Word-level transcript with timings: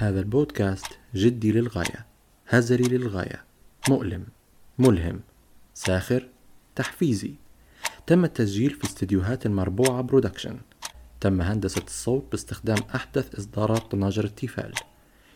هذا 0.00 0.20
البودكاست 0.20 0.86
جدي 1.14 1.52
للغاية 1.52 2.06
هزلي 2.48 2.98
للغاية 2.98 3.44
مؤلم 3.88 4.26
ملهم 4.78 5.20
ساخر 5.74 6.28
تحفيزي. 6.76 7.34
تم 8.06 8.24
التسجيل 8.24 8.70
في 8.70 8.84
استديوهات 8.84 9.46
المربوعة 9.46 10.00
Production. 10.00 10.60
تم 11.20 11.40
هندسة 11.40 11.82
الصوت 11.86 12.26
باستخدام 12.30 12.78
أحدث 12.94 13.34
إصدارات 13.34 13.90
طناجر 13.90 14.24
التيفال. 14.24 14.74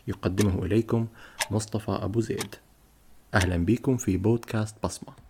يقدمه 0.09 0.65
إليكم 0.65 1.07
مصطفى 1.51 1.91
أبو 1.91 2.21
زيد. 2.21 2.55
أهلا 3.35 3.65
بكم 3.65 3.97
في 3.97 4.17
بودكاست 4.17 4.77
بصمة. 4.85 5.24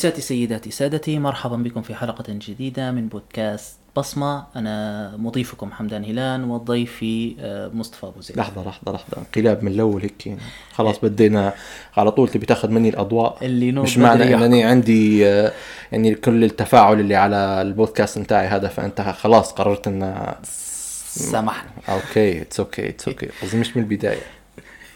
آنساتي 0.00 0.20
سيداتي 0.22 0.70
سادتي 0.70 1.18
مرحبا 1.18 1.56
بكم 1.56 1.82
في 1.82 1.94
حلقة 1.94 2.24
جديدة 2.28 2.90
من 2.90 3.08
بودكاست 3.08 3.76
بصمة. 3.96 4.44
أنا 4.56 5.12
مضيفكم 5.16 5.72
حمدان 5.72 6.04
هلان 6.04 6.44
وضيفي 6.44 7.36
آه، 7.40 7.70
مصطفى 7.74 8.06
أبو 8.06 8.20
زيد. 8.20 8.36
لحظة 8.36 8.68
لحظة 8.68 8.92
لحظة. 8.92 9.18
انقلاب 9.18 9.64
من 9.64 9.72
الأول 9.72 10.02
هيك. 10.02 10.38
خلاص 10.72 10.98
بدينا 10.98 11.54
على 11.96 12.10
طول 12.10 12.28
تبي 12.28 12.46
تاخذ 12.46 12.70
مني 12.70 12.88
الأضواء. 12.88 13.38
اللي 13.42 13.72
مش 13.72 13.98
معنى 13.98 14.24
يحكم. 14.30 14.54
عندي 14.68 15.26
آه، 15.28 15.52
يعني 15.92 16.14
كل 16.14 16.44
التفاعل 16.44 17.00
اللي 17.00 17.14
على 17.16 17.36
البودكاست 17.62 18.18
نتاعي 18.18 18.46
هذا 18.48 18.68
فأنت 18.68 19.00
خلاص 19.00 19.52
قررت 19.52 19.86
ان 19.86 20.34
سامحني. 20.42 21.70
OK 21.88 22.42
it's 22.42 22.60
OK 22.60 22.88
it's 22.88 23.08
OK 23.08 23.28
قصدي 23.42 23.56
مش 23.56 23.76
من 23.76 23.82
البداية. 23.82 24.22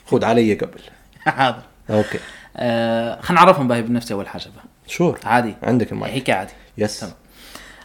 خذ 0.06 0.24
علي 0.24 0.54
قبل. 0.54 0.80
حاضر. 1.20 1.62
OK. 1.90 2.18
آه 2.56 3.20
خلينا 3.20 3.42
نعرفهم 3.44 3.68
باهي 3.68 3.82
بنفسي 3.82 4.14
أول 4.14 4.28
حاجة 4.28 4.42
بقى. 4.56 4.73
sure 4.86 5.18
عادي. 5.24 5.54
عندك 5.62 5.92
المايك. 5.92 6.14
هيك 6.14 6.30
عادي. 6.30 6.52
yes 6.78 7.00
تمام. 7.00 7.12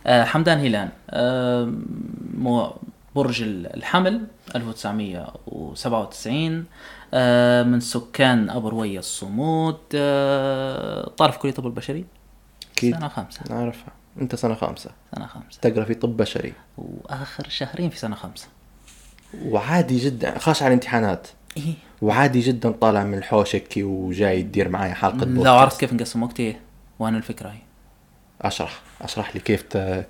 آه 0.08 0.24
حمدان 0.24 0.60
هلان 0.60 0.90
آه 1.10 1.74
مو 2.38 2.74
برج 3.16 3.42
الحمل 3.42 4.22
1997 4.56 6.66
آه 7.14 7.64
من 7.64 7.80
سكان 7.80 8.50
أبو 8.50 8.70
روية 8.70 9.00
الصمود 9.00 9.78
آه 9.96 11.12
كلية 11.42 11.52
الطب 11.52 11.66
البشري؟ 11.66 12.06
أكيد. 12.74 12.96
سنة 12.96 13.08
خامسة. 13.08 13.42
نعرفها. 13.50 13.92
أنت 14.22 14.36
سنة 14.36 14.56
خامسة. 14.56 14.90
سنة 15.16 15.28
خامسة. 15.28 15.60
تقرأ 15.62 15.84
في 15.84 15.94
طب 15.94 16.18
بشري. 16.18 16.54
وآخر 16.78 17.50
شهرين 17.50 17.90
في 17.90 18.00
سنة 18.00 18.16
خامسة. 18.16 18.48
وعادي 19.46 19.98
جدا. 19.98 20.40
خاش 20.40 20.62
على 20.64 20.68
الامتحانات. 20.68 21.28
إيه. 21.58 21.74
وعادي 22.02 22.40
جدا 22.40 22.72
طالع 22.72 23.04
من 23.04 23.18
الحوش 23.18 23.56
هيك 23.56 23.74
وجاي 23.78 24.44
تدير 24.44 24.70
معي 24.70 24.94
حلقة 24.94 25.18
لو 25.18 25.26
بودكاست. 25.26 25.48
عرفت 25.48 25.80
كيف 25.80 25.94
نقسم 25.94 26.24
وقتي. 26.24 26.56
وأنا 27.00 27.18
الفكرة 27.18 27.50
هي. 27.50 27.60
أشرح 28.42 28.80
أشرح 29.02 29.36
لي 29.36 29.42
كيف 29.42 29.64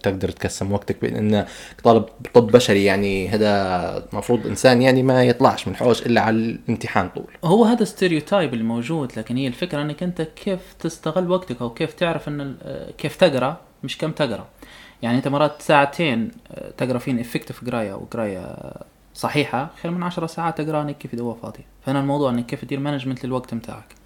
تقدر 0.03 0.29
تقسم 0.29 0.71
وقتك 0.71 1.01
بان 1.01 1.45
طالب 1.83 2.05
طب 2.33 2.47
بشري 2.47 2.85
يعني 2.85 3.29
هذا 3.29 4.07
المفروض 4.13 4.47
إنسان 4.47 4.81
يعني 4.81 5.03
ما 5.03 5.23
يطلعش 5.23 5.67
من 5.67 5.73
الحوش 5.73 6.05
إلا 6.05 6.21
على 6.21 6.35
الامتحان 6.35 7.09
طول. 7.09 7.27
هو 7.43 7.65
هذا 7.65 7.83
ستيريوتايب 7.83 8.53
اللي 8.53 8.63
موجود 8.63 9.11
لكن 9.17 9.37
هي 9.37 9.47
الفكرة 9.47 9.81
إنك 9.81 10.03
أنت 10.03 10.21
كيف 10.21 10.59
تستغل 10.79 11.31
وقتك 11.31 11.61
أو 11.61 11.69
كيف 11.69 11.93
تعرف 11.93 12.27
إن 12.27 12.55
كيف 12.97 13.15
تقرأ 13.15 13.57
مش 13.83 13.97
كم 13.97 14.11
تقرأ. 14.11 14.47
يعني 15.01 15.17
أنت 15.17 15.27
مرات 15.27 15.61
ساعتين 15.61 16.31
آه، 16.51 16.71
تقرأ 16.77 16.97
فين 16.97 17.19
effective 17.19 17.65
قراية 17.65 17.93
أو 17.93 18.05
قراية 18.11 18.55
صحيحة 19.13 19.69
خير 19.81 19.91
من 19.91 20.03
عشرة 20.03 20.25
ساعات 20.27 20.61
تقرأ 20.61 20.81
إنك 20.81 20.97
كيف 20.97 21.15
دوا 21.15 21.33
فاضيه 21.33 21.65
فانا 21.85 21.99
الموضوع 21.99 22.29
إنك 22.31 22.45
كيف 22.45 22.61
تدير 22.61 22.79
management 22.79 23.25
للوقت 23.25 23.53
بتاعك. 23.53 23.85
بس 23.93 23.98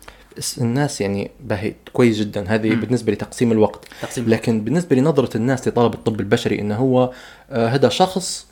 الناس 0.57 1.01
يعني 1.01 1.31
باهي 1.39 1.73
كويس 1.93 2.17
جدا. 2.19 2.45
هذه 2.47 2.69
مم. 2.69 2.79
بالنسبة 2.81 3.11
لتقسيم 3.13 3.51
الوقت. 3.51 3.85
تقسيم 4.01 4.29
لكن 4.29 4.61
بالنسبة 4.61 4.95
لنظرة 4.95 5.37
الناس 5.37 5.67
لطلب 5.67 5.93
الطب 5.93 6.19
البشري 6.19 6.59
إنه 6.59 6.75
هو 6.75 7.11
آه، 7.51 7.67
هذا 7.67 7.89
شخص 7.89 8.47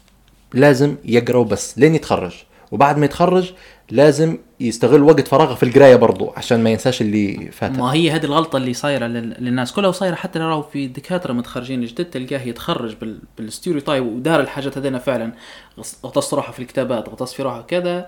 لازم 0.54 0.96
يقرأ 1.06 1.38
وبس 1.38 1.78
لين 1.80 1.96
يتخرج. 1.96 2.34
وبعد 2.72 2.98
ما 2.98 3.06
يتخرج 3.06 3.52
لازم 3.92 4.38
يستغل 4.60 5.04
وقت 5.04 5.28
فراغه 5.28 5.56
في 5.56 5.64
القراية 5.64 5.96
برضه 5.96 6.34
عشان 6.38 6.64
ما 6.64 6.70
ينساش 6.70 7.02
اللي 7.02 7.50
فات. 7.52 7.72
ما 7.72 7.94
هي 7.94 8.12
هذه 8.12 8.24
الغلطة 8.24 8.58
اللي 8.58 8.74
صايرة 8.74 9.08
لل- 9.08 9.36
للناس. 9.44 9.72
كلها 9.72 9.90
وصايره 9.90 10.16
حتى 10.16 10.40
لو 10.40 10.62
في 10.62 10.88
دكاترة 10.88 11.34
متخرجين 11.34 11.86
جدد 11.86 12.06
تلقاه 12.06 12.42
يتخرج 12.42 12.96
بال... 12.96 13.20
بال 13.38 13.49
stereotype 13.49 14.06
ودار 14.06 14.40
الحاجات 14.40 14.78
هذينا 14.78 15.00
فعلا. 15.00 15.32
غطس 16.06 16.34
روحه 16.34 16.52
في 16.52 16.60
الكتابات 16.60 17.10
غطس 17.10 17.34
في 17.34 17.44
روحه 17.44 17.62
كذا 17.62 18.08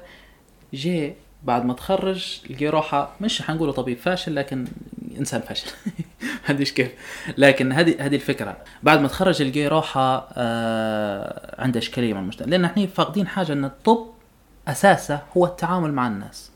جي 0.74 1.14
بعد 1.44 1.66
ما 1.66 1.74
تخرج 1.74 2.40
لقي 2.50 2.68
روحه 2.68 3.10
مش 3.22 3.42
حنقوله 3.42 3.72
طبيب 3.72 3.98
فاشل 3.98 4.36
لكن 4.36 4.68
إنسان 5.18 5.42
فاشل. 5.42 5.72
عنديش 6.50 6.72
كيف. 6.72 6.92
لكن 7.38 7.72
هذه 7.72 7.96
هذه 8.00 8.16
الفكرة. 8.16 8.58
بعد 8.84 9.00
ما 9.02 9.08
تخرج 9.08 9.42
لقي 9.44 9.68
روحه 9.68 10.28
آه 10.34 11.62
عنده 11.62 11.80
إشكالية 11.80 12.14
مع 12.14 12.20
المجتمع. 12.20 12.48
لأن 12.48 12.66
إحنا 12.66 12.86
فاقدين 12.86 13.28
حاجة 13.28 13.54
إن 13.54 13.66
الطب 13.66 14.08
أساسه 14.68 15.20
هو 15.38 15.46
التعامل 15.46 15.94
مع 15.94 16.08
الناس. 16.08 16.52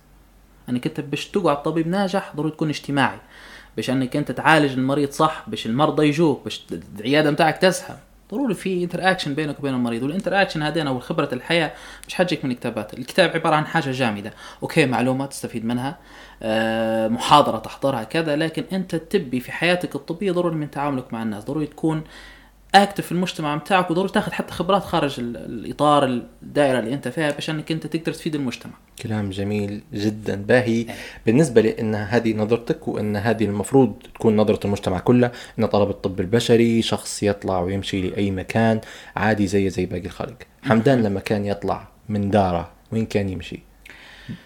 أنك 0.70 0.88
أنت 0.88 1.02
باش 1.02 1.28
تقعد 1.28 1.64
طبيب 1.64 1.88
ناجح 1.88 2.32
ضروري 2.36 2.52
تكون 2.52 2.70
اجتماعي. 2.70 3.20
باش 3.76 3.90
أنك 3.90 4.16
أنت 4.16 4.32
تعالج 4.32 4.74
المريض 4.74 5.12
صح 5.12 5.44
باش 5.48 5.66
المرضى 5.66 6.08
يجوك 6.08 6.44
باش 6.44 6.66
العيادة 7.00 7.32
بتاعك 7.32 7.58
تزحم 7.58 7.94
ضروري 8.32 8.54
في 8.54 8.84
interaction 8.84 9.34
بينك 9.34 9.60
وبين 9.60 9.74
المريض 9.74 10.04
وال 10.04 10.42
interaction 10.42 10.62
هذين 10.64 10.88
أو 10.88 11.00
خبرة 11.00 11.30
الحياة 11.34 11.72
مش 12.08 12.14
حاجيك 12.14 12.46
من 12.46 12.52
الكتابات. 12.52 12.94
الكتاب 12.94 13.30
عبارة 13.36 13.56
عن 13.56 13.66
حاجة 13.66 13.92
جامدة. 13.92 14.34
OK 14.64 14.86
معلومات 14.86 15.30
تستفيد 15.30 15.66
منها 15.66 15.98
آه 16.44 17.08
محاضرة 17.08 17.58
تحضرها 17.58 18.04
كذا 18.04 18.36
لكن 18.36 18.64
أنت 18.72 18.96
تبي 18.96 19.40
في 19.40 19.52
حياتك 19.52 19.96
الطبية 19.96 20.32
ضروري 20.32 20.56
من 20.56 20.72
تعاملك 20.72 21.14
مع 21.14 21.24
الناس 21.24 21.44
ضروري 21.44 21.66
تكون 21.66 22.04
active 22.76 23.06
في 23.06 23.12
المجتمع 23.12 23.56
بتاعك 23.56 23.92
وضروري 23.92 24.10
تاخذ 24.10 24.32
حتى 24.32 24.54
خبرات 24.54 24.84
خارج 24.84 25.20
ال- 25.20 25.38
الإطار 25.38 26.04
الدائرة 26.44 26.80
اللي 26.80 26.94
أنت 26.94 27.08
فيها 27.08 27.32
باش 27.32 27.50
انك 27.50 27.72
أنت 27.72 27.88
تقدر 27.88 28.14
تفيد 28.14 28.36
المجتمع. 28.36 28.74
كلام 29.02 29.30
جميل 29.30 29.82
جدا. 29.94 30.36
باهي. 30.36 30.86
بالنسبة 31.26 31.62
لي 31.62 31.80
ان 31.82 31.96
هذه 31.96 32.34
نظرتك 32.34 32.88
وإن 32.88 33.16
هذه 33.16 33.46
المفروض 33.46 33.94
تكون 34.14 34.36
نظرة 34.36 34.60
المجتمع 34.66 35.00
كله 35.00 35.32
إن 35.60 35.66
طلب 35.66 35.90
الطب 35.90 36.20
البشري 36.20 36.82
شخص 36.82 37.24
يطلع 37.24 37.60
ويمشي 37.60 38.02
لأي 38.02 38.32
مكان 38.32 38.82
عادي 39.16 39.48
زي 39.48 39.70
زي 39.70 39.86
باقي 39.86 40.06
الخلق. 40.06 40.38
حمدان 40.64 41.04
لما 41.04 41.20
كان 41.20 41.46
يطلع 41.46 41.88
من 42.10 42.30
دارة 42.30 42.70
وين 42.92 43.06
كان 43.06 43.30
يمشي؟ 43.30 43.60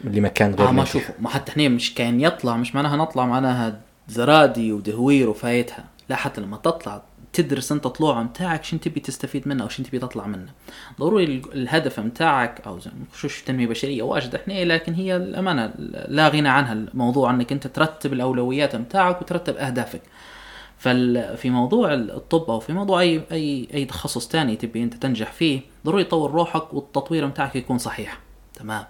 لمكان 0.04 0.56
غير 0.56 0.68
آه 0.68 0.72
ما. 0.72 0.86
شوفوا 0.86 1.16
ما 1.20 1.30
حتى 1.30 1.52
هنا 1.58 1.70
مش 1.76 1.94
كان 1.96 2.22
يطلع 2.22 2.58
مش 2.58 2.76
معناها 2.76 2.98
نطلع 2.98 3.26
معناها 3.26 3.80
زرادي 4.08 4.74
ودهوير 4.74 5.30
وفايتها. 5.30 5.86
لا 6.10 6.16
حتى 6.16 6.42
لما 6.42 6.58
تطلع 6.58 7.02
تدرس 7.34 7.72
انت 7.72 7.88
طلوع 7.88 8.24
متاعك 8.24 8.64
شنو 8.64 8.80
تبي 8.80 9.00
تستفيد 9.00 9.47
منه 9.47 9.64
أو 9.64 9.69
شنو 9.69 9.86
تبي 9.86 10.00
تطلع 10.00 10.28
منه. 10.28 10.50
ضروري 11.00 11.24
ال- 11.24 11.53
الهدف 11.53 12.00
متاعك 12.00 12.62
أو 12.68 12.80
نخشوش 13.09 13.42
تنمية 13.42 13.68
بشرية 13.68 14.03
واجد 14.03 14.36
إحنا 14.36 14.64
لكن 14.66 14.94
هي 14.94 15.16
الأمانة 15.16 15.74
لا 16.08 16.28
غنى 16.30 16.50
عنها 16.50 16.74
الموضوع 16.74 17.30
إنك 17.30 17.52
أنت 17.52 17.68
ترتب 17.68 18.14
الأولويات 18.14 18.75
متاعك 18.75 19.22
وترتب 19.22 19.56
أهدافك. 19.56 20.02
ففي 20.78 21.50
موضوع 21.50 21.94
الطب 21.94 22.52
أو 22.52 22.59
في 22.59 22.74
موضوع 22.74 23.02
اي 23.02 23.22
اي 23.31 23.68
أي 23.74 23.86
تخصص 23.86 24.28
تاني 24.28 24.56
تبي 24.56 24.84
أنت 24.84 24.94
تنجح 24.94 25.31
فيه 25.31 25.62
ضروري 25.86 26.03
تطور 26.03 26.31
روحك 26.31 26.74
والتطوير 26.74 27.28
متاعك 27.28 27.56
يكون 27.56 27.78
صحيح. 27.78 28.19
تمام؟ 28.56 28.84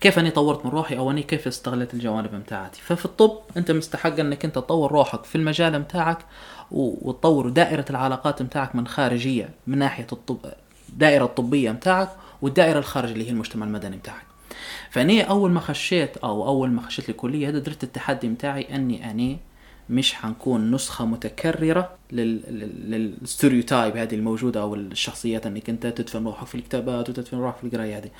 كيف 0.00 0.18
أني 0.18 0.30
طورت 0.30 0.66
من 0.66 0.70
روحي 0.70 0.98
أو 0.98 1.10
أني 1.10 1.22
كيف 1.22 1.46
استغلت 1.46 1.94
الجوانب 1.94 2.34
متاعتي. 2.34 2.80
ففي 2.82 3.04
الطب 3.04 3.38
أنت 3.56 3.70
مستحق 3.70 4.20
أنك 4.20 4.44
أنت 4.44 4.54
تطور 4.54 4.92
روحك 4.92 5.24
في 5.24 5.36
المجال 5.36 5.78
متاعك 5.78 6.18
وتطور 6.70 7.48
دائرة 7.48 7.84
العلاقات 7.90 8.42
متاعك 8.42 8.76
من 8.76 8.86
خارجية 8.86 9.50
من 9.66 9.78
ناحية 9.78 10.06
الطب 10.12 10.38
الدائره 10.88 11.24
الطبية 11.24 11.70
متاعك 11.70 12.08
والدائرة 12.42 12.78
الخارجية 12.78 13.12
اللي 13.12 13.26
هي 13.26 13.30
المجتمع 13.30 13.66
المدني 13.66 13.96
متاعك. 13.96 14.26
فأني 14.90 15.30
أول 15.30 15.50
ما 15.50 15.60
خشيت 15.60 16.16
أو 16.16 16.48
أول 16.48 16.70
ما 16.70 16.82
خشيت 16.82 17.08
الكلية 17.08 17.50
درت 17.50 17.84
التحدي 17.84 18.28
متاعي 18.28 18.74
أني 18.74 19.10
أني 19.10 19.38
مش 19.90 20.14
حنكون 20.14 20.70
نسخة 20.70 21.04
متكررة 21.04 21.90
لل... 22.12 22.40
لل... 22.48 22.90
للستيريوتايب 23.20 23.96
هذه 23.96 24.14
الموجودة 24.14 24.60
أو 24.60 24.74
الشخصيات 24.74 25.46
أنك 25.46 25.70
أنت 25.70 25.86
تدفن 25.86 26.24
روحك 26.24 26.46
في 26.46 26.54
الكتابات 26.54 27.08
وتدفن 27.08 27.38
روحك 27.38 27.56
في 27.56 27.64
القراية 27.64 27.98
هذه. 27.98 28.10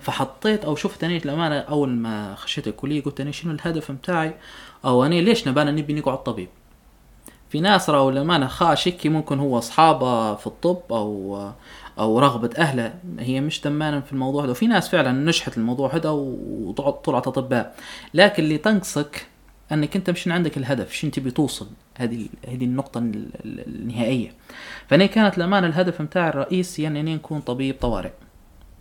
فحطيت 0.00 0.64
أو 0.64 0.76
شفت 0.76 1.04
أنا 1.04 1.16
الأمانة 1.16 1.58
أول 1.58 1.88
ما 1.88 2.34
خشيت 2.34 2.68
الكلية 2.68 3.02
قلت 3.02 3.20
أنا 3.20 3.30
شنو 3.30 3.52
الهدف 3.52 3.90
متاعي؟ 3.90 4.34
أو 4.84 5.04
أنا 5.04 5.14
ليش 5.14 5.48
نبانا 5.48 5.70
نبي 5.70 5.92
نقعد 5.92 6.22
طبيب؟ 6.22 6.48
في 7.50 7.60
ناس 7.60 7.90
راهو 7.90 8.10
للأمانة 8.10 8.46
خاش 8.46 8.88
هيك 8.88 9.06
ممكن 9.06 9.38
هو 9.38 9.58
أصحابه 9.58 10.34
في 10.34 10.46
الطب 10.46 10.82
أو 10.90 11.42
أو 11.98 12.18
رغبة 12.18 12.50
أهله. 12.58 12.94
هي 13.18 13.40
مش 13.40 13.60
تمانا 13.60 14.00
في 14.00 14.12
الموضوع 14.12 14.44
هذا 14.44 14.50
وفي 14.50 14.66
ناس 14.66 14.88
فعلا 14.88 15.12
نجحت 15.12 15.56
الموضوع 15.58 15.94
هذا 15.94 16.10
وطلعت 16.10 17.26
أطباء. 17.26 17.76
لكن 18.14 18.42
اللي 18.42 18.58
تنقصك 18.58 19.26
أنك 19.72 19.96
أنت 19.96 20.10
مش 20.10 20.28
عندك 20.28 20.56
الهدف 20.56 20.92
شو 20.92 21.08
تبي 21.08 21.30
توصل؟ 21.30 21.68
هذه 21.98 22.28
هذه 22.48 22.64
النقطة 22.64 22.98
ال- 22.98 23.30
ال- 23.44 23.66
النهائية. 23.66 24.32
فانا 24.88 25.06
كانت 25.06 25.38
الأمانة 25.38 25.66
الهدف 25.66 26.00
متاعي 26.00 26.28
الرئيسي 26.28 26.86
اني 26.86 26.96
يعني 26.98 27.14
نكون 27.14 27.40
طبيب 27.40 27.76
طوارئ. 27.80 28.12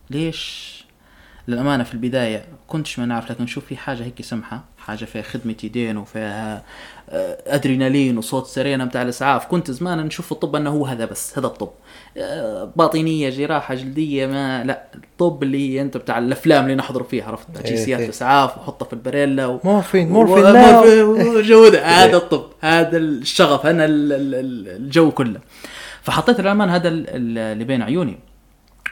ليش؟ 0.10 0.78
للأمانة 1.48 1.84
في 1.84 1.94
البداية 1.94 2.46
كنتش 2.68 3.00
ما 3.00 3.06
نعرف 3.06 3.32
لكن 3.32 3.48
شوف 3.48 3.66
في 3.66 3.78
حاجة 3.78 4.04
هيك 4.04 4.22
سمحة. 4.22 4.64
حاجة 4.88 5.06
فيها 5.06 5.22
خدمة 5.22 5.56
يدين 5.64 5.98
وفيها 5.98 6.64
آه، 7.10 7.38
أدرينالين 7.48 8.18
وصوت 8.18 8.48
سرينة 8.48 8.86
بتاع 8.86 9.02
الإسعاف 9.02 9.46
كنت 9.46 9.72
زمان 9.72 9.98
نشوف 10.06 10.32
الطب 10.32 10.56
أنه 10.56 10.70
هو 10.70 10.86
هذا 10.86 11.06
بس 11.06 11.38
هذا 11.40 11.48
الطب 11.48 11.70
آه، 12.18 12.72
باطنية 12.76 13.30
جراحة 13.30 13.76
جلدية 13.76 14.28
ما 14.28 14.64
لا 14.64 14.84
الطب 14.96 15.44
اللي 15.44 15.82
أنت 15.82 15.98
بتاع 15.98 16.18
الأفلام 16.18 16.64
اللي 16.64 16.76
نحضر 16.76 17.04
فيها 17.04 17.26
عرفت 17.26 17.48
إيه، 17.56 17.64
جنسيات 17.72 18.00
إيه. 18.00 18.06
الإسعاف 18.06 18.58
وحطها 18.58 18.86
في 18.86 18.94
البريلا 18.94 19.46
و... 19.46 19.60
مورفين 19.64 20.10
مورفين 20.10 20.44
ده. 20.44 20.84
إيه. 20.84 21.04
هذا 22.06 22.18
الطب 22.18 22.44
هذا 22.62 22.98
الشغف 22.98 23.66
أنا 23.66 23.86
ال- 23.86 24.14
ال- 24.14 24.36
ال- 24.36 24.68
الجو 24.76 25.12
كله 25.12 25.40
فحطيت 26.02 26.40
الأمان 26.40 26.70
هذا 26.70 26.88
ال- 26.88 27.10
ال- 27.10 27.38
اللي 27.38 27.64
بين 27.64 27.82
عيوني 27.82 28.20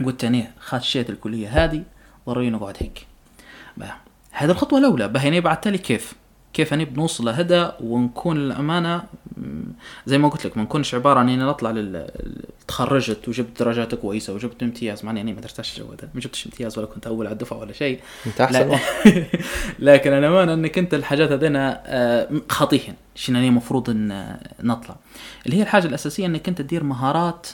قلت 0.06 0.24
اني 0.24 0.48
خشيت 0.60 1.10
الكلية 1.10 1.48
هذه 1.66 1.84
ضروري 2.28 2.50
نقعد 2.50 2.78
هيك 2.80 3.06
بقى. 3.78 3.96
هذه 4.36 4.52
الخطوة 4.52 4.80
الأولى. 4.80 5.12
هنا 5.16 5.40
بعد 5.40 5.62
تالي 5.62 5.78
كيف. 5.78 6.14
كيف 6.54 6.74
اني 6.74 6.86
بنوصل 6.86 7.26
لهذا 7.26 7.78
ونكون 7.80 8.38
الامانه 8.38 9.04
زي 10.06 10.18
ما 10.18 10.30
قلت 10.30 10.46
لك 10.46 10.58
ما 10.58 10.64
نكونش 10.64 10.96
عبارة 10.96 11.20
عن 11.20 11.30
اني 11.30 11.44
نطلع 11.44 11.72
لل... 11.72 12.08
تخرجت 12.68 13.28
وجبت 13.28 13.60
درجات 13.60 13.96
كويسة 13.96 14.34
وجبت 14.34 14.64
امتياز. 14.64 15.06
مع 15.06 15.12
أني 15.12 15.34
ما 15.34 15.42
درتش 15.42 15.78
الجو 15.80 15.94
ده 15.94 16.10
ما 16.14 16.22
جبتش 16.22 16.46
امتياز 16.46 16.78
ولا 16.78 16.88
كنت 16.88 17.08
أول 17.08 17.26
على 17.26 17.34
الدفعة 17.34 17.58
ولا 17.58 17.74
شيء. 17.74 18.00
أنت 18.26 18.42
أحسن 18.42 18.70
لا. 18.70 18.80
لكن 19.94 20.14
الأمانة 20.14 20.54
أنك 20.54 20.78
أنت 20.78 20.94
الحاجات 20.94 21.32
هذينا 21.32 21.84
آه، 21.86 22.30
خاطيهن 22.50 22.94
شنو 23.16 23.40
هي 23.40 23.48
المفروض 23.48 23.90
إن 23.90 24.38
نطلع. 24.64 24.96
اللي 25.46 25.58
هي 25.58 25.62
الحاجة 25.62 25.88
الأساسية 25.88 26.26
أنك 26.26 26.48
أنت 26.48 26.62
تدير 26.62 26.84
مهارات 26.84 27.48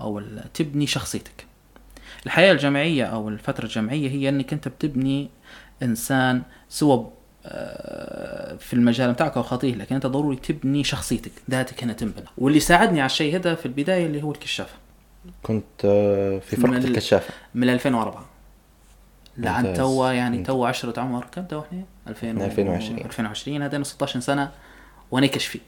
أو 0.00 0.22
تبني 0.54 0.86
شخصيتك. 0.86 1.46
الحياة 2.26 2.52
الجامعية 2.52 3.04
أو 3.04 3.28
الفترة 3.28 3.64
الجامعية 3.64 4.10
هي 4.10 4.28
أنك 4.28 4.52
أنت 4.52 4.68
بتبني 4.68 5.28
إنسان 5.82 6.42
سواء 6.68 7.12
آه، 7.46 8.56
في 8.56 8.72
المجال 8.72 9.12
بتاعك 9.12 9.36
أو 9.36 9.42
خاطيه 9.42 9.74
لكن 9.74 9.94
أنت 9.94 10.06
ضروري 10.06 10.36
تبني 10.36 10.84
شخصيتك 10.84 11.32
ذاتك 11.50 11.82
هنا 11.84 11.92
تنبنى 11.92 12.26
واللي 12.38 12.60
ساعدني 12.60 13.00
على 13.00 13.06
الشيء 13.06 13.36
هذا 13.36 13.54
في 13.54 13.66
البداية 13.66 14.06
اللي 14.06 14.22
هو 14.22 14.30
الكشافة 14.32 14.74
كنت 15.42 15.64
آه، 15.84 16.38
في 16.38 16.56
فرقة 16.56 16.70
من 16.70 16.76
ال- 16.76 16.84
الكشافة 16.90 17.34
من 17.54 17.68
2004 17.68 18.24
لعن. 19.38 19.74
توا 19.74 20.12
يعني. 20.12 20.42
توا 20.42 20.68
عشرة 20.68 21.00
عمر 21.00 21.24
كم 21.32 21.44
توا 21.44 21.62
إحنا؟ 21.62 21.82
2000 22.08 22.32
من 22.32 22.42
2020. 22.42 22.98
2020 22.98 23.62
هذين 23.62 23.84
16 23.84 24.20
سنة 24.20 24.50
وأنا 25.10 25.26
كشفي 25.26 25.60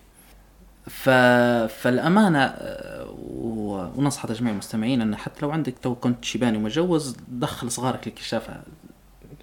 ف... 0.86 1.10
فالأمانة 1.68 2.38
آه، 2.44 3.06
و... 3.18 3.88
ونصح 3.96 4.32
جميع 4.32 4.52
المستمعين 4.52 5.00
أن 5.00 5.16
حتى 5.16 5.38
لو 5.42 5.50
عندك 5.50 5.74
تو 5.82 5.94
كنت 5.94 6.24
شيباني 6.24 6.56
ومتجوز 6.56 7.16
دخل 7.28 7.70
صغارك 7.70 8.08
للكشافة 8.08 8.60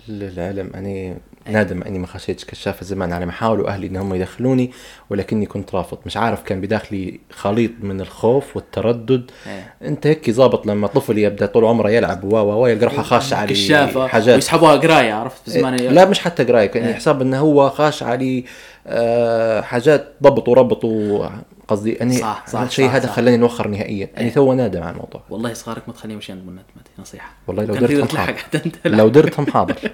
للعلم 0.08 0.72
أني 0.76 1.18
نادم 1.48 1.82
أني 1.82 2.00
ما 2.00 2.08
خشيتش 2.08 2.46
كشافة 2.46 2.86
زمان 2.86 3.14
على 3.14 3.26
ما 3.26 3.32
حاولوا 3.32 3.70
أهلي 3.70 3.88
ان 3.88 3.96
هم 3.96 4.14
يدخلوني 4.14 4.72
ولكني 5.10 5.46
كنت 5.46 5.76
رافض. 5.76 5.98
مش 6.06 6.18
عارف 6.18 6.44
كان 6.44 6.62
بداخلي 6.62 7.20
خليط 7.32 7.72
من 7.80 8.02
الخوف 8.02 8.56
والتردد. 8.56 9.32
إيه. 9.48 9.74
أنت 9.88 10.08
هيك 10.08 10.32
ظابط 10.32 10.68
لما 10.68 10.88
طفل 10.88 11.18
يبدأ 11.18 11.46
طول 11.46 11.66
عمره 11.66 11.90
يلعب 11.90 12.24
و 12.24 12.38
و 12.38 12.68
يلقى 12.68 12.86
روحه 12.86 13.04
خاش 13.04 13.34
علي 13.34 13.54
كشافة 13.54 14.08
حاجات. 14.08 14.36
ويسحبوها 14.36 14.76
قراية 14.76 15.14
عرفت؟ 15.14 15.50
في 15.50 15.52
زمان 15.52 15.74
إيه، 15.74 15.90
لا 15.90 16.06
مش 16.10 16.20
حتى 16.20 16.44
قراية 16.44 16.66
كان 16.66 16.84
إيه. 16.84 16.94
حساب 16.94 17.22
إنه 17.22 17.40
هو 17.40 17.70
خاش 17.70 18.04
علي 18.04 18.40
آه 18.40 18.44
حاجات 19.62 20.14
ضبط 20.24 20.50
وربط 20.50 20.86
قصدي 21.68 22.02
اني 22.02 22.18
صح، 22.18 22.48
صح، 22.48 22.60
الشيء 22.62 22.90
هذا. 22.90 23.08
خلاني 23.08 23.38
نوخر 23.38 23.68
نهائيا. 23.68 24.10
اني 24.18 24.28
إيه. 24.28 24.34
تو 24.34 24.54
نادم 24.54 24.84
على 24.84 24.92
الموضوع. 24.92 25.22
والله 25.30 25.54
صغارك 25.54 25.84
ما 25.88 25.94
تخليهم 25.94 26.16
يمشي 26.16 26.32
عند 26.32 26.44
منات 26.48 26.66
نصيحة. 27.00 27.34
والله 27.48 27.64
لو 27.66 27.76
درتهم 27.76 28.18
حاضر. 28.18 28.36
لو 28.86 29.08
درتهم 29.08 29.46
حاضر. 29.48 29.76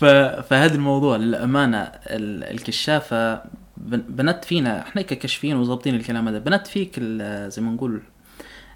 ف... 0.00 0.04
فهذا 0.50 0.74
الموضوع 0.74 1.16
للأمانة 1.16 1.78
ال- 1.82 2.44
الكشافة 2.44 3.34
بن- 3.76 4.04
بنت 4.08 4.44
فينا 4.44 4.80
إحنا 4.82 5.02
ككشفيين 5.02 5.56
وظابطين 5.56 5.94
الكلام 5.94 6.28
هذا 6.28 6.38
بنت 6.38 6.66
فيك 6.66 6.94
ال- 6.98 7.50
زي 7.52 7.62
ما 7.62 7.70
نقول 7.70 8.02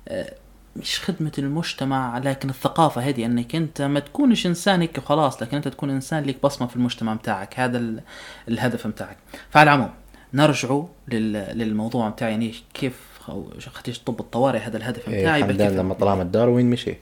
آه، 0.08 0.34
مش 0.76 1.00
خدمة 1.00 1.32
المجتمع 1.38 2.18
لكن 2.18 2.50
الثقافة 2.50 3.00
هذه 3.00 3.24
إنك 3.26 3.54
أنت 3.54 3.82
ما 3.82 4.00
تكونش 4.00 4.46
إنسان 4.46 4.80
هيك 4.80 5.00
خلاص 5.00 5.42
لكن 5.42 5.56
أنت 5.56 5.68
تكون 5.68 5.90
إنسان 5.90 6.24
لك 6.24 6.42
بصمة 6.42 6.68
في 6.68 6.76
المجتمع 6.76 7.14
بتاعك 7.14 7.60
هذا 7.60 7.78
ال... 7.78 8.00
الهدف 8.48 8.86
بتاعك 8.86 9.16
فعلى 9.50 9.70
العموم 9.70 9.90
نرجعوا 10.34 10.86
لل... 11.08 11.32
للموضوع 11.32 12.08
بتاعي 12.08 12.30
يعني 12.30 12.54
كيف 12.74 12.94
خ- 13.20 13.68
خديش 13.68 13.98
طب 13.98 14.20
الطوارئ 14.20 14.58
هذا 14.58 14.76
الهدف 14.76 15.08
إيه 15.08 15.22
بتاعي 15.22 15.42
حمدان 15.44 15.68
بكيف- 15.68 15.78
لما 15.78 15.94
طلع 15.94 16.14
من 16.14 16.20
الدار 16.20 16.48
وين 16.48 16.70
مشي 16.70 16.94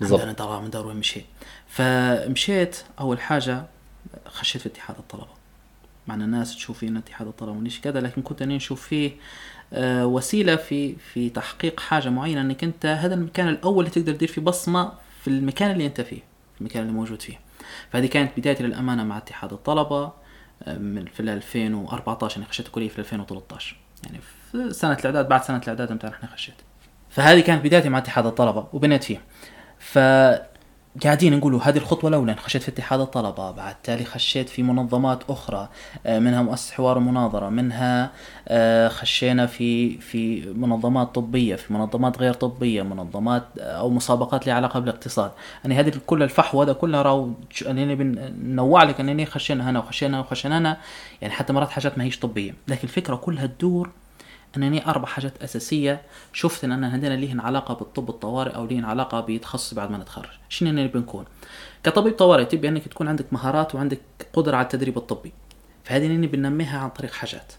بالضبط. 0.00 0.20
دار 0.38 0.60
من 0.60 0.70
دار 0.70 0.86
وين 0.86 0.96
مشيت 0.96 1.24
فمشيت 1.68 2.76
أول 3.00 3.20
حاجة 3.20 3.64
خشيت 4.26 4.62
في 4.62 4.68
اتحاد 4.68 4.96
الطلبة. 4.98 5.26
مع 6.06 6.14
الناس 6.14 6.54
تشوف 6.56 6.78
فيه 6.78 6.88
ان 6.88 6.96
اتحاد 6.96 7.26
الطلبة 7.26 7.52
مش 7.52 7.80
كذا 7.80 8.00
لكن 8.00 8.22
كنت 8.22 8.42
أني 8.42 8.56
أشوف 8.56 8.82
فيه 8.88 9.12
وسيلة 10.04 10.56
في 10.56 10.96
في 10.96 11.30
تحقيق 11.30 11.80
حاجة 11.80 12.08
معينة 12.08 12.40
إنك 12.40 12.64
أنت 12.64 12.86
هذا 12.86 13.14
المكان 13.14 13.48
الأول 13.48 13.84
اللي 13.84 13.94
تقدر 13.94 14.14
تدير 14.14 14.28
فيه 14.28 14.42
بصمة 14.42 14.92
في 15.22 15.28
المكان 15.28 15.70
اللي 15.70 15.86
أنت 15.86 16.00
فيه 16.00 16.22
في 16.54 16.60
المكان 16.60 16.82
اللي 16.82 16.92
موجود 16.92 17.22
فيه. 17.22 17.40
فهذه 17.90 18.06
كانت 18.06 18.32
بدايتي 18.36 18.62
للأمانة 18.62 19.04
مع 19.04 19.18
اتحاد 19.18 19.52
الطلبة 19.52 20.12
آه، 20.62 21.04
في 21.14 21.20
ال 21.20 21.28
2014 21.28 22.36
أنا 22.36 22.46
خشيت 22.46 22.66
الكلية 22.66 22.88
في 22.88 22.98
2013 22.98 23.76
يعني 24.04 24.18
في 24.52 24.72
سنة 24.72 24.92
الإعداد 24.92 25.28
بعد 25.28 25.44
سنة 25.44 25.56
الإعداد 25.56 25.92
متى 25.92 26.08
إحنا 26.08 26.28
خشيت 26.28 26.54
فهذه 27.10 27.40
كانت 27.40 27.64
بدايتي 27.64 27.88
مع 27.88 27.98
اتحاد 27.98 28.26
الطلبة 28.26 28.66
وبنيت 28.72 29.04
فيه 29.04 29.20
ف 29.78 29.98
قاعدين 31.04 31.36
نقولوا 31.36 31.60
هذه 31.62 31.76
الخطوة 31.78 32.10
الأولى 32.10 32.34
خشيت 32.34 32.62
في 32.62 32.68
اتحاد 32.68 33.00
الطلبة 33.00 33.50
بعد 33.50 33.74
تالي 33.82 34.04
خشيت 34.04 34.48
في 34.48 34.62
منظمات 34.62 35.22
أخرى 35.30 35.68
آه، 36.06 36.18
منها 36.18 36.42
مؤسسة 36.42 36.74
حوار 36.74 36.98
ومناظرة 36.98 37.48
منها 37.48 38.10
آه، 38.48 38.88
خشينا 38.88 39.46
في 39.46 39.98
في 39.98 40.52
منظمات 40.54 41.14
طبية 41.14 41.56
في 41.56 41.72
منظمات 41.72 42.18
غير 42.18 42.32
طبية 42.34 42.82
منظمات 42.82 43.42
آه، 43.60 43.62
أو 43.78 43.90
مسابقات 43.90 44.46
لها 44.46 44.54
علاقة 44.54 44.80
بالاقتصاد. 44.80 45.30
يعني 45.64 45.74
هذه 45.80 45.92
كل 46.06 46.22
الفحوى 46.22 46.64
هذا 46.64 46.72
كلها 46.72 47.02
راهو 47.02 47.28
ج- 47.60 47.64
أنني 47.66 47.94
بنوع 47.94 48.82
لك 48.82 49.00
أنني 49.00 49.26
خشينا 49.26 49.70
هنا 49.70 49.78
وخشينا 49.78 50.16
هنا 50.16 50.20
وخشينا 50.26 50.58
هنا 50.58 50.76
يعني 51.22 51.34
حتى 51.34 51.52
مرات 51.52 51.70
حاجات 51.70 51.98
ما 51.98 52.04
هيش 52.04 52.18
طبية. 52.18 52.54
لكن 52.68 52.80
الفكرة 52.84 53.16
كلها 53.16 53.46
تدور 53.46 53.90
انني 54.56 54.86
أربع 54.86 55.06
حاجات 55.06 55.42
أساسية 55.42 56.02
شفت 56.32 56.64
أن 56.64 56.84
عندنا 56.84 57.14
ليهن 57.14 57.40
علاقة 57.40 57.74
بالطب 57.74 58.08
الطوارئ 58.08 58.54
أو 58.54 58.66
ليهن 58.66 58.84
علاقة 58.84 59.20
بتخصص 59.20 59.74
بعد 59.74 59.90
ما 59.90 59.98
نتخرج. 59.98 60.30
شنو 60.48 60.70
اللي 60.70 60.88
بنكون؟ 60.88 61.24
كطبيب 61.84 62.16
طوارئ 62.16 62.44
تبي 62.44 62.68
أنك 62.68 62.88
تكون 62.88 63.08
عندك 63.08 63.32
مهارات 63.32 63.74
وعندك 63.74 64.00
قدرة 64.32 64.56
على 64.56 64.64
التدريب 64.64 64.96
الطبي. 64.96 65.32
فهذه 65.84 66.06
انني 66.06 66.26
بنميها 66.26 66.78
عن 66.78 66.88
طريق 66.90 67.12
حاجات. 67.12 67.52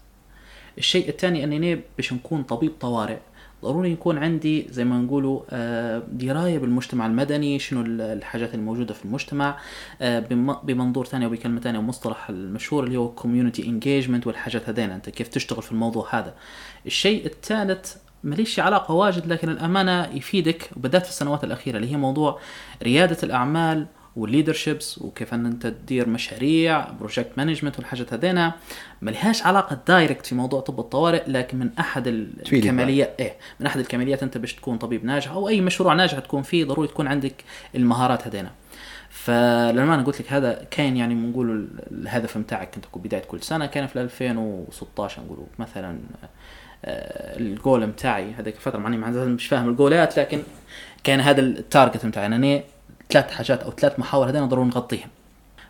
الشيء 0.78 1.08
الثاني 1.08 1.44
أنني 1.44 1.80
باش 1.96 2.12
نكون 2.12 2.42
طبيب 2.42 2.72
طوارئ 2.80 3.18
ضروري 3.64 3.92
يكون 3.92 4.18
عندي 4.18 4.66
زي 4.70 4.84
ما 4.84 4.98
نقولوا 4.98 5.40
آه، 5.50 6.02
دراية 6.12 6.58
بالمجتمع 6.58 7.06
المدني 7.06 7.58
شنو 7.58 7.80
ال- 7.80 8.00
الحاجات 8.00 8.54
الموجودة 8.54 8.94
في 8.94 9.04
المجتمع 9.04 9.58
آه، 10.00 10.20
بم- 10.20 10.52
بمنظور 10.62 11.04
ثاني 11.06 11.24
أو 11.24 11.30
بكلمه 11.30 11.60
ثانية 11.60 11.78
ومصطلح 11.78 12.28
المشهور 12.30 12.84
اللي 12.84 12.96
هو 12.98 13.08
community 13.08 13.66
engagement 13.66 14.26
والحاجات 14.26 14.68
هذين. 14.68 14.90
أنت 14.90 15.10
كيف 15.10 15.28
تشتغل 15.28 15.62
في 15.62 15.72
الموضوع 15.72 16.06
هذا؟ 16.18 16.34
الشيء 16.86 17.26
الثالث 17.26 17.96
ماليش 18.24 18.60
علاقة 18.60 18.94
واجد 18.94 19.26
لكن 19.26 19.48
الامانه 19.48 20.06
يفيدك 20.16 20.70
وبالذات 20.76 21.02
في 21.02 21.08
السنوات 21.08 21.44
الأخيرة 21.44 21.76
اللي 21.76 21.92
هي 21.92 21.96
موضوع 21.96 22.38
ريادة 22.82 23.16
الأعمال 23.22 23.86
وال 24.16 24.29
leaderships 24.29 24.98
وكيف 24.98 25.34
إن 25.34 25.46
أنت 25.46 25.66
تدير 25.66 26.08
مشاريع 26.08 26.90
project 26.90 27.28
management 27.36 27.76
والحاجات 27.78 28.12
هذينا. 28.12 28.52
ما 29.02 29.10
لهاش 29.10 29.42
علاقة 29.42 29.78
direct 29.88 30.26
في 30.26 30.34
موضوع 30.34 30.60
طب 30.60 30.80
الطوارئ 30.80 31.22
لكن 31.26 31.58
من 31.58 31.70
أحد 31.78 32.06
الكماليات 32.06 33.14
إيه 33.20 33.32
من 33.60 33.66
أحد 33.66 33.80
الكماليات 33.80 34.22
أنت 34.22 34.38
باش 34.38 34.54
تكون 34.54 34.78
طبيب 34.78 35.04
ناجح 35.04 35.30
أو 35.32 35.48
أي 35.48 35.60
مشروع 35.60 35.94
ناجح 35.94 36.18
تكون 36.18 36.42
فيه 36.42 36.64
ضروري 36.64 36.88
تكون 36.88 37.06
عندك 37.06 37.44
المهارات 37.74 38.26
هذينا. 38.26 38.50
فلما 39.10 39.94
أنا 39.94 40.02
قلت 40.02 40.20
لك 40.20 40.32
هذا 40.32 40.66
كان 40.70 40.96
يعني 40.96 41.14
بنقولوا 41.14 41.54
ال- 41.54 41.68
الهدف 41.92 42.38
بتاعك 42.38 42.68
انت 42.76 42.84
بداية 42.94 43.22
كل 43.22 43.42
سنة 43.42 43.66
كان 43.66 43.86
في 43.86 44.00
2016 44.00 45.22
نقولوا 45.22 45.44
مثلا 45.58 45.98
آه، 46.84 47.38
الجول 47.38 47.86
بتاعي 47.86 48.32
هذيك 48.32 48.56
الفترة 48.56 48.78
معني 48.78 48.96
مع 48.96 49.08
مش 49.10 49.46
فاهم 49.46 49.68
الجولات 49.68 50.18
لكن 50.18 50.42
كان 51.04 51.20
هذا 51.20 51.40
ال 51.40 51.49
target 51.49 52.06
بتاعي 52.06 52.26
انني 52.26 52.62
ثلاث 53.10 53.30
حاجات 53.30 53.62
أو 53.62 53.70
ثلاث 53.70 53.98
محاور 53.98 54.28
هذين 54.30 54.48
ضروري 54.48 54.68
نغطيهم. 54.68 55.08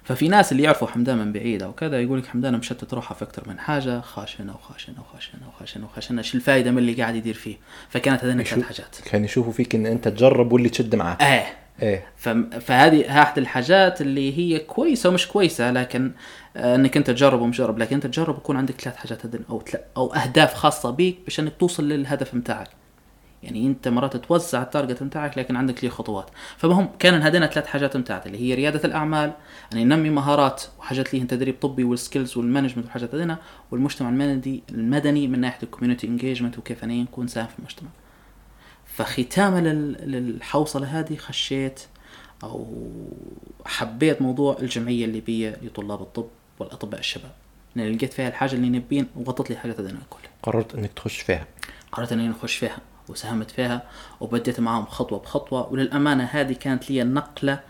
ففي 0.05 0.29
ناس 0.29 0.53
اللي 0.53 0.62
يعرفوا 0.62 0.88
حمدان 0.88 1.19
من 1.19 1.33
بعيد 1.33 1.62
أو 1.62 1.73
كذا 1.73 2.00
يقول 2.00 2.19
لك 2.19 2.26
حمدان 2.26 2.55
مشتت 2.59 2.95
روحه 2.95 3.14
في 3.14 3.23
أكثر 3.25 3.49
من 3.49 3.59
حاجة 3.59 4.00
خاشنه 4.00 4.55
وخاشنه 4.55 5.00
وخاشنه 5.00 5.49
وخاشنه 5.57 5.85
وخاشنه 5.87 6.19
إيش 6.19 6.35
الفائده 6.35 6.71
من 6.71 6.79
اللي 6.79 6.93
قاعد 6.93 7.14
يدير 7.14 7.35
فيه؟ 7.35 7.57
فكانت 7.88 8.25
هذين 8.25 8.41
يشوف- 8.41 8.55
ثلاث 8.59 8.67
حاجات. 8.79 8.97
كان 9.05 9.25
يشوفوا 9.25 9.53
فيك 9.53 9.75
إن 9.75 9.87
أنت 9.87 10.09
تجرب 10.09 10.53
واللي 10.53 10.69
تشد 10.69 10.95
معك 10.95 11.23
إيه. 11.23 11.47
إيه. 11.83 12.07
فهذه 12.61 13.23
أحد 13.23 13.38
الحاجات 13.38 14.00
اللي 14.00 14.38
هي 14.38 14.59
كويسة 14.59 15.09
ومش 15.09 15.29
كويسة 15.29 15.71
لكن 15.71 16.12
آه، 16.57 16.75
إنك 16.75 16.97
أنت 16.97 17.11
تجرب 17.11 17.41
ومش 17.41 17.59
جرب 17.59 17.79
لكن 17.79 17.95
أنت 17.95 18.07
تجرب 18.07 18.37
يكون 18.37 18.57
عندك 18.57 18.81
ثلاث 18.81 18.97
حاجات 18.97 19.19
أو 19.50 19.61
تل- 19.61 19.79
أو 19.97 20.14
أهداف 20.14 20.55
خاصة 20.55 20.91
بيك 20.91 21.19
باش 21.25 21.41
انك 21.41 21.53
توصل 21.61 21.88
للهدف 21.88 22.35
متاعك. 22.35 22.69
يعني 23.45 23.67
انت 23.67 23.89
مرات 23.89 24.17
توزع 24.17 24.63
التارجت 24.63 25.03
متاعك 25.03 25.39
لكن 25.39 25.57
عندك 25.57 25.85
ليه 25.85 25.91
خطوات. 25.91 26.31
فمهم 26.57 26.89
كان 26.99 27.23
هذين 27.23 27.47
ثلاث 27.47 27.67
حاجات 27.67 27.97
متاعت 27.97 28.27
اللي 28.27 28.39
هي 28.39 28.55
ريادة 28.55 28.81
الأعمال 28.85 29.33
ان 29.73 29.79
ينمي 29.79 30.11
مهارات 30.11 30.63
وحاجات 30.79 31.15
ليه 31.15 31.25
تدريب 31.25 31.57
طبي 31.61 31.85
وال 31.85 31.98
skills 31.98 32.37
وال 32.37 32.45
management 32.45 32.85
والحاجات 32.85 33.15
هذين 33.15 33.37
والمجتمع 33.71 34.09
المدني 34.09 34.63
المدني 34.71 35.29
من 35.29 35.41
ناحية 35.41 35.63
ال 35.62 35.67
community 35.67 36.07
engagement 36.07 36.59
وكيف 36.59 36.85
أنا 36.85 36.95
نكون 36.95 37.27
ساهم 37.27 37.47
في 37.47 37.59
المجتمع. 37.59 37.89
فختاما 38.87 39.59
لل- 39.61 40.11
للحوصلة 40.11 40.87
هذه 41.01 41.17
خشيت 41.17 41.81
أو 42.43 42.75
حبيت 43.67 44.23
موضوع 44.23 44.57
الجمعية 44.63 45.05
الليبيه 45.05 45.57
لطلاب 45.63 46.03
الطب 46.03 46.27
والأطباء 46.59 47.01
الشباب. 47.01 47.31
لأن 47.77 47.93
لقيت 47.97 48.13
فيها 48.13 48.29
الحاجة 48.29 48.55
اللي 48.55 48.69
نبين 48.69 49.07
وغطت 49.17 49.51
لي 49.51 49.57
الحاجات 49.57 49.81
هذين 49.81 49.99
كلها. 50.11 50.31
قررت 50.43 50.75
إنك 50.75 50.93
تخش 50.93 51.21
فيها؟ 51.21 51.47
قررت 51.93 52.13
إني 52.13 52.29
نخش 52.29 52.57
فيها. 52.57 52.79
وساهمت 53.09 53.51
فيها 53.51 53.83
وبديت 54.21 54.61
معهم 54.61 54.87
خطوة 54.87 55.19
بخطوة. 55.19 55.73
وللأمانة 55.73 56.25
هذه 56.25 56.53
كانت 56.53 56.91
لي 56.91 57.03
النقله 57.03 57.61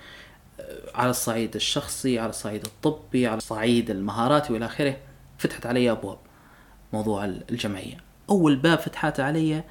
آه، 0.60 0.78
على 0.94 1.10
الصعيد 1.10 1.54
الشخصي 1.54 2.18
على 2.18 2.30
الصعيد 2.30 2.64
الطبي 2.64 3.26
على 3.26 3.36
الصعيد 3.36 3.90
المهاراتي 3.90 4.52
وإلى 4.52 4.64
آخره. 4.66 4.96
فتحت 5.38 5.66
علي 5.66 5.90
أبواب 5.90 6.18
موضوع 6.92 7.24
الجمعية. 7.24 7.96
أول 8.30 8.56
باب 8.56 8.78
فتحت 8.78 9.20
علي 9.20 9.62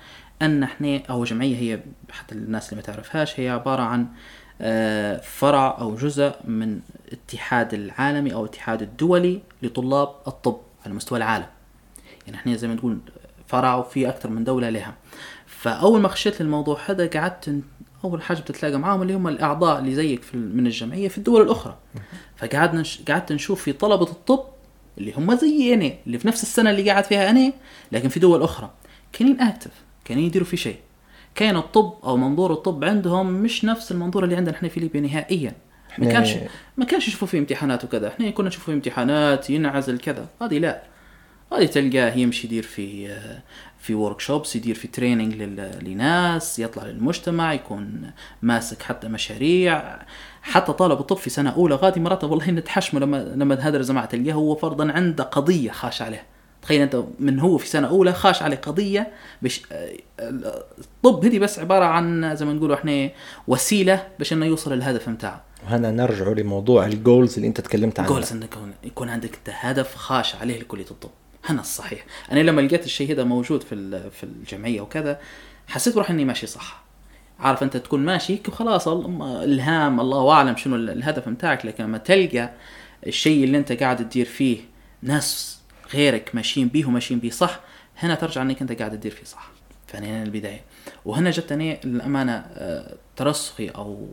أن 0.41 0.63
إحنا 0.63 1.01
أو 1.09 1.23
جمعية 1.23 1.57
هي 1.57 1.79
حتى 2.11 2.35
الناس 2.35 2.69
اللي 2.69 2.75
ما 2.75 2.81
تعرفهاش 2.81 3.39
هي 3.39 3.49
عبارة 3.49 3.81
عن 3.81 4.07
آه، 4.61 5.17
فرع 5.17 5.77
أو 5.79 5.95
جزء 5.95 6.33
من 6.43 6.79
اتحاد 7.11 7.73
العالمي 7.73 8.33
أو 8.33 8.45
اتحاد 8.45 8.81
الدولي 8.81 9.41
لطلاب 9.61 10.15
الطب 10.27 10.57
على 10.85 10.93
مستوى 10.93 11.17
العالم. 11.17 11.45
يعني 12.25 12.37
إحنا 12.37 12.55
زي 12.55 12.67
ما 12.67 12.75
تقول 12.75 12.99
فرع 13.47 13.75
وفي 13.75 14.09
أكثر 14.09 14.29
من 14.29 14.43
دولة 14.43 14.69
لها. 14.69 14.93
فأول 15.63 16.01
ما 16.01 16.07
خشيت 16.07 16.41
للموضوع 16.41 16.79
هذا 16.85 17.07
قعدت 17.07 17.61
أول 18.03 18.21
حاجة 18.21 18.39
بتتلاقى 18.39 18.77
معاهم 18.77 19.01
اللي 19.01 19.13
هم 19.13 19.27
الأعضاء 19.27 19.79
اللي 19.79 19.95
زيك 19.95 20.23
في 20.23 20.37
من 20.37 20.67
الجمعية 20.67 21.07
في 21.07 21.17
الدول 21.17 21.41
الأخرى. 21.41 21.77
فقعدنا. 22.37 22.83
قعدت 23.09 23.31
نشوف 23.31 23.63
في 23.63 23.73
طلبة 23.73 24.11
الطب 24.11 24.43
اللي 24.97 25.13
هم 25.17 25.35
زي 25.35 25.73
أنا 25.73 25.91
اللي 26.07 26.19
في 26.19 26.27
نفس 26.27 26.43
السنة 26.43 26.69
اللي 26.69 26.89
قاعد 26.89 27.03
فيها 27.03 27.29
أنا 27.29 27.53
لكن 27.91 28.09
في 28.09 28.19
دول 28.19 28.43
أخرى. 28.43 28.71
كانين 29.13 29.41
اكتف 29.41 29.71
كانين 30.05 30.25
يديروا 30.25 30.47
في 30.47 30.57
شيء. 30.57 30.77
كان 31.35 31.55
الطب 31.57 31.93
أو 32.03 32.17
منظور 32.17 32.53
الطب 32.53 32.83
عندهم 32.83 33.31
مش 33.31 33.65
نفس 33.65 33.91
المنظور 33.91 34.23
اللي 34.23 34.35
عندنا 34.35 34.55
إحنا 34.55 34.69
في 34.69 34.79
ليبيا 34.79 35.01
نهائيا. 35.01 35.53
ما 35.97 36.05
كانش 36.11 36.35
ما 36.77 36.85
كانش 36.85 37.07
يشوفوا 37.07 37.27
فيه 37.27 37.39
امتحانات 37.39 37.83
وكذا. 37.83 38.07
إحنا 38.07 38.29
كنا 38.29 38.47
نشوفوا 38.47 38.65
فيه 38.65 38.73
امتحانات 38.73 39.49
ينعزل 39.49 39.99
كذا. 39.99 40.27
هذه 40.41 40.59
لا. 40.59 40.92
هذه 41.57 41.65
تلقاه 41.65 42.13
يمشي 42.13 42.47
يدير 42.47 42.63
في 42.63 43.15
في 43.79 43.93
workshops 43.93 44.55
يدير 44.55 44.75
في 44.75 44.87
training 44.87 45.33
لناس 45.83 46.59
يطلع 46.59 46.83
للمجتمع 46.83 47.53
يكون 47.53 48.11
ماسك 48.41 48.81
حتى 48.81 49.07
مشاريع. 49.07 49.99
حتى 50.41 50.73
طالب 50.73 50.99
الطب 50.99 51.17
في 51.17 51.29
سنة 51.29 51.49
أولى 51.49 51.75
غادي 51.75 51.99
مرات 51.99 52.23
والله 52.23 52.51
نتحشمه 52.51 52.99
لما 52.99 53.17
لما 53.17 53.55
هذا 53.55 53.77
الجماعه 53.77 54.05
تلقاه. 54.05 54.33
هو 54.33 54.55
فرضا 54.55 54.91
عنده 54.91 55.23
قضية 55.23 55.71
خاش 55.71 56.01
عليه. 56.01 56.23
تخيل 56.61 56.81
أنت 56.81 57.03
من 57.19 57.39
هو 57.39 57.57
في 57.57 57.67
سنة 57.67 57.87
أولى 57.87 58.13
خاش 58.13 58.43
عليه 58.43 58.57
قضية 58.57 59.11
بش 59.41 59.61
الطب 60.19 61.25
هذه 61.25 61.39
بس 61.39 61.59
عبارة 61.59 61.85
عن 61.85 62.35
زي 62.35 62.45
ما 62.45 62.53
نقولوا 62.53 62.75
إحنا 62.75 63.09
وسيلة 63.47 64.07
باش 64.19 64.33
إنه 64.33 64.45
يوصل 64.45 64.73
للهدف 64.73 65.09
بتاعه 65.09 65.43
وهنا 65.65 65.91
نرجع 65.91 66.27
لموضوع 66.27 66.85
ال 66.85 66.93
goals 66.93 67.35
اللي 67.35 67.47
أنت 67.47 67.61
تكلمت 67.61 67.99
عنه. 67.99 68.09
goals 68.09 68.31
إنك 68.31 68.43
يكون, 68.43 68.73
يكون 68.83 69.09
عندك 69.09 69.35
انت 69.35 69.49
هدف 69.53 69.95
خاش 69.95 70.35
عليه 70.35 70.59
لكلية 70.59 70.85
الطب. 70.91 71.09
هنا 71.45 71.61
الصحيح. 71.61 72.05
أنا 72.31 72.39
لما 72.39 72.61
لقيت 72.61 72.85
الشيء 72.85 73.11
هذا 73.11 73.23
موجود 73.23 73.63
في 73.63 74.09
في 74.11 74.23
الجمعية 74.23 74.81
وكذا 74.81 75.19
حسيت 75.67 75.95
بروحي 75.95 76.13
إني 76.13 76.25
ماشي 76.25 76.47
صح. 76.47 76.83
عارف 77.39 77.63
أنت 77.63 77.77
تكون 77.77 78.05
ماشي 78.05 78.41
وخلاص 78.47 78.87
ال- 78.87 79.21
الهام 79.43 79.99
الله 79.99 80.31
أعلم 80.31 80.55
شنو 80.57 80.75
ال- 80.75 80.89
الهدف 80.89 81.29
بتاعك 81.29 81.65
لكن 81.65 81.83
لما 81.83 81.97
تلقى 81.97 82.49
الشيء 83.07 83.43
اللي 83.43 83.57
أنت 83.57 83.71
قاعد 83.71 83.97
تدير 84.09 84.25
فيه 84.25 84.57
ناس 85.01 85.59
غيرك 85.93 86.29
ماشيين 86.35 86.67
بيه 86.67 86.85
وماشيين 86.85 87.19
بيه 87.19 87.29
صح 87.29 87.59
هنا 87.97 88.15
ترجع 88.15 88.41
إنك 88.41 88.61
أنت 88.61 88.71
قاعد 88.71 88.91
تدير 88.91 89.11
فيه 89.11 89.25
صح. 89.25 89.49
فهنا 89.87 90.07
هنا 90.07 90.23
البداية. 90.23 90.61
وهنا 91.05 91.31
جتني 91.31 91.79
الامانه 91.83 92.31
آه، 92.53 92.95
ترسخي 93.15 93.67
أو 93.69 94.07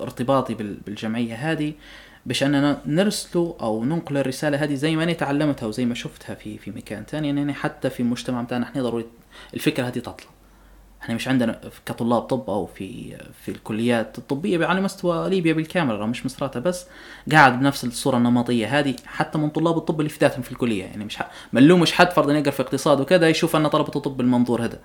ارتباطي 0.00 0.54
بال- 0.54 0.78
بالجمعية 0.86 1.34
هذه 1.34 1.72
باش 2.28 2.42
أننا 2.42 2.80
نرسلوا 2.86 3.54
أو 3.60 3.84
ننقل 3.84 4.16
الرسالة 4.16 4.64
هذه 4.64 4.74
زي 4.74 4.96
ما 4.96 5.04
أنا 5.04 5.12
تعلمتها 5.12 5.66
وزي 5.66 5.84
ما 5.84 5.94
شفتها 5.94 6.34
في 6.34 6.58
في 6.58 6.70
مكان 6.70 7.04
ثاني 7.04 7.28
يعني 7.28 7.54
حتى 7.54 7.90
في 7.90 8.00
المجتمع 8.00 8.42
بتاعنا 8.42 8.64
إحنا 8.64 8.82
ضروري 8.82 9.06
الفكرة 9.54 9.86
هذه 9.86 9.98
تطلع. 9.98 10.30
إحنا 11.02 11.14
مش 11.14 11.28
عندنا 11.28 11.60
كطلاب 11.86 12.22
طب 12.22 12.50
أو 12.50 12.66
في 12.66 13.16
في 13.44 13.50
الكليات 13.50 14.18
الطبية 14.18 14.66
على 14.66 14.80
مستوى 14.80 15.30
ليبيا 15.30 15.52
بالكامل 15.52 16.06
مش 16.06 16.26
مصراتها 16.26 16.60
بس 16.60 16.86
قاعد 17.32 17.60
بنفس 17.60 17.84
الصورة 17.84 18.16
النمطية 18.16 18.78
هذه 18.78 18.96
حتى 19.06 19.38
من 19.38 19.50
طلاب 19.50 19.76
الطب 19.76 20.00
اللي 20.00 20.10
في 20.10 20.18
ذاتهم 20.20 20.42
في 20.42 20.52
الكلية. 20.52 20.84
يعني 20.84 21.04
مش 21.04 21.18
نلومش 21.52 21.92
حد 21.92 22.10
فرضا 22.10 22.32
يقرأ 22.32 22.50
في 22.50 22.62
اقتصاد 22.62 23.00
وكذا 23.00 23.28
يشوف 23.28 23.56
أن 23.56 23.68
طلبة 23.68 23.92
الطب 23.96 24.16
بالمنظور 24.16 24.64
هذا 24.64 24.78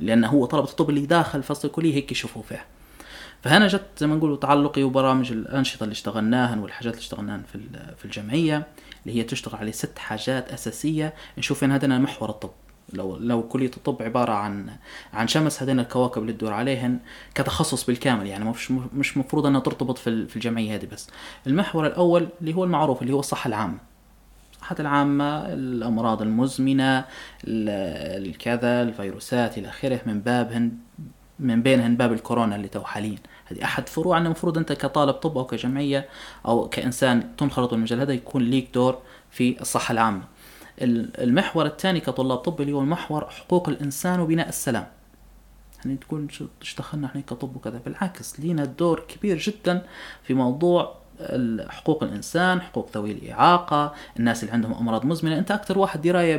لأنه 0.00 0.28
هو 0.28 0.46
طلبة 0.46 0.68
الطب 0.68 0.90
اللي 0.90 1.06
داخل 1.06 1.42
فصل 1.42 1.68
الكلية 1.68 1.94
هيك 1.94 2.12
يشوفوا 2.12 2.42
فيها. 2.42 2.64
فهنا 3.42 3.66
جت 3.66 3.86
زي 3.98 4.06
ما 4.06 4.14
نقول 4.16 4.40
تعلقي 4.40 4.82
وبرامج 4.82 5.32
الأنشطة 5.32 5.84
اللي 5.84 5.92
اشتغلناها 5.92 6.60
والحاجات 6.60 6.92
اللي 6.94 7.02
اشتغلناها 7.02 7.42
في 7.52 7.60
في 7.98 8.04
الجمعية 8.04 8.66
اللي 9.06 9.18
هي 9.18 9.22
تشتغل 9.22 9.56
على 9.56 9.72
ست 9.72 9.98
حاجات 9.98 10.52
أساسية. 10.52 11.14
نشوف 11.38 11.64
ان 11.64 11.72
هذا 11.72 11.98
محور 11.98 12.30
الطب. 12.30 12.50
لو 12.92 13.16
لو 13.16 13.42
كلية 13.42 13.70
الطب 13.76 14.02
عبارة 14.02 14.32
عن 14.32 14.70
عن 15.12 15.28
شمس 15.28 15.62
هذين 15.62 15.80
الكواكب 15.80 16.22
اللي 16.22 16.32
تدور 16.32 16.52
عليهن 16.52 16.98
كتخصص 17.34 17.84
بالكامل. 17.86 18.26
يعني 18.26 18.44
مش 18.44 18.70
مش 18.70 19.16
مفروض 19.16 19.46
أنها 19.46 19.60
ترتبط 19.60 19.98
في 19.98 20.26
في 20.26 20.36
الجمعية 20.36 20.74
هذه 20.74 20.86
بس. 20.92 21.08
المحور 21.46 21.86
الأول 21.86 22.28
اللي 22.40 22.54
هو 22.54 22.64
المعروف 22.64 23.02
اللي 23.02 23.12
هو 23.14 23.20
الصحة 23.20 23.48
العامة. 23.48 23.78
الصحة 24.52 24.76
العامة 24.80 25.52
الأمراض 25.52 26.22
المزمنة 26.22 26.98
ال- 27.44 28.24
الكذا 28.28 28.82
الفيروسات 28.82 29.58
إلى 29.58 29.68
آخره 29.68 30.00
من 30.06 30.20
بابهن 30.20 30.72
من 31.40 31.62
بينهن 31.62 31.96
باب 31.96 32.12
الكورونا 32.12 32.56
اللي 32.56 32.68
تو 32.68 32.82
حاليا. 32.84 33.18
هذه 33.46 33.64
أحد 33.64 33.88
فروع 33.88 34.18
أن 34.18 34.26
المفروض 34.26 34.58
أنت 34.58 34.72
كطالب 34.72 35.14
طب 35.14 35.38
أو 35.38 35.44
كجمعية 35.46 36.08
أو 36.46 36.68
كإنسان 36.68 37.36
تنخرط 37.36 37.70
بالمجال 37.70 38.00
هذا 38.00 38.12
يكون 38.12 38.42
ليك 38.42 38.68
دور 38.74 38.98
في 39.30 39.60
الصحة 39.60 39.92
العامة. 39.92 40.22
ال- 40.82 41.20
المحور 41.20 41.66
الثاني 41.66 42.00
كطلاب 42.00 42.38
طب 42.38 42.60
اللي 42.60 42.72
هو 42.72 42.80
محور 42.80 43.30
حقوق 43.30 43.68
الإنسان 43.68 44.20
وبناء 44.20 44.48
السلام. 44.48 44.86
يعني 45.84 45.96
تقول 45.96 46.32
شو 46.32 46.46
اشتغلنا 46.62 47.06
إحنا 47.06 47.20
كطب 47.20 47.56
وكذا. 47.56 47.80
بالعكس 47.84 48.40
لينا 48.40 48.64
دور 48.64 49.00
كبير 49.08 49.38
جدا 49.38 49.86
في 50.22 50.34
موضوع 50.34 50.99
حقوق 51.68 52.02
الإنسان 52.02 52.60
حقوق 52.62 52.88
ذوي 52.94 53.12
الإعاقة 53.12 53.94
الناس 54.18 54.42
اللي 54.42 54.52
عندهم 54.54 54.72
أمراض 54.74 55.04
مزمنة. 55.06 55.38
أنت 55.38 55.50
أكثر 55.50 55.78
واحد 55.78 56.02
دراية 56.02 56.36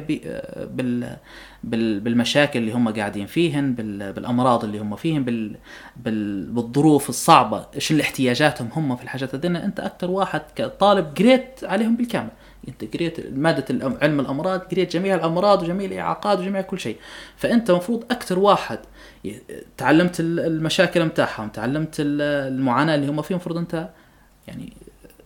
بال 0.66 1.18
بال 1.64 2.00
بالمشاكل 2.00 2.60
اللي 2.60 2.72
هم 2.72 2.90
قاعدين 2.94 3.26
فيهن 3.26 3.74
بال 3.74 4.14
بالأمراض 4.14 4.64
اللي 4.64 4.80
هم 4.80 4.96
فيهن 4.96 5.24
بال 5.24 5.56
بال 5.96 6.44
بالظروف 6.46 7.10
الصعبة 7.10 7.66
إيش 7.76 7.92
الاحتياجاتهم 7.92 8.70
هم 8.76 8.96
في 8.96 9.04
الحاجات 9.04 9.36
هذين 9.36 9.56
أنت 9.56 9.80
أكثر 9.80 10.12
واحد 10.12 10.42
كطالب 10.56 11.06
قريت 11.18 11.64
عليهم 11.64 11.96
بالكامل. 11.96 12.30
أنت 12.68 12.94
قريت 12.96 13.34
مادة 13.36 13.66
علم 14.02 14.20
الأمراض 14.20 14.60
قريت 14.60 14.94
جميع 14.94 15.16
الأمراض 15.16 15.64
وجميع 15.64 15.86
الإعاقات 15.88 16.40
وجميع 16.40 16.62
كل 16.62 16.80
شيء. 16.80 16.98
فأنت 17.38 17.70
المفروض 17.70 18.04
أكثر 18.12 18.40
واحد 18.40 18.80
تعلمت 19.78 20.20
ال- 20.20 20.40
المشاكل 20.40 21.06
متاعهم 21.06 21.50
تعلمت 21.50 21.96
ال- 22.00 22.22
المعاناة 22.54 22.96
اللي 22.96 23.08
هم 23.08 23.22
فيها 23.22 23.36
المفروض 23.38 23.58
أنت 23.58 23.90
يعني 24.48 24.74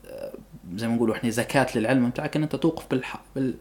آه، 0.10 0.34
زي 0.76 0.88
ما 0.88 0.96
نقولوا 0.96 1.16
إحنا 1.16 1.30
زكاة 1.30 1.68
للعلم 1.76 2.10
بتاعك 2.10 2.36
إن 2.36 2.44
أنت 2.44 2.56
توقف 2.56 2.86
بالح... 2.92 3.22
بال... 3.36 3.54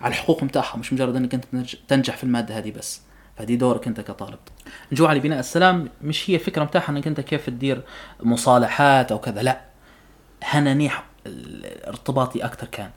على 0.00 0.10
الحقوق 0.10 0.42
متاعهم 0.42 0.80
مش 0.80 0.92
مجرد 0.92 1.16
إنك 1.16 1.34
أنت 1.34 1.44
تنج- 1.44 1.76
تنجح 1.88 2.16
في 2.16 2.24
المادة 2.24 2.58
هذه 2.58 2.70
بس. 2.70 3.00
فدي 3.36 3.56
دورك 3.56 3.86
أنت 3.86 4.00
كطالب. 4.00 4.38
نجوا 4.92 5.08
على 5.08 5.20
بناء 5.20 5.38
السلام 5.38 5.88
مش 6.02 6.30
هي 6.30 6.38
فكره 6.38 6.64
متاعها 6.64 6.88
إنك 6.90 7.06
أنت 7.06 7.20
كيف 7.20 7.46
تدير 7.46 7.82
مصالحات 8.22 9.12
أو 9.12 9.18
كذا 9.18 9.42
لا. 9.42 9.60
هنا 10.42 10.74
نيح 10.74 11.04
ال- 11.26 11.86
ارتباطي 11.86 12.44
أكثر 12.44 12.66
كان 12.66 12.90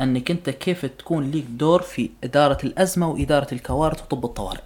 إنك 0.00 0.30
أنت 0.30 0.50
كيف 0.50 0.86
تكون 0.86 1.30
ليك 1.30 1.44
دور 1.44 1.82
في 1.82 2.10
إدارة 2.24 2.58
الأزمة 2.64 3.08
وإدارة 3.08 3.54
الكوارث 3.54 4.02
وطب 4.02 4.24
الطوارئ. 4.24 4.60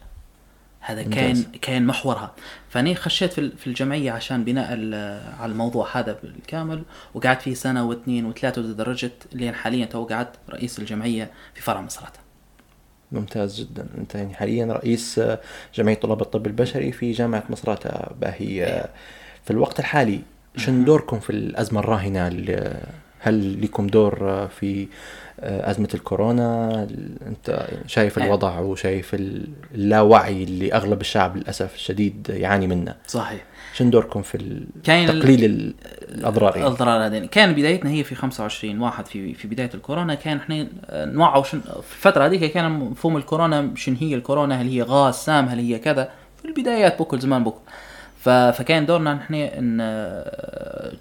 هذا 0.84 1.02
كان 1.02 1.28
ممتاز. 1.28 1.46
كان 1.62 1.86
محورها. 1.86 2.32
فاني 2.68 2.94
خشيت 2.94 3.32
في 3.32 3.40
ال- 3.40 3.56
في 3.58 3.66
الجمعية 3.66 4.12
عشان 4.12 4.44
بناء 4.44 4.66
على 5.40 5.52
الموضوع 5.52 5.88
هذا 5.98 6.18
بالكامل 6.22 6.82
وقعدت 7.14 7.42
فيه 7.42 7.54
سنة 7.54 7.84
واثنين 7.84 8.26
وثلاثة 8.26 8.60
وتدرجت 8.62 9.12
لين 9.32 9.54
حاليا 9.54 9.86
تو 9.86 10.04
قعدت 10.04 10.36
رئيس 10.50 10.78
الجمعية 10.78 11.30
في 11.54 11.62
فرع 11.62 11.80
مصراتة 11.80 12.18
ممتاز 13.12 13.60
جدا. 13.60 13.86
أنت 13.98 14.14
يعني 14.14 14.34
حاليا 14.34 14.64
رئيس 14.66 15.18
آه، 15.18 15.40
جمعية 15.74 15.94
طلاب 15.94 16.20
الطب 16.22 16.46
البشري 16.46 16.92
في 16.92 17.12
جامعة 17.12 17.44
مصراتة 17.50 17.90
باهي 18.20 18.64
آه، 18.64 18.88
في 19.44 19.50
الوقت 19.50 19.78
الحالي 19.80 20.20
شن 20.56 20.84
دوركم 20.84 21.20
في 21.20 21.30
الأزمة 21.30 21.80
الراهنة؟ 21.80 22.28
ال- 22.28 22.82
هل 23.18 23.62
لكم 23.62 23.86
دور 23.86 24.48
في 24.48 24.82
آه، 24.82 24.86
أزمة 25.44 25.88
الكورونا 25.94 26.82
أنت 27.26 27.66
شايف 27.86 28.18
إيه. 28.18 28.24
الوضع 28.24 28.58
وشايف 28.58 29.14
ال- 29.14 29.48
اللاوعي 29.74 30.42
اللي 30.42 30.72
أغلب 30.74 31.00
الشعب 31.00 31.36
للأسف 31.36 31.74
الشديد 31.74 32.28
يعاني 32.30 32.66
منه. 32.66 32.94
صحيح. 33.06 33.44
شن 33.74 33.90
دوركم 33.90 34.22
في 34.22 34.64
تقليل 34.84 35.44
ال- 35.44 35.74
الأضرار 36.14 36.56
يعني. 36.56 36.68
الأضرار 36.68 37.06
هذين. 37.06 37.24
كان 37.26 37.52
بدايتنا 37.52 37.90
هي 37.90 38.04
في 38.04 38.14
25 38.14 38.80
واحد 38.80 39.06
في 39.06 39.34
في 39.34 39.48
بداية 39.48 39.70
الكورونا. 39.74 40.14
كان 40.14 40.36
إحنا 40.36 40.66
نوعوا 40.92 41.42
شن 41.44 41.60
في 41.60 42.06
الفترة 42.06 42.26
هذيك 42.26 42.52
كان 42.52 42.70
مفهوم 42.72 43.16
الكورونا 43.16 43.70
شن 43.76 43.94
هي 44.00 44.14
الكورونا؟ 44.14 44.62
هل 44.62 44.68
هي 44.68 44.82
غاز 44.82 45.14
سام؟ 45.14 45.46
هل 45.46 45.58
هي 45.58 45.78
كذا؟ 45.78 46.08
في 46.42 46.48
البدايات 46.48 46.98
بكل 47.02 47.18
زمان 47.18 47.44
بكل 47.44 47.58
فكان 48.26 48.86
دورنا 48.86 49.14
نحن 49.14 49.34
إن 49.34 49.78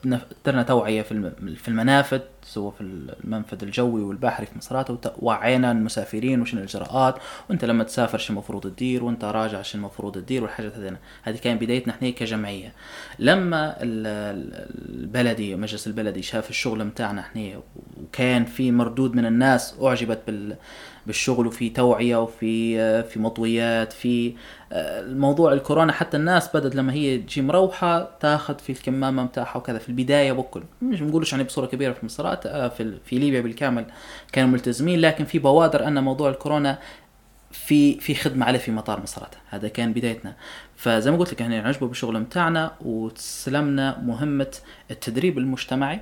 نف- 0.06 0.26
درنا 0.46 0.64
توعية 0.64 1.02
في 1.02 1.12
الم- 1.12 1.56
في 1.56 1.68
المنافذ 1.68 2.20
سواء 2.44 2.74
في 2.78 2.82
المنفذ 3.24 3.58
الجوي 3.64 4.02
والبحري 4.02 4.46
في 4.46 4.58
مصرات 4.58 4.90
وت- 4.90 5.14
وعينا 5.20 5.72
المسافرين 5.72 6.42
وشنو 6.42 6.60
الإجراءات 6.60 7.16
وأنت 7.50 7.66
لما 7.66 7.84
تسافر 7.84 8.18
شو 8.18 8.34
المفروض 8.34 8.64
تدير 8.64 9.04
وأنت 9.04 9.24
راجع 9.26 9.62
شو 9.62 9.78
المفروض 9.78 10.16
تدير 10.16 10.44
والحاجات 10.44 10.76
هذين 10.78 10.98
هذه 11.24 11.38
كان 11.38 11.58
بدايتنا 11.58 11.94
إحنا 11.94 12.10
كجمعية. 12.10 12.74
لما 13.20 13.76
ال- 13.84 14.08
ال- 14.08 14.70
البلدي 15.04 15.56
مجلس 15.56 15.88
البلدي 15.88 16.22
شاف 16.22 16.50
الشغل 16.50 16.84
متاعنا 16.86 17.22
إحنا 17.22 17.62
وكان 18.04 18.46
في 18.46 18.72
مردود 18.72 19.16
من 19.16 19.26
الناس 19.26 19.76
أعجبت 19.84 20.20
بال 20.28 20.56
بالشغل 21.08 21.48
وفي 21.48 21.70
توعية 21.70 22.22
وفي 22.22 22.80
آه، 22.80 23.02
في 23.02 23.20
مطويات 23.20 23.94
في 23.94 24.34
آه، 24.72 25.02
الموضوع 25.02 25.54
الكورونا 25.54 25.94
حتى 25.94 26.18
الناس 26.18 26.56
بدت 26.56 26.76
لما 26.76 26.94
هي 26.94 27.18
تجي 27.18 27.42
مروحة 27.42 28.10
تاخذ 28.20 28.60
في 28.60 28.72
الكمامة 28.72 29.24
متاعها 29.24 29.58
وكذا. 29.58 29.78
في 29.78 29.90
البداية 29.90 30.32
بكل 30.32 30.64
مش 30.82 31.02
بنقولش 31.02 31.32
يعني 31.32 31.44
بصورة 31.44 31.66
كبيرة 31.66 31.94
في 31.94 32.06
مصرات 32.06 32.46
آه، 32.46 32.68
في 32.68 32.98
في 33.06 33.20
ليبيا 33.20 33.42
بالكامل 33.42 33.86
كانوا 34.32 34.50
ملتزمين 34.50 35.00
لكن 35.00 35.26
في 35.26 35.40
بوادر 35.40 35.88
أن 35.88 36.04
موضوع 36.04 36.30
الكورونا 36.30 36.80
في 37.52 38.00
في 38.00 38.16
خدمة 38.16 38.46
عليه 38.46 38.60
في 38.60 38.72
مطار 38.72 39.02
مصرات. 39.02 39.36
هذا 39.50 39.68
كان 39.68 39.94
بدايتنا. 39.94 40.36
فزي 40.76 41.12
ما 41.12 41.18
قلت 41.18 41.34
لك 41.34 41.42
إحنا 41.42 41.62
نعجبه 41.62 41.88
بالشغل 41.88 42.20
متاعنا 42.20 42.72
وتسلمنا 42.82 43.98
مهمة 43.98 44.56
التدريب 44.92 45.38
المجتمعي. 45.38 46.00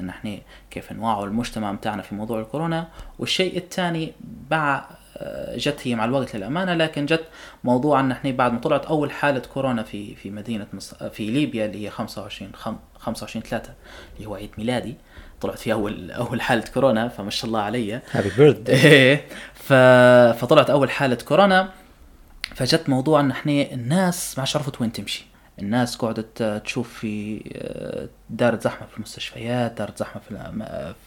إن 0.00 0.08
إحنا 0.08 0.38
كيف 0.70 0.92
نوعوا 0.92 1.26
المجتمع 1.26 1.72
متاعنا 1.72 2.02
في 2.02 2.14
موضوع 2.14 2.40
الكورونا. 2.40 2.88
والشيء 3.18 3.56
الثاني 3.56 4.12
مع 4.50 4.84
آه، 5.16 5.56
جت 5.56 5.78
هي 5.82 5.94
مع 5.94 6.04
الوقت 6.04 6.36
للأمانة 6.36 6.74
لكن 6.74 7.06
جت 7.06 7.24
موضوع 7.64 8.00
إن 8.00 8.10
إحنا 8.10 8.30
بعد 8.30 8.52
ما 8.52 8.58
طلعت 8.58 8.86
أول 8.86 9.10
حالة 9.10 9.42
كورونا 9.54 9.82
في 9.82 10.14
في 10.14 10.30
مدينة 10.30 10.66
مصر 10.72 11.10
في 11.10 11.30
ليبيا 11.30 11.66
اللي 11.66 11.86
هي 11.86 11.90
25 11.90 12.50
خم- 12.54 12.78
25 12.98 13.42
3 13.42 13.70
اللي 14.16 14.28
هو 14.28 14.34
عيد 14.34 14.50
ميلادي. 14.58 14.94
طلعت 15.40 15.58
في 15.58 15.72
أول 15.72 16.10
أول 16.10 16.40
حالة 16.40 16.64
كورونا 16.74 17.08
فما 17.08 17.30
شاء 17.30 17.46
الله 17.46 17.60
علي. 17.60 18.00
هابي 18.12 18.30
بيرث 18.38 18.68
إيه. 18.84 19.26
ف... 19.54 19.72
فطلعت 20.40 20.70
أول 20.70 20.90
حالة 20.90 21.14
كورونا. 21.28 21.68
فجت 22.54 22.88
موضوع 22.88 23.20
إن 23.20 23.30
إحنا 23.30 23.52
الناس 23.72 24.38
ما 24.38 24.44
عرفت 24.54 24.80
وين 24.80 24.92
تمشي. 24.92 25.26
الناس 25.62 25.96
قعدت 25.96 26.42
تشوف 26.64 26.92
في 26.92 27.42
آه، 27.56 28.08
دارت 28.30 28.62
زحمة 28.62 28.86
في 28.86 28.96
المستشفيات 28.96 29.72
دارت 29.72 29.98
زحمة 29.98 30.22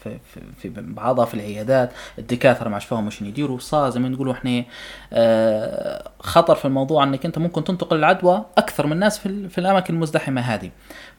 في 0.04 0.18
في, 0.60 0.68
بعضها 0.68 1.24
في 1.24 1.34
العيادات. 1.34 1.92
الدكاترة 2.18 2.68
ما 2.68 2.74
عادش 2.74 2.84
فاهموا 2.84 3.10
يديروا. 3.20 3.58
صار 3.58 3.90
زي 3.90 4.00
ما 4.00 4.08
نقولوا 4.08 4.32
إحنا 4.32 4.64
آه، 5.12 6.10
خطر 6.20 6.54
في 6.54 6.64
الموضوع 6.64 7.04
إنك 7.04 7.24
أنت 7.26 7.38
ممكن 7.38 7.64
تنتقل 7.64 7.96
العدوى 7.96 8.44
أكثر 8.58 8.86
من 8.86 8.92
الناس 8.92 9.18
في, 9.18 9.48
في 9.48 9.58
الأماكن 9.58 9.94
المزدحمة 9.94 10.40
هذه. 10.40 10.70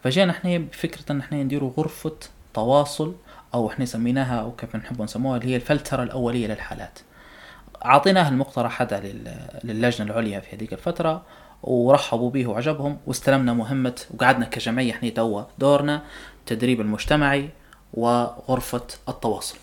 فجينا 0.04 0.32
إحنا 0.32 0.58
بفكرة 0.58 1.12
إن 1.12 1.20
إحنا 1.20 1.44
نديروا 1.44 1.72
غرفة 1.78 2.16
تواصل 2.54 3.16
أو 3.54 3.70
إحنا 3.70 3.86
سميناها 3.86 4.42
أو 4.42 4.52
كيف 4.52 4.76
نحب 4.76 5.02
نسموها 5.02 5.38
اللي 5.38 5.52
هي 5.52 5.56
الفلترة 5.56 6.04
الأولية 6.04 6.48
للحالات. 6.48 7.00
اعطيناه 7.86 8.30
المقترح 8.30 8.82
هذا 8.82 9.00
لل- 9.00 9.38
للجنة 9.64 10.12
العليا 10.12 10.40
في 10.40 10.56
هذيك 10.56 10.74
الفترة. 10.74 11.22
ورحبوا 11.66 12.30
به 12.30 12.48
وعجبهم 12.48 12.98
واستلمنا 13.08 13.54
مهمة 13.54 14.02
وقعدنا 14.14 14.46
كجمعية 14.46 14.92
إحنا 14.92 15.10
توا 15.10 15.44
دورنا 15.60 16.02
التدريب 16.40 16.82
المجتمعي 16.82 17.50
وغرفة 17.94 18.88
التواصل 19.10 19.58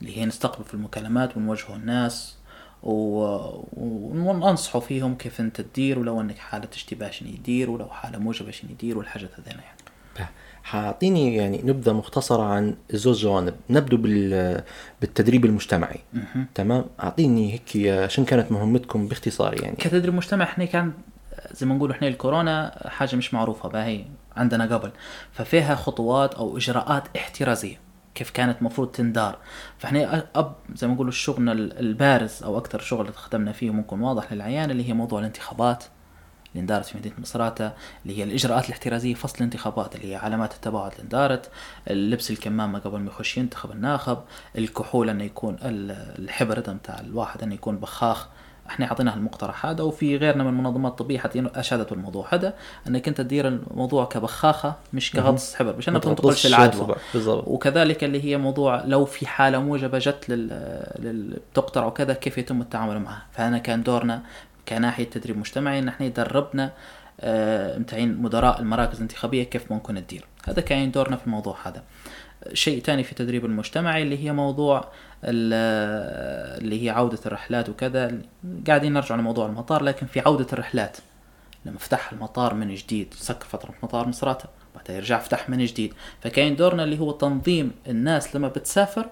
اللي 0.00 0.18
هي 0.18 0.24
نستقبل 0.26 0.64
في 0.64 0.74
المكالمات 0.74 1.36
ونوجهوا 1.36 1.76
الناس 1.76 2.36
وننصحوا 2.82 4.80
فيهم 4.80 5.14
كيف 5.14 5.40
انت 5.40 5.60
تدير 5.60 5.98
ولو 5.98 6.20
انك 6.20 6.38
حالة 6.38 6.68
اشتباه 6.72 7.10
شنو 7.10 7.28
يدير 7.28 7.70
ولو 7.70 7.88
حالة 7.88 8.18
موجبة 8.18 8.50
شنو 8.50 8.70
يدير 8.70 8.98
والحاجات 8.98 9.30
هذين 9.40 9.58
يعني. 9.58 9.85
حاعطيني 10.66 11.36
يعني 11.36 11.60
نبذة 11.64 11.92
مختصرة 11.92 12.42
عن 12.42 12.74
زوج 12.90 13.22
جوانب. 13.22 13.54
نبدو 13.70 13.96
بال 13.96 14.62
بالتدريب 15.00 15.44
المجتمعي. 15.44 16.00
تمام؟ 16.54 16.84
اعطيني 17.00 17.52
هيك 17.52 18.08
شن 18.10 18.24
كانت 18.24 18.52
مهمتكم 18.52 19.08
باختصار 19.08 19.62
يعني. 19.62 19.76
كتدريب 19.76 20.14
مجتمع 20.14 20.44
إحنا 20.44 20.64
كان 20.64 20.92
زي 21.52 21.66
ما 21.66 21.74
نقول 21.74 21.90
إحنا 21.90 22.08
الكورونا 22.08 22.82
حاجة 22.88 23.16
مش 23.16 23.34
معروفة 23.34 23.68
باهي 23.68 24.04
عندنا 24.36 24.74
قبل. 24.76 24.90
ففيها 25.32 25.74
خطوات 25.74 26.34
أو 26.34 26.56
إجراءات 26.56 27.16
احترازية 27.16 27.80
كيف 28.14 28.30
كانت 28.30 28.62
مفروض 28.62 28.88
تندار. 28.88 29.38
فاحنا 29.78 30.26
اب 30.34 30.54
زي 30.74 30.86
ما 30.86 30.94
نقولوا 30.94 31.12
شغلنا 31.12 31.52
البارز 31.52 32.42
أو 32.42 32.58
أكثر 32.58 32.78
شغل 32.78 33.14
خدمنا 33.14 33.52
فيه 33.52 33.70
ممكن 33.70 34.00
واضح 34.00 34.32
للعيان 34.32 34.70
اللي 34.70 34.88
هي 34.88 34.92
موضوع 34.92 35.20
الانتخابات. 35.20 35.84
اللي 36.56 36.62
اندارت 36.62 36.86
في 36.86 36.98
مدينة 36.98 37.14
مصراتة 37.18 37.72
اللي 38.02 38.18
هي 38.18 38.22
الإجراءات 38.22 38.64
الاحترازية 38.66 39.14
فصل 39.14 39.34
الانتخابات 39.38 39.96
اللي 39.96 40.10
هي 40.12 40.16
علامات 40.16 40.54
التباعد 40.54 40.90
اللي 40.92 41.02
اندارت 41.02 41.50
لبس 41.90 42.30
الكمامة 42.30 42.78
قبل 42.78 42.98
ما 42.98 43.06
يخش 43.10 43.38
ينتخب 43.38 43.70
الناخب 43.72 44.18
الكحول 44.58 45.10
إنه 45.10 45.24
يكون 45.24 45.56
ال- 45.62 46.14
الحبر 46.24 46.58
ده 46.58 46.72
بتاع 46.72 47.00
الواحد 47.00 47.42
إنه 47.42 47.54
يكون 47.54 47.76
بخاخ. 47.78 48.28
إحنا 48.68 48.86
أعطيناه 48.86 49.14
المقترح 49.14 49.66
هذا 49.66 49.82
وفي 49.82 50.16
غيرنا 50.16 50.42
من 50.44 50.48
المنظمات 50.48 50.92
الطبيه 50.92 51.18
حتى 51.18 51.46
أشادت 51.54 51.90
بالموضوع 51.90 52.26
هذا 52.34 52.54
إنك 52.88 53.08
أنت 53.08 53.20
تدير 53.20 53.48
الموضوع 53.48 54.04
كبخاخة 54.04 54.74
مش 54.92 55.10
كغطس 55.10 55.54
حبر 55.54 55.72
باش 55.72 55.88
إنك 55.88 55.96
تنتقلش 56.16 56.46
العدوى. 56.46 56.96
وكذلك 57.46 58.04
اللي 58.04 58.24
هي 58.24 58.36
موضوع 58.36 58.82
لو 58.84 59.04
في 59.04 59.26
حالة 59.26 59.58
موجبة 59.58 59.98
جت 59.98 60.28
لل, 60.28 60.48
لل... 60.98 61.38
وكذا 61.86 62.12
كيف 62.12 62.38
يتم 62.38 62.60
التعامل 62.60 62.98
معها؟ 63.00 63.26
فانا 63.32 63.58
كان 63.58 63.82
دورنا 63.82 64.22
كناحية 64.68 65.04
تدريب 65.04 65.38
مجتمعي 65.38 65.78
ان 65.78 65.88
إحنا 65.88 66.08
دربنا 66.08 66.72
آه، 67.20 67.78
متعين 67.78 68.22
مدراء 68.22 68.60
المراكز 68.60 68.94
الانتخابية 68.96 69.42
كيف 69.42 69.72
ممكن 69.72 70.06
تدير. 70.06 70.24
هذا 70.48 70.60
كان 70.60 70.90
دورنا 70.90 71.16
في 71.16 71.26
الموضوع 71.26 71.56
هذا. 71.64 71.82
شيء 72.52 72.82
ثاني 72.82 73.04
في 73.04 73.12
التدريب 73.12 73.44
المجتمعي 73.44 74.02
اللي 74.02 74.24
هي 74.24 74.32
موضوع 74.32 74.88
ال- 75.24 76.62
اللي 76.62 76.84
هي 76.84 76.90
عودة 76.90 77.18
الرحلات 77.26 77.68
وكذا. 77.68 78.18
قاعدين 78.66 78.92
نرجع 78.92 79.14
لموضوع 79.14 79.46
المطار 79.46 79.82
لكن 79.82 80.06
في 80.06 80.20
عودة 80.20 80.46
الرحلات 80.52 80.96
لما 81.64 81.78
فتح 81.78 82.12
المطار 82.12 82.54
من 82.54 82.74
جديد 82.74 83.14
سكر 83.14 83.46
فترة 83.46 83.74
مطار 83.82 84.08
مصراتة 84.08 84.48
بعدها 84.76 84.96
يرجع 84.96 85.18
فتح 85.18 85.48
من 85.50 85.64
جديد. 85.64 85.94
فكاين 86.20 86.56
دورنا 86.56 86.84
اللي 86.84 86.98
هو 87.00 87.10
تنظيم 87.10 87.72
الناس 87.88 88.36
لما 88.36 88.48
بتسافر 88.48 89.06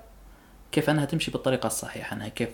كيف 0.73 0.91
أنها 0.91 1.05
تمشي 1.05 1.31
بالطريقة 1.31 1.67
الصحيحة 1.67 2.17
أنها 2.17 2.29
كيف 2.29 2.51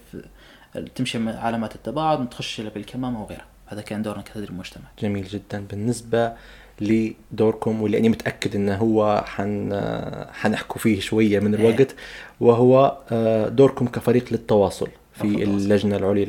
تمشي 0.95 1.19
علامات 1.29 1.75
التباعد 1.75 2.21
ما 2.21 2.25
تخش 2.25 2.61
الا 2.61 2.69
بالكمامة 2.69 3.23
وغيرها. 3.23 3.47
هذا 3.67 3.81
كان 3.81 4.03
دورنا 4.03 4.23
كتدريب 4.23 4.59
مجتمعي. 4.59 4.89
جميل 4.99 5.25
جدا. 5.25 5.67
بالنسبة 5.71 6.33
لدوركم 6.81 7.83
واللي 7.83 7.99
أنا 7.99 8.09
متأكد 8.09 8.57
أنه 8.57 8.77
هو 8.77 9.25
حن 9.27 9.81
حنحكوا 10.33 10.81
فيه 10.81 11.01
شوية 11.01 11.41
من 11.41 11.55
إيه. 11.55 11.61
الوقت 11.61 11.95
وهو 12.41 12.99
آه، 13.13 13.49
دوركم 13.49 13.87
كفريق 13.89 14.25
للتواصل 14.33 14.89
في. 15.13 15.25
اللجنة 15.25 15.97
العليا 15.97 16.25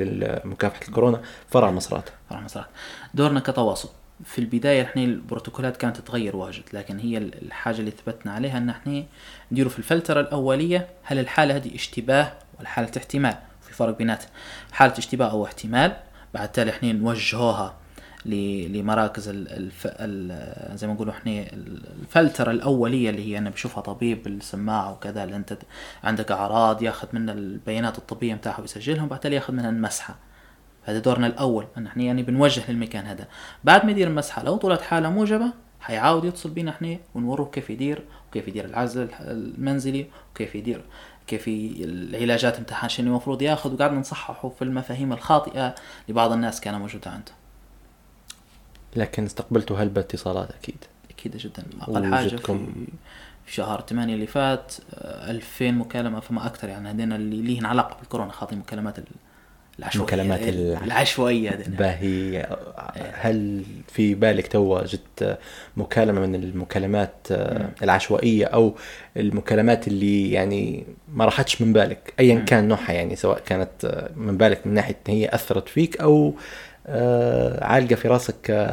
لمكافحة 0.46 0.88
الكورونا 0.88 1.22
فرع 1.50 1.72
مصرات. 1.72 2.10
فرع 2.30 2.40
مصرات. 2.40 2.66
دورنا 3.14 3.40
كتواصل. 3.40 3.90
في 4.26 4.40
البداية 4.40 4.82
إحنا 4.82 5.04
البروتوكولات 5.04 5.78
كانت 5.78 5.98
تتغير 5.98 6.36
واجد 6.36 6.64
لكن 6.74 7.00
هي 7.00 7.18
الحاجة 7.18 7.80
اللي 7.80 7.92
ثبتنا 7.92 8.32
عليها 8.32 8.58
إن 8.58 8.70
إحنا 8.70 9.04
نديروا 9.52 9.72
في 9.72 9.80
الفلترة 9.80 10.22
الأولية 10.22 10.88
هل 11.04 11.20
الحالة 11.20 11.56
هذه 11.56 11.76
اشتباه 11.76 12.34
ولا 12.60 12.68
حالة 12.68 12.92
احتمال؟ 12.98 13.36
فرق 13.82 13.98
بيناتها 13.98 14.28
حالة 14.72 14.94
اشتباه 14.98 15.32
أو 15.32 15.46
احتمال. 15.46 15.96
بعد 16.34 16.52
تالي 16.52 16.72
إحنا 16.72 16.92
نوجهوها 16.92 17.76
لمراكز 18.26 19.28
ال 19.30 19.48
الف 19.48 19.88
ال 19.88 20.78
زي 20.78 20.88
ما 20.88 20.94
نقولوا 20.94 21.14
إحنا 21.14 21.32
الفلترة 22.02 22.52
الأولية 22.52 23.10
اللي 23.10 23.28
هي 23.28 23.38
أنا 23.38 23.50
بشوفها 23.50 23.82
طبيب 23.82 24.24
بالسماعة 24.24 24.92
وكذا 24.92 25.24
اللي 25.24 25.36
أنت 25.36 25.58
عندك 26.04 26.32
أعراض 26.32 26.84
ياخذ 26.84 27.08
منا 27.14 27.32
البيانات 27.32 27.98
الطبية 27.98 28.34
متاعها 28.34 28.62
ويسجلهم 28.62 29.08
بعد 29.08 29.20
تالي 29.20 29.36
ياخذ 29.36 29.54
منها 29.54 29.70
المسحة. 29.70 30.16
هذا 30.84 31.00
دورنا 31.00 31.28
الأول. 31.28 31.68
ان 31.78 31.88
إحنا 31.88 32.04
يعني 32.04 32.24
بنوجه 32.24 32.72
للمكان 32.72 33.06
هذا. 33.06 33.28
بعد 33.64 33.86
ما 33.86 33.92
يدير 33.92 34.08
المسحة 34.08 34.44
لو 34.44 34.58
طلعت 34.58 34.82
حالة 34.82 35.10
موجبة 35.10 35.54
حيعاود 35.82 36.26
يتصل 36.26 36.50
بينا 36.50 36.72
إحنا 36.72 36.98
ونوروه 37.16 37.50
كيف 37.50 37.70
يدير 37.70 38.04
وكيف 38.30 38.48
يدير 38.48 38.66
العزل 38.66 39.10
المنزلي 39.20 40.06
وكيف 40.32 40.56
يدير 40.56 40.82
كيف 41.28 41.48
العلاجات 41.48 42.60
متاعها 42.60 42.88
شنو 42.88 43.08
المفروض 43.08 43.42
ياخذ 43.42 43.74
وقعدنا 43.74 44.00
نصححه 44.00 44.50
في 44.50 44.62
المفاهيم 44.62 45.14
الخاطئة 45.14 45.76
لبعض 46.10 46.32
الناس 46.32 46.62
كان 46.62 46.80
موجودة 46.80 47.12
عنده. 47.12 47.32
لكن 48.96 49.26
استقبلتوا 49.26 49.78
هلبة 49.78 50.02
اتصالات 50.02 50.52
أكيد. 50.52 50.76
أكيد 51.10 51.38
جدا. 51.38 51.64
أقل 51.82 52.16
حاجة 52.16 52.28
في, 53.46 53.54
شهر 53.56 53.82
8 53.82 54.14
اللي 54.14 54.28
فات 54.28 54.74
آه، 54.94 55.32
2000 55.32 55.72
مكالمة 55.72 56.20
فما 56.20 56.46
أكثر 56.46 56.70
يعني 56.70 56.90
هذين 56.90 57.14
اللي 57.14 57.42
ليهن 57.42 57.66
علاقه 57.66 57.98
بالكورونا 58.00 58.32
خاطي 58.32 58.56
مكالمات 58.56 59.00
ال- 59.00 59.06
العشوائية. 59.80 60.06
مكالمات 60.06 60.40
إيه، 60.40 60.50
الع- 60.50 60.84
العشوائيه 60.84 61.50
هذين 61.50 61.74
باهي. 61.74 62.46
هل 63.14 63.64
في 63.88 64.16
بالك 64.16 64.48
توا 64.48 64.82
جت 64.86 65.38
مكالمة 65.78 66.22
من 66.22 66.36
المكالمات 66.36 67.28
العشوائية 67.84 68.46
أو 68.46 68.76
المكالمات 69.18 69.88
اللي 69.88 70.32
يعني 70.32 70.84
ما 71.14 71.26
راحتش 71.26 71.62
من 71.62 71.74
بالك؟ 71.74 72.14
أيا. 72.20 72.40
كان 72.40 72.68
نوعها 72.68 72.92
يعني 72.92 73.16
سواء 73.16 73.40
كانت 73.46 74.08
من 74.16 74.38
بالك 74.38 74.68
من 74.68 74.74
ناحية 74.74 74.96
إن 75.10 75.14
هي 75.14 75.30
أثرت 75.34 75.70
فيك 75.70 76.02
أو 76.02 76.34
آه، 76.88 77.64
عالقة 77.66 77.96
في 77.96 78.08
راسك 78.08 78.68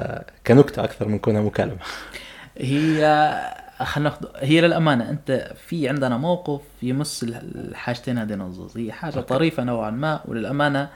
كنكتة 0.46 0.84
أكثر 0.84 1.08
من 1.08 1.18
كونها 1.18 1.40
مكالمة. 1.40 1.76
هي 2.58 3.00
خلينا 3.84 4.10
ناخذ 4.10 4.26
هي 4.36 4.60
للأمانة 4.60 5.10
أنت 5.10 5.54
في 5.66 5.88
عندنا 5.88 6.16
موقف 6.16 6.60
يمس 6.82 7.22
الحاجتين 7.28 8.18
هذين 8.18 8.40
الزوز 8.42 8.76
هي 8.78 8.92
حاجة 8.92 9.16
أوكي. 9.16 9.26
طريفة 9.28 9.64
نوعا 9.64 9.90
ما 9.90 10.20
وللأمانة 10.24 10.88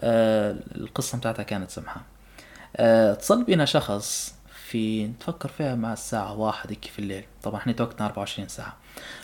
آه 0.00 0.56
القصة 0.74 1.18
بتاعتها 1.18 1.42
كانت 1.42 1.70
سمحة. 1.70 2.00
آه 2.76 3.12
اتصل 3.12 3.44
بينا 3.44 3.64
شخص 3.64 4.34
في 4.68 5.06
نتفكر 5.06 5.48
فيها 5.48 5.74
مع 5.74 5.92
الساعة 5.92 6.34
واحد 6.40 6.70
هيك 6.70 6.84
في 6.84 6.98
الليل. 6.98 7.24
طبعا 7.42 7.60
إحنا 7.60 7.74
وقتنا 7.80 8.06
24 8.06 8.48
ساعة. 8.48 8.76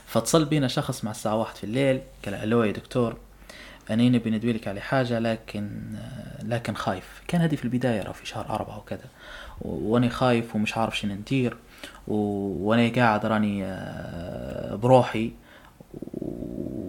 فاتصل 0.07 0.45
بينا 0.45 0.69
شخص 0.69 1.05
مع 1.05 1.11
الساعة 1.11 1.37
واحد 1.37 1.57
في 1.57 1.65
الليل 1.65 2.01
قال 2.25 2.35
ألو 2.35 2.63
يا 2.63 2.73
دكتور 2.73 3.17
أنا 3.91 4.09
نبي 4.09 4.31
ندوي 4.31 4.53
لك 4.53 4.69
على 4.69 4.81
حاجة 4.81 5.19
لكن 5.19 5.71
آه، 5.97 6.45
لكن 6.45 6.75
خايف. 6.75 7.23
كان 7.29 7.41
هذه 7.41 7.55
في 7.57 7.65
البداية 7.65 8.13
في 8.13 8.27
شهر 8.27 8.51
أربعة 8.51 8.79
وكذا. 8.79 9.05
وأنا 9.61 10.09
خايف 10.09 10.55
ومش 10.57 10.77
عارف 10.77 10.99
شنو 10.99 11.15
ندير. 11.15 11.57
و- 12.09 12.69
وأنا 12.69 12.93
قاعد 12.97 13.27
راني 13.27 13.65
آه، 13.65 14.75
بروحي. 14.75 15.31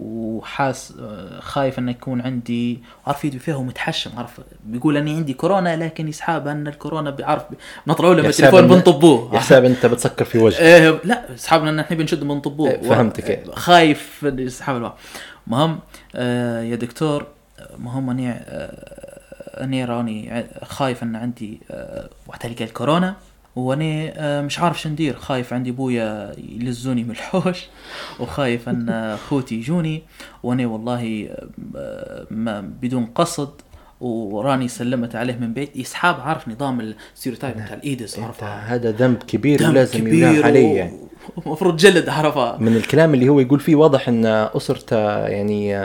وحاس 0.02 0.94
آه، 1.00 1.40
خايف 1.40 1.78
إن 1.78 1.88
يكون 1.88 2.20
عندي 2.20 2.80
عارف 3.06 3.26
فيها 3.38 3.54
ومتحشم 3.56 4.10
عارف. 4.16 4.40
بيقول 4.64 4.96
أني 4.96 5.14
عندي 5.16 5.34
كورونا 5.34 5.76
لكن 5.84 6.08
يسحاب 6.08 6.48
أن 6.48 6.66
الكورونا 6.66 7.10
بيعرف 7.10 7.42
نطلعوا 7.86 8.14
له 8.14 8.22
من 8.22 8.28
يحساب 8.28 8.54
التليفون 8.54 8.68
إن- 8.70 8.72
بنطبوه. 8.84 9.34
يحسب 9.34 9.64
أنت 9.64 9.86
بتسكر 9.86 10.24
في 10.24 10.38
وجه 10.38 10.58
إيه 10.58 11.00
لا 11.04 11.34
اسحابنا 11.34 11.70
إن 11.70 11.78
إحنا 11.78 11.96
بنشد 11.96 12.20
بنطبوه 12.24 12.70
إيه، 12.70 12.82
فهمتك، 12.88 13.30
إيه. 13.30 13.50
خايف 13.50 14.20
الوقت 14.76 14.94
مهم 15.46 15.78
آه 16.14 16.62
يا 16.62 16.76
دكتور 16.76 17.26
مهم 17.78 18.10
أني 18.10 18.30
آه 18.32 19.62
أني 19.64 19.84
راني 19.84 20.44
خايف 20.64 21.02
إن 21.02 21.16
عندي 21.16 21.60
آه 21.70 22.08
وقت 22.26 22.44
اللي 22.44 22.56
واني 23.56 24.12
آه 24.16 24.42
مش 24.42 24.58
عارف 24.58 24.80
شو 24.80 24.88
ندير. 24.88 25.16
خايف 25.16 25.52
عندي 25.52 25.70
ابويا 25.70 26.32
يلزوني 26.60 27.04
من 27.04 27.10
الحوش 27.10 27.66
وخايف 28.20 28.68
أن 28.68 28.88
اخوتي 28.88 29.54
يجوني. 29.54 30.02
واني 30.42 30.66
والله 30.66 31.28
آه 31.76 32.26
ما 32.30 32.60
بدون 32.60 33.06
قصد 33.06 33.50
وراني 34.00 34.68
سلمت 34.68 35.16
عليه 35.16 35.36
من 35.36 35.52
بيت 35.52 35.76
يسحاب 35.76 36.20
عارف 36.20 36.48
نظام 36.48 36.80
الستيريوتايب 36.80 37.54
بتاع 37.54 37.74
الإيدز 37.74 38.18
هذا 38.66 38.90
ذنب 38.90 39.16
كبير 39.22 39.58
دم 39.58 39.68
ولازم 39.70 39.98
كبير 39.98 40.44
عليه 40.44 40.72
و- 40.72 40.76
يعني 40.76 40.96
ومفروض 41.46 41.76
جلد 41.76 42.08
عرفها 42.08 42.56
من 42.60 42.76
الكلام 42.76 43.14
اللي 43.14 43.28
هو 43.28 43.40
يقول 43.40 43.60
فيه 43.60 43.74
واضح 43.76 44.08
أن 44.08 44.26
أسرته 44.26 45.26
يعني 45.26 45.76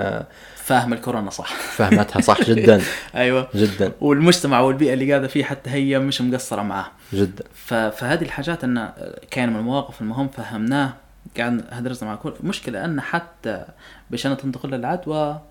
آه، 0.62 0.66
فاهم 0.66 0.94
الكورونا 0.94 1.30
صح. 1.30 1.54
فهمتها 1.56 2.22
صح 2.22 2.42
جدا. 2.42 2.82
أيوه. 3.16 3.48
جدا. 3.56 3.92
والمجتمع 4.02 4.60
والبيئة 4.60 4.94
اللي 4.94 5.12
قاعدة 5.12 5.28
فيه 5.28 5.44
حتى 5.44 5.70
هي 5.70 6.00
مش 6.00 6.22
مقصرة 6.22 6.62
معاه. 6.62 6.86
جدا. 7.14 7.44
ف... 7.54 7.74
فهذه 7.74 8.22
الحاجات 8.22 8.64
إن 8.64 8.92
كان 9.32 9.50
من 9.50 9.56
المواقف 9.60 10.02
المهم 10.02 10.28
فهمناه 10.28 10.94
قاعد 11.38 11.66
هدرسنا 11.70 12.10
مع 12.10 12.16
كل 12.16 12.34
المشكلة 12.40 12.86
إن 12.86 13.02
حتى 13.02 13.66
عشان 14.14 14.38
تنتقل 14.38 14.70
للعدوى 14.70 15.42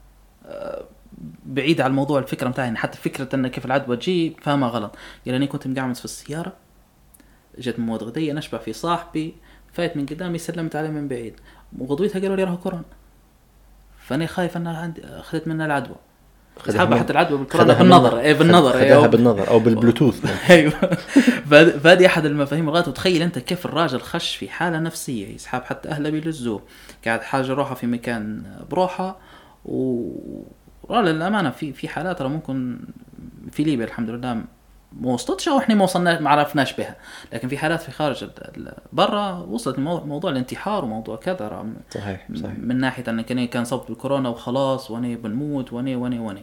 آه، 0.46 0.85
بعيد 1.46 1.81
عن 1.81 1.90
الموضوع 1.90 2.18
الفكرة 2.18 2.49
بتاعي 2.49 2.66
يعني 2.66 2.79
حتى 2.79 2.99
فكرة 2.99 3.29
إن 3.35 3.49
كيف 3.49 3.66
العدوى 3.66 3.96
تجي 3.96 4.37
فاهمها 4.42 4.68
غلط. 4.68 4.96
يعني 5.27 5.37
أنا 5.37 5.46
كنت 5.46 5.66
مقعمز 5.66 5.99
في 5.99 6.05
السيارة 6.05 6.53
جت 7.59 7.79
مواد 7.79 8.03
غديه 8.03 8.33
نشبع 8.33 8.59
في 8.59 8.73
صاحبي 8.73 9.35
فايت 9.73 9.96
من 9.96 10.07
قدامي 10.07 10.38
سلمت 10.38 10.77
عليه 10.77 10.88
من 10.88 11.09
بعيد. 11.09 11.35
وغضويتها 11.79 12.20
قالوا 12.20 12.37
لي 12.37 12.44
راه 12.44 12.55
كورونا. 12.55 12.85
فأنا 14.11 14.27
خايف 14.27 14.57
أن 14.57 14.66
عندي 14.66 15.05
اخذت 15.05 15.49
منها 15.49 15.66
العدوى. 15.66 15.96
اسحبها 16.68 16.99
حتى 16.99 17.12
العدوى 17.12 17.38
بالكورونا 17.38 17.75
خذها 17.75 17.83
من- 17.83 17.88
بالنظر. 17.90 18.18
إيه 18.20 18.33
بالنظر 18.35 18.73
خذها 18.73 18.83
إيه 18.83 19.07
بالنظر 19.07 19.49
أو 19.49 19.59
بالبلوتوث. 19.59 20.25
أيوه. 20.51 20.70
فهذه 21.81 22.07
أحد 22.07 22.27
المفاهيم. 22.27 22.68
الغلط 22.68 22.88
وتخيل 22.88 23.23
أنت 23.23 23.38
كيف 23.38 23.66
الراجل 23.66 24.01
خش 24.01 24.37
في 24.37 24.49
حالة 24.49 24.79
نفسية. 24.79 25.35
يسحب 25.35 25.62
حتى 25.62 25.88
أهله 25.88 26.11
بيلزوه. 26.11 26.62
قاعد 27.05 27.23
حاجة 27.23 27.53
روحه 27.53 27.75
في 27.75 27.87
مكان 27.87 28.42
بروحه. 28.70 29.16
و 29.64 30.11
للأمانة 30.90 31.51
في 31.51 31.73
في 31.73 31.88
حالات 31.88 32.23
ممكن 32.23 32.79
في 33.53 33.62
ليبيا 33.64 33.85
الحمد 33.85 34.11
لله 34.11 34.44
ما 35.00 35.12
وصلتش 35.12 35.48
أو 35.48 35.59
إحنا 35.59 35.74
ما 35.74 35.85
وصلنا 35.85 36.20
ما 36.20 36.31
عرفناش 36.31 36.72
بها. 36.72 36.96
لكن 37.33 37.48
في 37.48 37.59
حالات 37.59 37.83
في 37.83 37.90
خارج 37.90 38.24
برا 38.92 39.33
وصلت 39.33 39.79
موضوع 39.79 40.31
الانتحار 40.31 40.85
وموضوع 40.85 41.16
كذا. 41.16 41.64
صحيح 41.90 42.26
صحيح. 42.35 42.53
من 42.59 42.76
ناحية 42.81 43.05
انك 43.09 43.33
أنا 43.33 43.44
كان 43.44 43.64
صبت 43.64 43.88
بالكورونا 43.88 44.29
وخلاص 44.29 44.90
وأنا 44.90 45.14
بنموت 45.16 45.72
وأنا 45.72 45.96
وأنا 45.96 46.20
وأنا. 46.20 46.42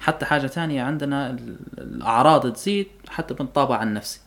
حتى 0.00 0.26
حاجة 0.26 0.46
تانية 0.46 0.82
عندنا 0.82 1.30
ال- 1.30 1.56
الأعراض 1.78 2.52
تزيد 2.52 2.86
حتى 3.08 3.34
بالطابع 3.34 3.82
النفسي 3.82 4.20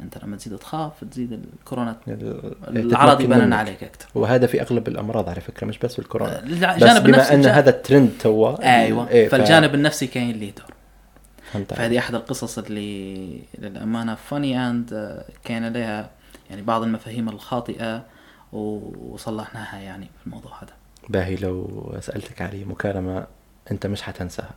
أنت 0.00 0.24
لما 0.24 0.36
تزيد 0.36 0.58
تخاف 0.58 0.92
تزيد 1.10 1.32
الكورونا 1.60 1.96
ال- 2.08 2.54
الأعراض 2.68 3.20
يبان. 3.20 3.52
عليك 3.52 3.84
أكثر 3.84 4.06
وهذا 4.14 4.46
في 4.46 4.62
أغلب 4.62 4.88
الأمراض 4.88 5.28
على 5.28 5.40
فكرة 5.40 5.66
مش 5.66 5.78
بس 5.78 5.92
في 5.92 5.98
الكورونا. 5.98 6.40
بس 6.40 6.56
بما 6.56 6.98
النفسي 7.06 7.34
أن 7.34 7.44
هذا 7.46 7.70
الترند 7.70 8.10
توا 8.20 8.80
أيوه. 8.80 9.06
ف- 9.06 9.30
فالجانب 9.30 9.74
النفسي 9.74 10.06
كاين 10.06 10.40
له 10.40 10.52
دور. 10.58 10.70
فهذه 11.68 11.98
أحد 11.98 12.14
القصص 12.14 12.58
اللي 12.58 13.42
للأمانة 13.58 14.14
فاني 14.14 14.70
اند 14.70 15.22
كان 15.44 15.72
لها 15.72 16.10
يعني 16.50 16.62
بعض 16.62 16.82
المفاهيم 16.82 17.28
الخاطئة 17.28 18.04
وصلحناها 18.52 19.78
يعني 19.78 20.04
في 20.20 20.26
الموضوع 20.26 20.62
هذا. 20.62 20.72
باهي 21.08 21.36
لو 21.36 21.94
سألتك 22.00 22.42
عليه 22.42 22.64
مكالمة 22.64 23.26
أنت 23.70 23.86
مش 23.86 24.02
حتنساها. 24.02 24.54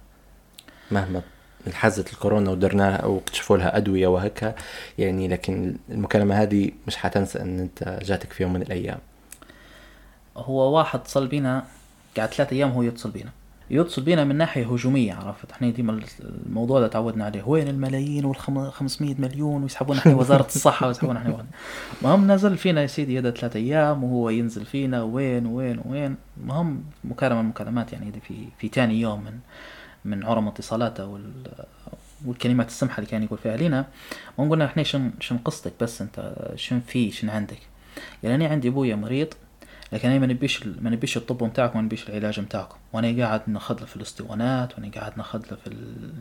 مهما 0.91 1.21
انحزت 1.67 2.13
الكورونا 2.13 2.51
ودرناها 2.51 2.95
أو 2.95 3.17
اكتشفوا 3.17 3.57
لها 3.57 3.77
أدوية 3.77 4.07
وهكا 4.07 4.55
يعني 4.97 5.27
لكن 5.27 5.75
المكالمة 5.89 6.35
هذه 6.35 6.71
مش 6.87 6.95
حتنسى 6.95 7.41
إن 7.41 7.59
أنت 7.59 7.99
جاتك 8.03 8.33
في 8.33 8.43
يوم 8.43 8.53
من 8.53 8.61
الأيام. 8.61 8.99
هو 10.37 10.77
واحد 10.77 10.99
اتصل 10.99 11.27
بينا 11.27 11.65
قعد 12.17 12.33
ثلاثة 12.33 12.55
أيام 12.55 12.69
هو 12.71 12.81
يتصل 12.83 13.11
بينا. 13.11 13.31
يتصل 13.69 14.01
بينا 14.01 14.23
من 14.23 14.35
ناحية 14.35 14.73
هجومية 14.73 15.13
عرفت؟ 15.13 15.51
إحنا 15.51 15.69
ديما 15.69 15.99
الموضوع 16.45 16.79
ده 16.79 16.87
تعودنا 16.87 17.25
عليه. 17.25 17.43
وين 17.43 17.67
الملايين 17.67 18.25
وال 18.25 18.35
500 18.71 19.15
مليون 19.19 19.63
ويسحبون 19.63 19.97
إحنا 19.97 20.15
وزارة 20.15 20.45
الصحة 20.45 20.87
ويسحبون 20.87 21.17
إحنا 21.17 21.45
المهم 22.01 22.31
نزل 22.31 22.57
فينا 22.57 22.81
يا 22.81 22.87
سيدي 22.87 23.19
هذا 23.19 23.31
ثلاثة 23.31 23.57
أيام 23.59 24.03
وهو 24.03 24.29
ينزل 24.29 24.65
فينا. 24.65 25.03
وين 25.03 25.45
وين 25.45 25.81
وين؟ 25.85 26.15
المهم 26.41 26.83
مكالمة 27.03 27.41
المكالمات 27.41 27.93
يعني 27.93 28.11
في 28.27 28.33
في 28.57 28.67
ثاني 28.67 29.01
يوم 29.01 29.23
من 29.23 29.39
من 30.05 30.25
عرم 30.25 30.47
اتصالاته 30.47 31.05
وال 31.05 31.31
والكلمات 32.25 32.67
السمحة 32.67 32.97
اللي 32.99 33.09
كان 33.11 33.23
يقول 33.23 33.39
فيها 33.39 33.57
لينا 33.57 33.85
ما 34.39 34.49
قلنا 34.49 34.65
إحنا 34.65 34.83
شن 34.83 35.11
شن 35.19 35.37
قصتك 35.37 35.73
بس 35.81 36.01
أنت 36.01 36.35
شن 36.55 36.79
في 36.79 37.11
شن 37.11 37.29
عندك؟ 37.29 37.57
يعني 38.23 38.35
أنا 38.35 38.47
عندي 38.53 38.67
أبويا 38.67 38.95
مريض 38.95 39.27
لكن 39.93 40.09
أنا 40.09 40.19
ما 40.19 40.27
نبيش 40.27 40.63
ما 40.81 40.89
نبيش 40.89 41.17
الطب 41.17 41.37
بتاعكم 41.49 41.79
ما 41.79 41.85
نبيش 41.85 42.09
العلاج 42.09 42.39
بتاعكم 42.39 42.77
وأنا 42.93 43.23
قاعد 43.25 43.41
ناخذ 43.47 43.79
له 43.79 43.85
في 43.85 43.95
الأسطوانات 43.95 44.73
وأنا 44.75 44.91
قاعد 44.95 45.17
ناخذ 45.17 45.39
له 45.51 45.57
في 45.63 45.67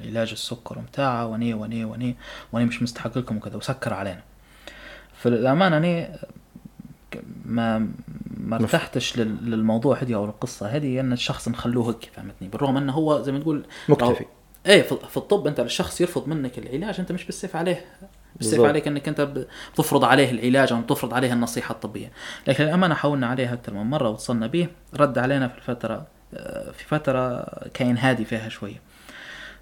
العلاج 0.03 0.31
السكر 0.33 0.79
بتاعه 0.79 1.27
وأنا 1.27 1.55
وأنا 1.55 1.87
وأنا 1.87 2.15
وأنا 2.53 2.65
مش 2.67 2.83
مستحق 2.83 3.19
لكم 3.19 3.37
وكذا 3.37 3.57
وسكر 3.57 3.95
علينا. 3.95 4.21
فللامانه 5.15 5.77
أنا 5.77 6.19
ما 7.45 7.79
ما 8.37 8.57
ارتحتش 8.57 9.19
لل- 9.19 9.51
للموضوع 9.51 9.97
هدي 9.97 10.15
أو 10.15 10.25
القصة 10.25 10.67
هذه 10.67 11.01
أن 11.01 11.13
الشخص 11.13 11.49
نخلوه 11.49 11.89
هيك 11.89 12.11
فهمتني؟ 12.17 12.49
بالرغم 12.49 12.77
أنه 12.77 12.93
هو 12.93 13.23
زي 13.23 13.33
ما 13.33 13.39
تقول 13.39 13.65
مكتفي. 13.89 14.25
إيه 14.67 14.83
في 14.83 15.17
الطب 15.17 15.47
أنت 15.47 15.61
الشخص 15.61 16.01
يرفض 16.01 16.29
منك 16.29 16.59
العلاج 16.59 17.01
أنت 17.01 17.13
مش 17.13 17.25
بالسيف 17.25 17.57
عليه. 17.57 17.85
بالسيف. 18.37 18.61
عليك 18.69 18.87
إنك 18.89 19.09
أنت 19.09 19.21
بتفرض 19.75 20.05
عليه 20.05 20.31
العلاج 20.31 20.73
أو 20.73 20.81
بتفرض 20.81 21.15
عليه 21.15 21.33
النصيحة 21.33 21.73
الطبية. 21.73 22.13
لكن 22.47 22.65
للامانه 22.65 22.95
حاولنا 22.95 23.27
عليها 23.27 23.55
أكثر 23.55 23.75
من 23.75 23.83
مرة 23.91 24.09
واتصلنا 24.09 24.47
به 24.47 24.69
رد 24.97 25.19
علينا 25.19 25.49
في 25.49 25.59
الفترة 25.59 26.07
آه، 26.35 26.71
في 26.71 26.85
فترة 26.85 27.45
كان 27.75 27.99
هادي 27.99 28.25
فيها 28.25 28.49
شوية. 28.49 28.81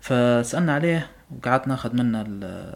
فسألنا 0.00 0.74
عليه 0.74 1.06
وقعدت 1.38 1.68
ناخذ 1.68 1.94
منه 1.96 2.20
ال- 2.28 2.74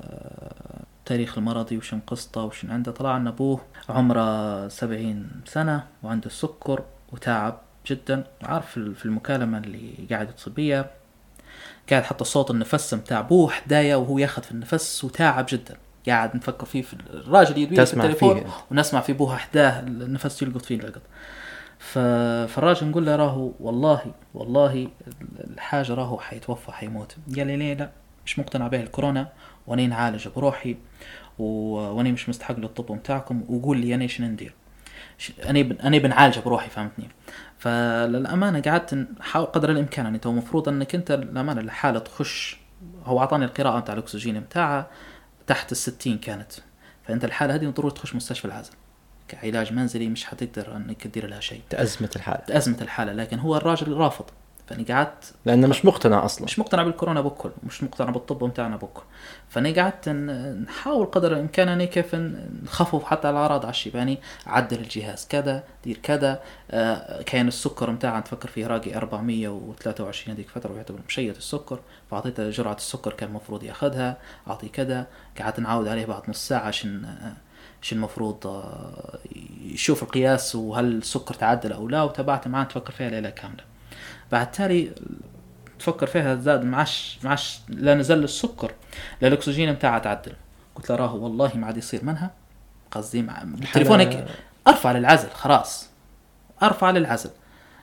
التاريخ 0.99 1.39
المرضي 1.39 1.77
وشن 1.77 2.01
قصته 2.07 2.43
وشن 2.45 2.71
عنده. 2.71 2.93
طلع 2.93 3.17
ان 3.17 3.27
أبوه 3.27 3.61
عمره 3.89 4.69
سبعين 4.69 5.31
سنة 5.45 5.85
وعنده 6.03 6.27
السكر 6.27 6.83
وتعب 7.13 7.61
جدا. 7.87 8.25
عارف 8.43 8.71
في 8.71 8.95
في 8.95 9.05
المكالمة 9.07 9.59
اللي 9.59 9.95
قاعد 10.11 10.29
يتصل 10.29 10.51
بيها 10.51 10.91
قاعد 11.91 12.03
حتى 12.03 12.25
صوت 12.25 12.51
النفس 12.51 12.95
متاع 12.95 13.19
أبوه 13.21 13.51
حدايا 13.51 13.97
وهو 13.97 14.19
ياخذ 14.19 14.43
في 14.43 14.53
النفس 14.53 15.05
وتعب 15.05 15.47
جدا. 15.49 15.77
قاعد 16.09 16.37
نفكر 16.37 16.67
فيه 16.67 16.83
في 16.83 16.97
الراجل 17.11 17.59
يدوي 17.59 17.87
في 17.87 17.95
التليفون 17.95 18.41
فيه. 18.41 18.47
ونسمع 18.71 19.01
في 19.01 19.13
بوها 19.13 19.35
إحداه 19.37 19.81
النفس 19.81 20.43
يلقط 20.43 20.63
فيه 20.63 20.81
ف... 21.79 21.99
فالراجل 22.49 22.87
نقول 22.87 23.07
له 23.07 23.17
راهو 23.17 23.53
والله 23.61 24.01
والله 24.35 24.89
الحاجة 25.41 25.95
راهو 25.95 26.19
حيتوفى 26.19 26.73
حيموت. 26.73 27.17
قال 27.37 27.47
لي 27.47 27.57
ليه؟ 27.57 27.75
لا 27.75 27.91
مش 28.27 28.39
مقتنع 28.39 28.69
به 28.69 28.81
الكورونا 28.81 29.29
وأني 29.67 29.87
نعالج 29.87 30.29
بروحي 30.29 30.77
و... 31.39 31.45
وأني 31.75 32.13
مش 32.13 32.29
مستحق 32.29 32.59
للطب 32.59 32.93
متاعكم 32.93 33.45
وقول 33.49 33.79
لي 33.79 33.95
أنا 33.95 34.07
شنو 34.07 34.27
ندير؟ 34.27 34.55
أنا 35.47 35.63
بن... 35.63 35.77
أنا 35.77 35.99
بنعالجه 35.99 36.41
بروحي 36.41 36.71
فهمتني؟ 36.71 37.09
فللأمانة 37.59 38.61
قعدت 38.61 38.95
نحاول 38.95 39.47
قدر 39.47 39.71
الإمكان 39.71 40.05
يعني 40.05 40.19
تو 40.19 40.31
المفروض 40.31 40.69
أنك 40.69 40.95
أنت 40.95 41.13
للأمانة 41.13 41.61
الحاله 41.61 41.99
تخش 41.99 42.57
هو 43.05 43.21
أعطاني 43.21 43.45
القراءة 43.45 43.81
بتاع 43.81 43.95
الأكسجين 43.95 44.41
بتاعها 44.41 44.87
تحت 45.47 45.73
الستين 45.73 46.19
كانت. 46.19 46.53
فأنت 47.07 47.25
الحالة 47.25 47.55
هذه 47.55 47.67
ضروري 47.67 47.95
تخش 47.95 48.15
مستشفى 48.15 48.45
العزل. 48.45 48.73
كعلاج 49.29 49.73
منزلي 49.73 50.09
مش 50.09 50.25
حتقدر 50.25 50.77
إنك 50.77 51.03
تدير 51.03 51.27
لها 51.27 51.41
شيء. 51.41 51.63
أزمة 51.73 52.11
الحالة. 52.17 52.57
ازمه 52.57 52.79
الحالة 52.81 53.13
لكن 53.13 53.39
هو 53.39 53.57
الراجل 53.57 53.93
رافض. 53.93 54.25
فاني 54.67 54.85
قعدت 54.85 55.35
لأنه 55.45 55.67
مش 55.67 55.85
مقتنع 55.85 56.25
أصلا. 56.25 56.45
مش 56.45 56.59
مقتنع 56.59 56.83
بالكورونا 56.83 57.21
بكل 57.21 57.51
مش 57.63 57.83
مقتنع 57.83 58.11
بالطب 58.11 58.45
بتاعنا 58.45 58.77
بكل. 58.77 59.03
فاني 59.49 59.81
قعدت 59.81 60.09
نحاول 60.09 61.07
قدر 61.07 61.33
الإمكان 61.33 61.69
أني 61.69 61.87
كيف 61.87 62.15
نخفف 62.65 63.05
حتى 63.05 63.31
الأعراض 63.31 63.63
على 63.63 63.71
الشيباني 63.71 64.19
عدل 64.47 64.79
الجهاز 64.79 65.27
كذا 65.29 65.63
دير 65.85 65.99
كذا 66.03 66.41
آه 66.71 67.23
كان 67.23 67.49
السكر 67.49 67.91
بتاعه 67.91 68.21
تفكر 68.21 68.49
فيه 68.49 68.67
راقي 68.67 68.97
423 68.97 70.35
هذيك 70.37 70.49
فتره 70.49 70.73
ويعتبر 70.73 70.99
مشيت 71.09 71.37
السكر. 71.37 71.79
فأعطيته 72.11 72.51
جرعة 72.51 72.75
السكر 72.75 73.13
كان 73.13 73.29
المفروض 73.29 73.63
ياخذها 73.63 74.17
اعطي 74.49 74.69
كذا. 74.69 75.07
قعدت 75.41 75.61
نعود 75.61 75.89
عليه 75.89 76.07
بعد 76.07 76.23
نص 76.31 76.49
ساعة 76.49 76.67
عشان 76.67 77.05
آه، 77.05 77.33
شو 77.83 77.97
المفروض 77.97 78.47
آه، 78.47 79.19
يشوف 79.65 80.03
القياس 80.03 80.57
وهل 80.57 80.85
السكر 80.99 81.35
تعدل 81.35 81.73
أو 81.73 81.89
لا. 81.89 82.03
وتابعت 82.03 82.49
معاه 82.49 82.65
تفكر 82.65 82.93
فيها 82.93 83.11
ليلة 83.11 83.31
كاملة. 83.31 83.74
بعد 84.33 84.51
تالي 84.51 84.93
تفكر 85.79 86.07
فيها 86.07 86.35
زاد 86.35 86.65
معاش 86.65 87.19
معاش 87.25 87.61
لا 87.69 87.95
نزل 87.95 88.25
السكر 88.25 88.73
لا 89.21 89.29
الأكسجين 89.29 89.73
بتاعها 89.73 89.99
تعدل. 89.99 90.33
قلت 90.75 90.91
له 90.91 90.97
راهو 90.97 91.25
والله 91.25 91.53
ما 91.57 91.67
عاد 91.67 91.77
يصير 91.77 92.05
منها. 92.05 92.31
قصدي 92.91 93.23
مع 93.23 93.43
بالتليفون 93.45 94.01
هيك 94.01 94.25
أرفع 94.69 94.93
للعزل 94.93 95.31
خلاص. 95.31 95.89
أرفع 96.63 96.91
للعزل. 96.91 97.31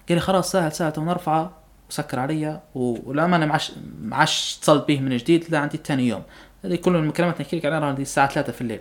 قال 0.10 0.16
لي 0.18 0.20
خلاص 0.20 0.52
سهل 0.52 0.72
سهل 0.72 0.94
تو 0.94 1.04
نرفعه 1.04 1.52
وسكر 1.90 2.20
علي 2.20 2.62
و- 2.76 3.10
والامانه 3.10 3.46
معاش 3.46 3.72
معاش 4.02 4.58
اتصلت 4.60 4.88
به 4.88 5.00
من 5.00 5.18
جديد 5.18 5.46
لا 5.50 5.60
عندي 5.60 5.78
ثاني 5.86 6.08
يوم. 6.08 6.24
هذه 6.66 6.76
كل 6.76 6.96
المكالمات 6.96 7.42
نحكي 7.42 7.58
لك 7.58 7.66
عليها 7.66 7.86
عندي 7.86 8.02
الساعة 8.02 8.30
3 8.30 8.52
في 8.54 8.62
الليل. 8.62 8.80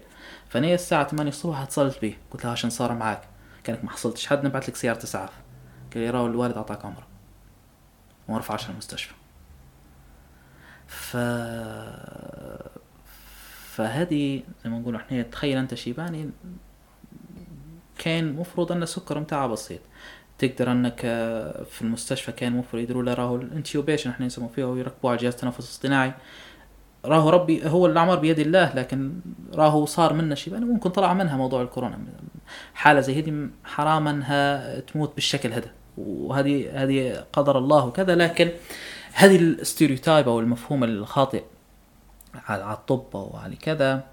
فأنا 0.49 0.75
الساعة 0.75 1.09
8 1.09 1.29
الصبح 1.31 1.61
اتصلت 1.61 1.99
به. 2.03 2.15
قلت 2.31 2.45
له 2.45 2.51
عشان 2.51 2.71
صار 2.71 2.93
معاك. 2.95 3.21
كانك 3.65 3.85
ما 3.85 3.91
حصلتش 3.91 4.27
حد 4.27 4.45
نبعث 4.45 4.69
لك 4.69 4.77
سيارة 4.77 5.05
إسعاف. 5.05 5.31
قال 5.95 6.03
لي 6.03 6.11
راهو 6.11 6.27
الوالد 6.27 6.57
أعطاك 6.57 6.85
عمره 6.85 7.10
وما 8.31 8.39
رفعش 8.39 8.71
المستشفى. 8.71 9.15
ف 10.87 11.17
فهذه 13.75 14.43
زي 14.65 14.71
ما 14.71 14.79
نقول 14.79 14.97
إحنا 14.97 15.23
تخيل 15.23 15.59
أنت 15.59 15.75
شيباني 15.75 16.31
كان 17.99 18.33
مفروض 18.33 18.73
أن 18.73 18.83
السكر 18.83 19.21
متاعه 19.21 19.47
بسيط. 19.47 19.81
تقدر 20.39 20.73
أنك 20.73 21.01
في 21.71 21.83
المستشفى 21.83 22.33
كان 22.33 22.53
مفروض 22.53 22.83
يديروا 22.83 23.03
له 23.03 23.15
راهو 23.15 23.37
ال 23.37 23.43
intubation 23.43 24.11
إحنا 24.11 24.27
نسموه 24.27 24.49
فيه 24.49 24.65
ويركبوه 24.65 25.11
على 25.11 25.21
جهاز 25.21 25.37
تنفس 25.37 25.61
اصطناعي. 25.61 26.13
راهو 27.05 27.31
ربي 27.31 27.69
هو 27.69 27.87
الأعمار 27.87 28.19
بيد 28.19 28.39
الله 28.39 28.75
لكن 28.75 29.21
راهو 29.55 29.87
صار 29.87 30.13
منه 30.13 30.35
شيباني 30.35 30.65
ممكن 30.65 30.91
طلع 30.91 31.15
منها 31.15 31.37
موضوع 31.37 31.63
الكورونا. 31.63 31.99
حالة 32.75 33.01
زي 33.01 33.23
هذه 33.23 33.49
حرام 33.65 34.09
انها 34.09 34.81
تموت 34.81 35.15
بالشكل 35.15 35.53
هذا. 35.53 35.80
وهذه 36.07 36.83
هذه 36.83 37.25
قدر 37.33 37.59
الله 37.59 37.85
وكذا 37.85 38.15
لكن 38.15 38.51
هذه 39.13 39.37
ال 39.37 39.45
stereotype 39.45 40.29
أو 40.29 40.41
المفهوم 40.41 40.85
الخاطئ 40.85 41.43
على 42.35 42.73
الطب 42.73 43.07
أو 43.15 43.37
على 43.37 43.57
كذا 43.57 44.05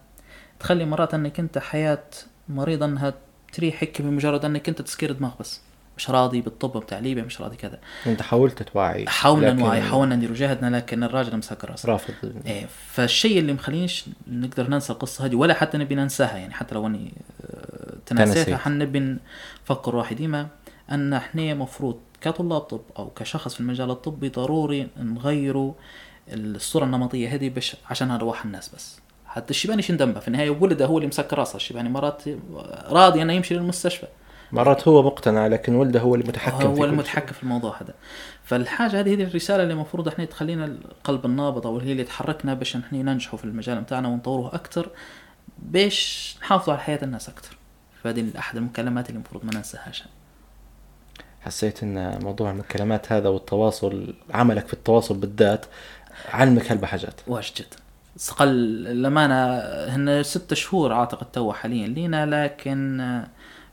تخلي 0.59 0.85
مرات 0.85 1.13
إنك 1.13 1.39
أنت 1.39 1.57
حياة 1.57 2.03
مريض 2.49 2.83
إنها 2.83 3.13
تريحك 3.53 4.01
بمجرد 4.01 4.45
إنك 4.45 4.69
أنت 4.69 4.81
تسكير 4.81 5.11
دماغ 5.11 5.31
بس. 5.39 5.61
مش 5.97 6.09
راضي 6.09 6.41
بالطب 6.41 6.77
بتاع 6.77 6.99
ليبيا 6.99 7.23
مش 7.23 7.41
راضي 7.41 7.55
كذا. 7.55 7.79
أنت 8.07 8.21
حاولت 8.21 8.63
توعي 8.63 9.07
حاولنا 9.07 9.47
لكن 9.47 9.59
نوعي 9.59 9.81
حاولنا 9.81 10.15
ندير 10.15 10.33
جهدنا 10.33 10.77
لكن 10.77 11.03
الراجل 11.03 11.37
مسكر 11.37 11.69
راسه 11.69 11.89
رافض. 11.89 12.13
إيه 12.45 12.65
فالشيء 12.87 13.39
اللي 13.39 13.53
مخلينيش 13.53 14.05
نقدر 14.27 14.69
ننسى 14.69 14.93
القصة 14.93 15.25
هذه 15.25 15.35
ولا 15.35 15.53
حتى 15.53 15.77
نبي 15.77 15.95
ننساها 15.95 16.37
يعني 16.37 16.53
حتى 16.53 16.75
لو 16.75 16.87
إني 16.87 17.13
آه، 17.41 17.93
تناسيتها 18.05 18.43
تنسيت. 18.43 18.59
حنبي 18.59 19.17
نفكر 19.65 19.95
واحد 19.95 20.15
ديما 20.15 20.47
أن 20.91 21.13
إحنا 21.13 21.53
مفروض 21.53 21.99
كطلاب 22.21 22.61
طب 22.61 22.81
أو 22.97 23.09
كشخص 23.09 23.53
في 23.53 23.59
المجال 23.59 23.91
الطبي 23.91 24.29
ضروري 24.29 24.87
نغيروا 24.97 25.73
الصورة 26.29 26.85
النمطية 26.85 27.33
هذه 27.33 27.49
بش 27.49 27.75
عشان 27.89 28.07
نروح 28.07 28.45
الناس 28.45 28.75
بس. 28.75 28.99
حتى 29.25 29.49
الشيباني 29.49 29.81
شن 29.81 29.95
ذنبه 29.95 30.19
في 30.19 30.27
النهاية 30.27 30.49
ولده 30.49 30.85
هو 30.85 30.97
اللي 30.97 31.07
مسكر 31.07 31.37
راسه. 31.37 31.55
الشيباني 31.55 31.89
مرات 31.89 32.23
راضي 32.89 33.21
أنه 33.21 33.33
يمشي 33.33 33.55
للمستشفى. 33.55 34.07
مرات 34.51 34.87
هو 34.87 35.03
مقتنع 35.03 35.47
لكن 35.47 35.75
ولده 35.75 35.99
هو 35.99 36.15
المتحكم 36.15 36.57
في 36.57 36.79
هو 36.81 36.85
المتحكم 36.85 37.33
في 37.33 37.43
الموضوع 37.43 37.81
هذا. 37.81 37.93
فالحاجة 38.43 38.99
هذه 38.99 39.09
هي 39.09 39.23
الرسالة 39.23 39.63
اللي 39.63 39.73
المفروض 39.73 40.07
إحنا 40.07 40.25
تخلينا 40.25 40.65
القلب 40.65 41.25
النابض 41.25 41.67
أو 41.67 41.79
هي 41.79 41.91
اللي 41.91 42.03
تحركنا 42.03 42.53
باش 42.53 42.75
إحنا 42.75 43.01
ننجحوا 43.01 43.39
في 43.39 43.45
المجال 43.45 43.81
بتاعنا 43.81 44.07
ونطوروه 44.07 44.55
أكثر 44.55 44.89
باش 45.57 46.35
نحافظوا 46.41 46.73
على 46.73 46.83
حياة 46.83 46.99
الناس 47.03 47.29
أكثر 47.29 47.57
فهذه 48.03 48.25
أحد 48.37 48.57
المكالمات 48.57 49.09
اللي 49.09 49.17
المفروض 49.17 49.45
ما 49.45 49.51
ننساهاش. 49.55 50.03
حسيت 51.47 51.83
إن 51.83 52.19
موضوع 52.23 52.51
المكالمات 52.51 53.11
هذا 53.11 53.29
والتواصل 53.29 54.13
عملك 54.33 54.67
في 54.67 54.73
التواصل 54.73 55.17
بالذات 55.17 55.65
علمك 56.29 56.71
هالبحاجات 56.71 57.21
واجد 57.27 57.53
جدا 57.55 57.77
استقل 58.17 58.47
الأمانة 58.87 59.59
هن 59.95 60.23
ست 60.23 60.53
شهور 60.53 60.93
أعتقد 60.93 61.31
تو 61.31 61.53
حاليا 61.53 61.87
لينا 61.87 62.25
لكن 62.25 63.01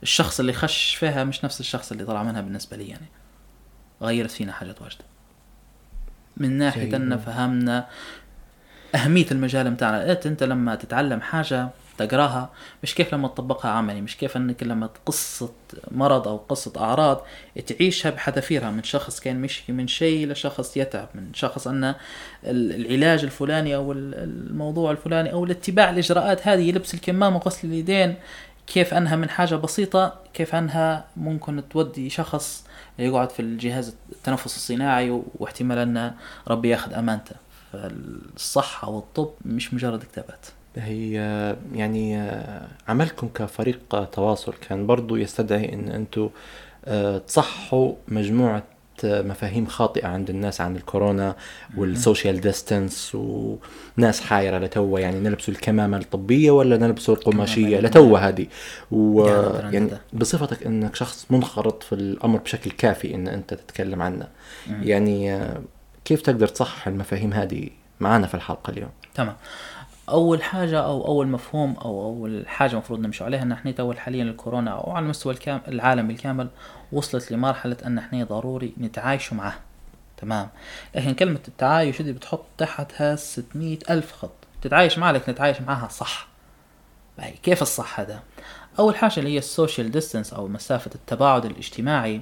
الشخص 0.03 0.39
اللي 0.39 0.53
خش 0.53 0.95
فيها 0.95 1.23
مش 1.23 1.45
نفس 1.45 1.59
الشخص 1.59 1.91
اللي 1.91 2.05
طلع 2.05 2.23
منها 2.23 2.41
بالنسبة 2.41 2.77
لي 2.77 2.87
يعني. 2.87 3.05
غيرت 4.01 4.31
فينا 4.31 4.51
حاجات 4.51 4.81
واجدة 4.81 5.05
من 6.37 6.57
ناحية. 6.57 6.95
أن 6.95 7.17
فهمنا 7.17 7.87
أهمية 8.95 9.25
المجال 9.31 9.71
بتاعنا. 9.71 10.11
أنت 10.11 10.25
أنت 10.25 10.43
لما 10.43 10.75
تتعلم 10.75 11.21
حاجة 11.21 11.69
تقراها 11.97 12.49
مش 12.83 12.95
كيف 12.95 13.13
لما 13.13 13.27
تطبقها 13.27 13.71
عملي 13.71 14.01
مش 14.01 14.17
كيف 14.17 14.37
إنك 14.37 14.63
لما 14.63 14.89
قصة 15.05 15.49
مرض 15.91 16.27
أو 16.27 16.37
قصة 16.37 16.71
أعراض 16.77 17.21
تعيشها 17.67 18.09
بحذافيرها 18.09 18.71
من 18.71 18.83
شخص 18.83 19.19
كان 19.19 19.41
مشكي 19.41 19.71
من 19.71 19.87
شيء 19.87 20.27
لشخص 20.27 20.77
يتعب 20.77 21.07
من 21.15 21.33
شخص 21.33 21.67
أن 21.67 21.83
ال- 21.83 21.95
العلاج 22.85 23.23
الفلاني 23.23 23.75
أو 23.75 23.91
ال- 23.91 24.15
الموضوع 24.15 24.91
الفلاني 24.91 25.31
أو 25.31 25.45
الاتباع 25.45 25.89
الاجراءات 25.89 26.47
هذه 26.47 26.71
لبس 26.71 26.93
الكمامة 26.93 27.35
وغسل 27.35 27.67
اليدين 27.67 28.15
كيف 28.67 28.93
أنها 28.93 29.15
من 29.15 29.29
حاجة 29.29 29.55
بسيطة 29.55 30.13
كيف 30.33 30.55
أنها 30.55 31.05
ممكن 31.17 31.69
تودي 31.69 32.09
شخص 32.09 32.65
يقعد 32.99 33.29
في 33.29 33.41
الجهاز 33.41 33.95
التنفس 34.11 34.45
الصناعي 34.55 35.21
واحتمال 35.39 35.77
أن 35.77 36.13
ربي 36.47 36.69
ياخذ 36.69 36.93
أمانته. 36.93 37.35
فالصحة 37.73 38.89
والطب 38.89 39.29
مش 39.45 39.73
مجرد 39.73 40.03
كتابات 40.03 40.45
هي 40.77 41.11
يعني 41.73 42.31
عملكم 42.87 43.27
كفريق 43.27 44.09
تواصل 44.11 44.53
كان 44.69 44.87
برضو 44.87 45.15
يستدعي 45.15 45.73
إن 45.73 45.89
أنتم 45.89 46.29
تصحوا 47.27 47.93
مجموعة 48.07 48.63
مفاهيم 49.03 49.65
خاطئة 49.65 50.07
عند 50.07 50.29
الناس 50.29 50.61
عن 50.61 50.75
الكورونا 50.75 51.35
وال 51.77 51.93
social 51.93 52.41
distance 52.41 53.15
وناس 53.15 54.21
حايرة 54.21 54.57
لتوا 54.57 54.99
يعني 54.99 55.19
نلبسوا 55.19 55.53
الكمامة 55.53 55.97
الطبية 55.97 56.51
ولا 56.51 56.77
نلبسوا 56.77 57.15
القماشية؟ 57.15 57.79
لتوا 57.79 58.19
هذه. 58.19 58.47
ويعني. 58.91 59.89
بصفتك 60.13 60.65
إنك 60.65 60.95
شخص 60.95 61.25
منخرط 61.29 61.83
في 61.83 61.95
الأمر 61.95 62.39
بشكل 62.39 62.71
كافي 62.71 63.15
إن 63.15 63.27
أنت 63.27 63.53
تتكلم 63.53 64.01
عنه. 64.01 64.27
يعني 64.81 65.39
كيف 66.05 66.21
تقدر 66.21 66.47
تصحح 66.47 66.87
المفاهيم 66.87 67.33
هذه 67.33 67.69
معنا 67.99 68.27
في 68.27 68.33
الحلقة 68.33 68.71
اليوم؟ 68.71 68.91
تمام. 69.15 69.35
أول 70.09 70.43
حاجة 70.43 70.79
أو 70.79 71.07
أول 71.07 71.27
مفهوم 71.27 71.73
أو 71.75 72.01
أول 72.03 72.47
حاجة 72.47 72.71
المفروض 72.71 72.99
نمشي 72.99 73.23
عليها 73.23 73.41
إن 73.41 73.51
إحنا 73.51 73.71
تو 73.71 73.93
حاليا 73.93 74.23
الكورونا 74.23 74.71
أو 74.71 74.91
على 74.91 75.03
المستوى 75.03 75.35
العالم 75.67 76.07
بالكامل 76.07 76.47
وصلت 76.91 77.31
لمرحلة 77.31 77.77
إن 77.85 77.97
إحنا 77.97 78.23
ضروري 78.23 78.73
نتعايش 78.77 79.33
معه. 79.33 79.59
تمام؟ 80.17 80.49
لكن 80.95 81.13
كلمة 81.13 81.39
التعايش 81.47 82.01
دي 82.01 82.11
بتحط 82.13 82.45
تحتها 82.57 83.15
600 83.15 83.77
ألف 83.89 84.11
خط. 84.13 84.31
تتعايش 84.61 84.97
معها 84.97 85.11
لكن 85.13 85.35
تتعايش 85.35 85.61
معها 85.61 85.87
صح. 85.87 86.27
باهي 87.17 87.31
كيف 87.43 87.61
الصح 87.61 87.99
هذا؟ 87.99 88.19
أول 88.79 88.95
حاجة 88.95 89.13
اللي 89.19 89.33
هي 89.33 89.37
ال 89.37 89.45
social 89.45 89.91
distance 89.91 90.33
أو 90.33 90.47
مسافة 90.47 90.91
التباعد 90.95 91.45
الاجتماعي 91.45 92.21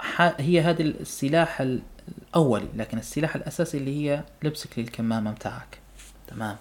ح- 0.00 0.34
هي 0.40 0.60
هذا 0.60 0.82
السلاح 0.82 1.60
الأولي 1.60 2.68
لكن 2.76 2.98
السلاح 2.98 3.34
الأساسي 3.36 3.78
اللي 3.78 3.96
هي 4.10 4.22
لبسك 4.42 4.78
للكمامة 4.78 5.30
متاعك 5.30 5.78
تمام. 6.34 6.56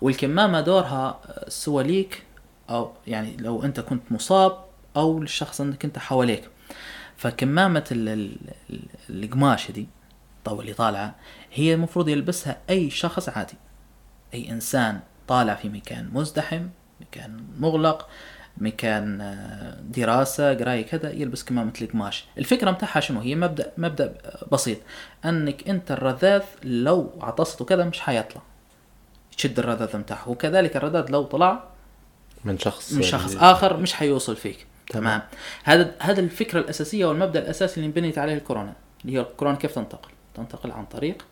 والكمامة 0.00 0.60
دورها 0.60 1.20
سوى 1.48 1.84
ليك 1.84 2.22
أو 2.70 2.92
يعني 3.06 3.36
لو 3.36 3.64
أنت 3.64 3.80
كنت 3.80 4.02
مصاب 4.12 4.64
أو 4.96 5.20
للشخص 5.20 5.60
أنك 5.60 5.84
أنت 5.84 5.98
حواليك. 5.98 6.48
فكمامة 7.16 7.84
ال- 7.92 8.08
ال- 8.08 8.36
ال- 8.70 9.24
القماش 9.24 9.70
دي 9.70 9.88
طو 10.44 10.60
اللي 10.60 10.72
طالعة 10.72 11.14
هي 11.52 11.74
المفروض 11.74 12.08
يلبسها 12.08 12.58
أي 12.70 12.90
شخص 12.90 13.28
عادي. 13.28 13.54
أي 14.34 14.50
إنسان 14.50 15.00
طالع 15.28 15.54
في 15.54 15.68
مكان 15.68 16.10
مزدحم 16.12 16.66
مكان 17.00 17.44
مغلق 17.58 18.08
مكان 18.58 19.20
آه، 19.20 19.80
دراسة 19.80 20.54
قراية 20.54 20.86
كذا 20.86 21.10
يلبس 21.12 21.44
كمامة 21.44 21.72
القماش. 21.82 22.24
الفكرة 22.38 22.70
متاعها 22.70 23.00
شنو؟ 23.00 23.20
هي 23.20 23.34
مبدأ 23.34 23.72
مبدأ 23.78 24.14
بسيط. 24.52 24.78
أنك 25.24 25.68
أنت 25.68 25.90
الرذاذ 25.90 26.42
لو 26.64 27.10
عطست 27.20 27.60
وكذا 27.60 27.84
مش 27.84 28.00
حيطلع. 28.00 28.42
تشد 29.36 29.58
الرذاذ 29.58 29.96
متاعه 29.96 30.28
وكذلك 30.28 30.76
الرذاذ 30.76 31.10
لو 31.10 31.22
طلع 31.22 31.64
من 32.44 32.58
شخص 32.58 32.92
من 32.92 33.02
شخص 33.02 33.32
اللي- 33.34 33.40
آخر 33.52 33.76
مش 33.76 33.92
حيوصل 33.94 34.36
فيك 34.36 34.66
تمام. 34.90 35.22
هذا 35.64 35.94
هذا 35.98 36.20
الفكرة 36.20 36.60
الأساسية 36.60 37.06
والمبدأ 37.06 37.40
الأساسي 37.40 37.80
اللي 37.80 37.92
بنيت 37.92 38.18
عليه 38.18 38.34
الكورونا 38.34 38.72
اللي 39.04 39.16
هي 39.16 39.20
الكورونا 39.20 39.56
كيف 39.56 39.74
تنتقل؟ 39.74 40.10
تنتقل 40.34 40.70
عن 40.70 40.84
طريق 40.84 41.24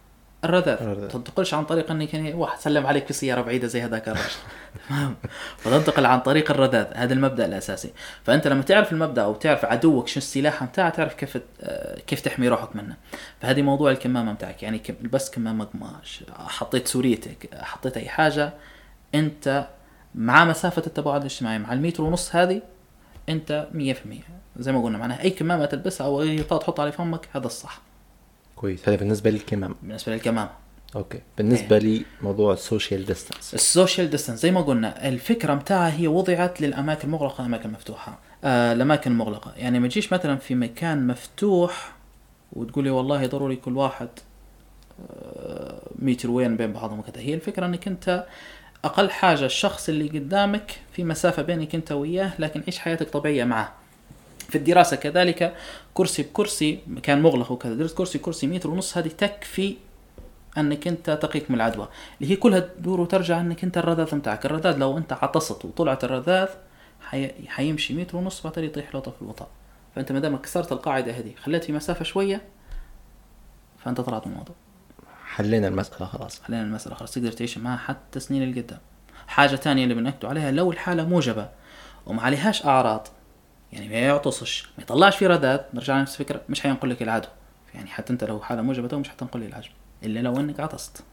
الرذاذ. 0.45 0.87
ما 0.87 1.09
تنتقلش 1.09 1.55
عن 1.55 1.65
طريق 1.65 1.91
إنك 1.91 2.15
يعني 2.15 2.35
واحد 2.35 2.59
سلم 2.59 2.87
عليك 2.87 3.07
في 3.07 3.13
سيارة 3.13 3.41
بعيدة 3.41 3.67
زي 3.67 3.83
هذاك 3.83 4.09
الرجل. 4.09 4.31
تمام؟ 4.89 5.17
فتنتقل 5.57 6.07
عن 6.07 6.21
طريق 6.21 6.51
الرذاذ. 6.51 6.87
هذا 6.95 7.15
المبدأ 7.15 7.47
الأساسي. 7.47 7.93
فأنت 8.25 8.49
لما 8.49 8.63
تعرف 8.63 8.93
المبدأ 8.93 9.23
أو 9.23 9.35
تعرف 9.35 9.65
عدوك 9.65 10.09
شو 10.09 10.19
السلاح 10.19 10.65
بتاعه 10.65 10.91
تعرف 10.91 11.15
كيف 11.15 11.39
آه، 11.61 12.01
كيف 12.01 12.21
تحمي 12.21 12.49
روحك 12.49 12.77
منه. 12.77 12.97
فهذه 13.41 13.63
موضوع 13.63 13.91
الكمامة 13.91 14.33
بتاعك 14.33 14.63
يعني 14.63 14.83
بس 15.13 15.31
كمامة 15.31 15.65
قماش. 15.65 16.25
حطيت 16.39 16.89
سوريتك 16.89 17.55
حطيت 17.55 17.97
أي 17.97 18.09
حاجة 18.09 18.53
أنت 19.15 19.67
مع 20.15 20.45
مسافة 20.45 20.83
التباعد 20.87 21.21
الاجتماعي 21.21 21.59
مع 21.59 21.73
المتر 21.73 22.03
ونص 22.03 22.37
هذه 22.37 22.63
أنت 23.29 23.69
100% 23.75 23.79
زي 24.57 24.73
ما 24.73 24.83
قلنا 24.83 24.99
معناها 24.99 25.23
أي 25.23 25.31
كمامة 25.31 25.65
تلبسها 25.65 26.07
أو 26.07 26.23
أي 26.23 26.41
غطاء 26.41 26.61
تحطها 26.61 26.83
على 26.83 26.93
فمك 26.93 27.29
هذا 27.33 27.47
الصح. 27.47 27.90
كويس. 28.61 28.89
هذا 28.89 28.97
بالنسبة 28.97 29.31
للكمام 29.31 29.75
بالنسبة 29.83 30.13
للكمامة. 30.13 30.51
okay. 30.97 31.21
بالنسبة 31.39 31.79
لي 31.79 32.03
موضوع 32.23 32.53
ال 32.53 32.60
social 32.60 33.07
distance 33.07 33.55
ال 33.55 33.63
social 33.63 34.11
distance 34.11 34.41
زي 34.41 34.51
ما 34.51 34.61
قلنا 34.61 35.09
الفكرة 35.09 35.55
متاعها 35.55 35.93
هي 35.99 36.09
وضعت 36.09 36.61
للأماكن 36.61 37.09
المغلقه 37.09 37.35
والاماكن 37.37 37.69
المفتوحه 37.69 38.19
آه 38.45 38.73
الأماكن 38.73 39.11
المغلقه 39.11 39.53
يعني 39.57 39.81
ما 39.81 39.89
تجيش 39.89 40.13
مثلا 40.13 40.37
في 40.37 40.55
مكان 40.55 41.07
مفتوح 41.07 41.93
وتقول 42.53 42.85
لي 42.85 42.91
والله 42.91 43.27
ضروري 43.27 43.57
كل 43.57 43.77
واحد 43.77 44.09
آه، 45.11 45.81
متر 45.99 46.31
وين 46.31 46.57
بين 46.57 46.73
بعضهم 46.73 46.99
وكذا. 46.99 47.21
هي 47.21 47.35
الفكرة 47.35 47.67
إنك 47.67 47.89
أنت 47.89 48.27
أقل 48.85 49.11
حاجة 49.11 49.45
الشخص 49.45 49.89
اللي 49.89 50.09
قدامك 50.09 50.81
في 50.93 51.05
مسافة 51.05 51.43
بينك 51.43 51.75
أنت 51.75 51.93
وياه 51.93 52.33
لكن 52.39 52.63
عيش 52.67 52.79
حياتك 52.79 53.11
طبيعية 53.11 53.45
معاه 53.45 53.69
في 54.49 54.59
الدراسة 54.59 54.97
كذلك 54.97 55.55
كرسي 55.95 56.23
بكرسي 56.23 56.81
مكان 56.87 57.23
مغلق 57.23 57.53
وكذا. 57.53 57.75
درس 57.75 57.95
كرسي 57.95 58.19
كرسي 58.19 58.47
متر 58.47 58.71
ونص 58.71 58.99
هذه 58.99 59.09
تكفي 59.09 59.77
أنك 60.59 60.89
أنت 60.89 61.11
تقيك 61.11 61.51
من 61.51 61.57
العدوى. 61.57 61.89
اللي 62.21 62.33
هي 62.33 62.37
كلها 62.37 62.61
تدور 62.61 63.01
وترجع 63.01 63.41
أنك 63.41 63.65
أنت 63.65 63.79
الرذاذ 63.79 64.15
متاعك. 64.15 64.47
الرذاذ 64.47 64.79
لو 64.79 64.99
أنت 64.99 65.13
عطست 65.13 65.65
وطلعت 65.65 66.05
الرذاذ 66.05 66.49
حي... 67.01 67.49
حيمشي 67.49 67.95
متر 67.95 68.17
ونص 68.17 68.43
بعدين 68.47 68.65
يطيح 68.65 68.95
لوطه 68.95 69.11
في 69.11 69.23
الوطاء. 69.23 69.49
فأنت 69.95 70.13
ما 70.13 70.19
دام 70.19 70.37
كسرت 70.37 70.73
القاعدة 70.73 71.13
هذه 71.13 71.33
خليت 71.43 71.65
في 71.65 71.73
مسافة 71.73 72.05
شوية 72.05 72.43
فأنت 73.85 74.01
طلعت 74.01 74.27
من 74.27 74.33
الموضوع. 74.33 74.55
حلينا 75.27 75.69
المسألة 75.69 76.07
خلاص. 76.07 76.41
خلينا 76.41 76.63
المسألة 76.63 76.95
خلاص. 76.95 77.11
تقدر 77.11 77.33
تعيش 77.33 77.59
معها 77.59 77.77
حتى 77.77 78.21
سنين 78.21 78.43
القدام 78.51 78.79
حاجة 79.27 79.57
تانية 79.57 79.85
اللي 79.85 79.95
بنأكدوا 79.95 80.31
عليها 80.31 80.51
لو 80.51 80.71
الحالة 80.71 81.05
موجبة 81.05 81.49
وما 82.07 82.23
عليهاش 82.23 82.67
أعراض 82.67 83.09
يعني 83.73 83.89
ما 83.89 83.95
يعطسش 83.95 84.69
ما 84.79 84.83
يطلعش 84.83 85.17
في 85.17 85.27
رذاذ 85.27 85.61
نرجع 85.75 85.99
لنفس 85.99 86.21
الفكرة 86.21 86.41
مش 86.49 86.61
حينقل 86.61 86.91
لك 86.91 87.03
العدوى 87.03 87.31
يعني 87.75 87.91
حتى 87.91 88.13
أنت 88.13 88.25
لو 88.25 88.41
حالة 88.41 88.63
موجبة 88.63 88.99
مش 88.99 89.09
حتنقل 89.09 89.41
لي 89.41 89.47
العدوى 89.47 89.71
إلا 90.03 90.21
لو 90.21 90.41
أنك 90.41 90.61
عطست. 90.61 91.05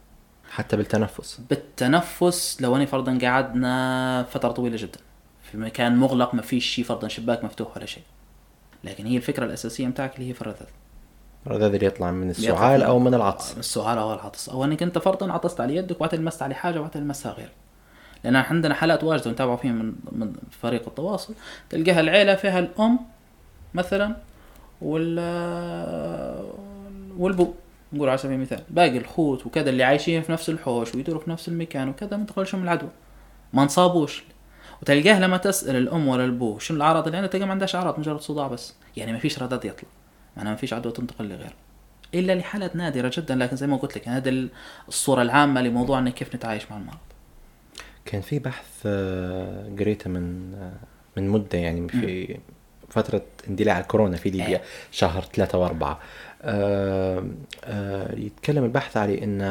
حتى 0.49 0.77
بالتنفس. 0.77 1.41
بالتنفس 1.49 2.61
لو 2.61 2.75
أنا 2.75 2.85
فرضا 2.85 3.19
قعدنا 3.21 4.23
فترة 4.23 4.51
طويلة 4.51 4.77
جدا 4.77 4.99
في 5.51 5.57
مكان 5.57 5.95
مغلق 5.95 6.33
ما 6.35 6.41
فيش 6.41 6.65
شيء 6.65 6.85
فرضا 6.85 7.07
شباك 7.07 7.43
مفتوح 7.43 7.77
ولا 7.77 7.85
شيء 7.85 8.03
لكن 8.83 9.05
هي 9.05 9.17
الفكرة 9.17 9.45
الأساسية 9.45 9.87
متاعك 9.87 10.15
اللي 10.15 10.29
هي 10.29 10.33
في 10.33 10.41
الرذاذ 10.41 10.67
الرذاذ 11.47 11.73
اللي 11.73 11.85
يطلع 11.85 12.11
من 12.11 12.29
السعال 12.29 12.83
أو 12.83 12.99
من 12.99 13.13
العطس. 13.13 13.57
السعال 13.57 13.97
أو 13.97 14.13
العطس. 14.13 14.49
أو 14.49 14.63
إنك 14.63 14.83
أنت 14.83 14.97
فرضا 14.97 15.31
عطست 15.31 15.61
على 15.61 15.75
يدك 15.75 15.95
وبعدين 15.95 16.19
لمست 16.21 16.41
على 16.41 16.55
حاجة 16.55 16.79
وبعدين 16.79 17.03
لمسها 17.03 17.31
غير 17.31 17.49
لأن 18.27 18.35
عندنا 18.35 18.73
حالات 18.73 19.03
واجدة 19.03 19.29
ونتابع 19.29 19.55
فيها 19.55 19.71
من 19.71 19.93
من 20.11 20.33
فريق 20.61 20.87
التواصل. 20.87 21.33
تلقاها 21.69 21.99
العيلة 21.99 22.35
فيها 22.35 22.59
الأم 22.59 22.99
مثلا 23.73 24.15
وال 24.81 25.19
والبو. 27.17 27.53
نقول 27.93 28.09
على 28.09 28.17
سبيل 28.17 28.35
المثال. 28.35 28.63
باقي 28.69 28.97
الخوت 28.97 29.45
وكذا 29.45 29.69
اللي 29.69 29.83
عايشين 29.83 30.21
في 30.21 30.31
نفس 30.31 30.49
الحوش 30.49 30.95
ويدوروا 30.95 31.21
في 31.21 31.29
نفس 31.29 31.47
المكان 31.47 31.89
وكذا 31.89 32.17
ما 32.17 32.25
تدخلشهم 32.25 32.63
العدوى. 32.63 32.89
ما 33.53 33.63
انصابوش 33.63 34.23
وتلقاه 34.81 35.19
لما 35.19 35.37
تسأل 35.37 35.75
الأم 35.75 36.07
ولا 36.07 36.25
البو 36.25 36.59
شنو 36.59 36.77
الأعراض؟ 36.77 37.05
اللي 37.05 37.17
عندها 37.17 37.31
تلقى 37.31 37.45
ما 37.45 37.51
عندهاش 37.51 37.75
أعراض 37.75 37.99
مجرد 37.99 38.21
صداع 38.21 38.47
بس. 38.47 38.73
يعني 38.97 39.11
ما 39.11 39.19
فيش 39.19 39.39
رذاذ 39.39 39.65
يطلع. 39.65 39.89
معناها 40.37 40.51
ما 40.51 40.57
فيش 40.57 40.73
عدوى 40.73 40.91
تنتقل 40.91 41.25
لغيره 41.25 41.53
إلا 42.13 42.35
لحالات 42.35 42.75
نادرة 42.75 43.11
جدا. 43.17 43.35
لكن 43.35 43.55
زي 43.55 43.67
ما 43.67 43.77
قلت 43.77 43.97
لك 43.97 44.07
ال- 44.07 44.49
الصورة 44.87 45.21
العامة 45.21 45.61
لموضوع 45.61 45.99
انك 45.99 46.13
كيف 46.13 46.35
نتعايش 46.35 46.71
مع 46.71 46.77
المرض. 46.77 46.97
كان 48.07 48.21
في 48.21 48.39
بحث 48.39 48.65
آه، 48.85 49.69
قريته 49.79 50.09
من 50.09 50.53
آه، 50.55 50.71
من 51.19 51.29
مدة 51.29 51.57
يعني 51.57 51.89
في 51.89 52.37
فترة 52.89 53.21
اندلاع 53.47 53.79
الكورونا 53.79 54.17
في 54.17 54.29
ليبيا 54.29 54.47
إيه. 54.47 54.61
شهر 54.91 55.23
ثلاثة 55.35 55.57
وأربعة. 55.57 55.99
آه، 56.41 57.23
يتكلم 58.17 58.63
البحث 58.63 58.97
على 58.97 59.23
إن 59.23 59.41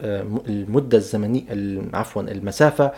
آه، 0.00 0.22
م- 0.22 0.42
المدة 0.48 0.98
الزمنية 0.98 1.42
ال- 1.50 1.96
عفوا 1.96 2.22
المسافة 2.22 2.92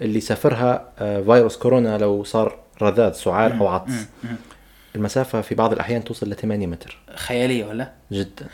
اللي 0.00 0.20
سافرها 0.20 0.88
فيروس 1.22 1.56
كورونا 1.56 1.98
لو 1.98 2.24
صار 2.24 2.58
رذاذ 2.82 3.12
سعال 3.12 3.52
أو 3.58 3.66
عطس. 3.66 3.92
المسافة 4.96 5.40
في 5.40 5.54
بعض 5.54 5.72
الأحيان 5.72 6.04
توصل 6.04 6.30
ل 6.30 6.34
8 6.36 6.66
متر. 6.66 6.98
خيالية 7.14 7.64
ولا؟ 7.66 7.92
جدا. 8.12 8.46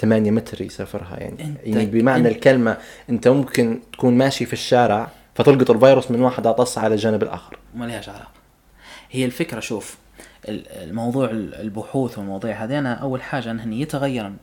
8 0.00 0.30
متر 0.30 0.62
يسافرها 0.62 1.16
يعني. 1.20 1.54
يعني 1.64 1.86
بمعنى 1.86 2.24
أنت- 2.28 2.32
الكلمة 2.32 2.76
أنت 3.10 3.28
ممكن 3.28 3.80
تكون 3.92 4.18
ماشي 4.18 4.46
في 4.46 4.52
الشارع 4.52 5.08
فتلقط 5.34 5.70
الفيروس 5.70 6.10
من 6.10 6.20
واحد 6.22 6.46
عطس 6.46 6.78
على 6.78 6.94
الجانب 6.94 7.22
الآخر. 7.22 7.58
وما 7.74 7.84
لهاش 7.84 8.08
علاقة. 8.08 8.30
هي 9.10 9.24
الفكرة 9.24 9.60
شوف 9.60 9.98
ال- 10.48 10.68
الموضوع 10.68 11.30
ال- 11.30 11.54
البحوث 11.54 12.18
والمواضيع 12.18 12.64
هذه 12.64 12.78
أنا 12.78 12.94
أول 12.94 13.22
حاجة 13.22 13.50
انهن 13.50 13.72
يتغيرن 13.72 14.36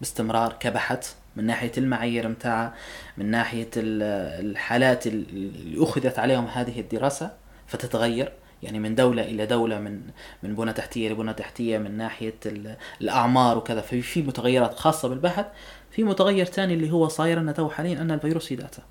باستمرار 0.00 0.52
كبحث 0.60 1.14
من 1.36 1.44
ناحية 1.46 1.72
المعايير 1.78 2.28
متاعها 2.28 2.74
من 3.18 3.30
ناحية 3.30 3.68
ال- 3.76 4.46
الحالات 4.50 5.06
ال- 5.06 5.26
اللي 5.32 5.82
أخذت 5.84 6.18
عليهم 6.18 6.46
هذه 6.46 6.80
الدراسة 6.80 7.30
فتتغير. 7.66 8.32
يعني 8.62 8.78
من 8.78 8.94
دولة 8.94 9.22
إلى 9.22 9.46
دولة 9.46 9.78
من 9.80 10.00
من 10.42 10.54
بنى 10.54 10.72
تحتية 10.72 11.08
لبنى 11.08 11.34
تحتية 11.34 11.78
من 11.78 11.96
ناحية 11.96 12.34
ال- 12.46 12.76
الأعمار 13.00 13.58
وكذا. 13.58 13.80
في 13.80 14.02
في 14.02 14.22
متغيرات 14.22 14.74
خاصة 14.78 15.08
بالبحث 15.08 15.46
في 15.90 16.04
متغير 16.04 16.44
ثاني 16.46 16.74
اللي 16.74 16.90
هو 16.90 17.08
صاير 17.08 17.38
لنا 17.38 17.52
تو 17.52 17.68
حاليا 17.68 18.00
أن 18.00 18.10
الفيروس 18.10 18.46
في 18.46 18.56
داتا 18.56 18.82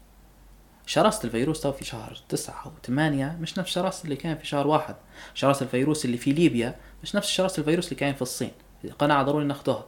شراسة 0.86 1.24
الفيروس 1.26 1.62
تو 1.62 1.72
في 1.72 1.86
شهر 1.86 2.18
تسعة 2.30 2.64
أو 2.66 2.72
ثمانية 2.88 3.38
مش 3.42 3.58
نفس 3.60 3.72
شراسة 3.72 4.04
اللي 4.04 4.16
كان 4.16 4.38
في 4.38 4.48
شهر 4.48 4.68
واحد. 4.68 4.96
شراسة 5.34 5.64
الفيروس 5.64 6.06
اللي 6.06 6.18
في 6.18 6.32
ليبيا 6.32 6.76
مش 7.04 7.16
نفس 7.16 7.30
شراسة 7.30 7.60
الفيروس 7.60 7.86
اللي 7.86 7.96
كان 8.00 8.14
في 8.14 8.22
الصين. 8.22 8.52
قناعة 9.00 9.24
ضروري 9.24 9.46
ناخدوها 9.46 9.86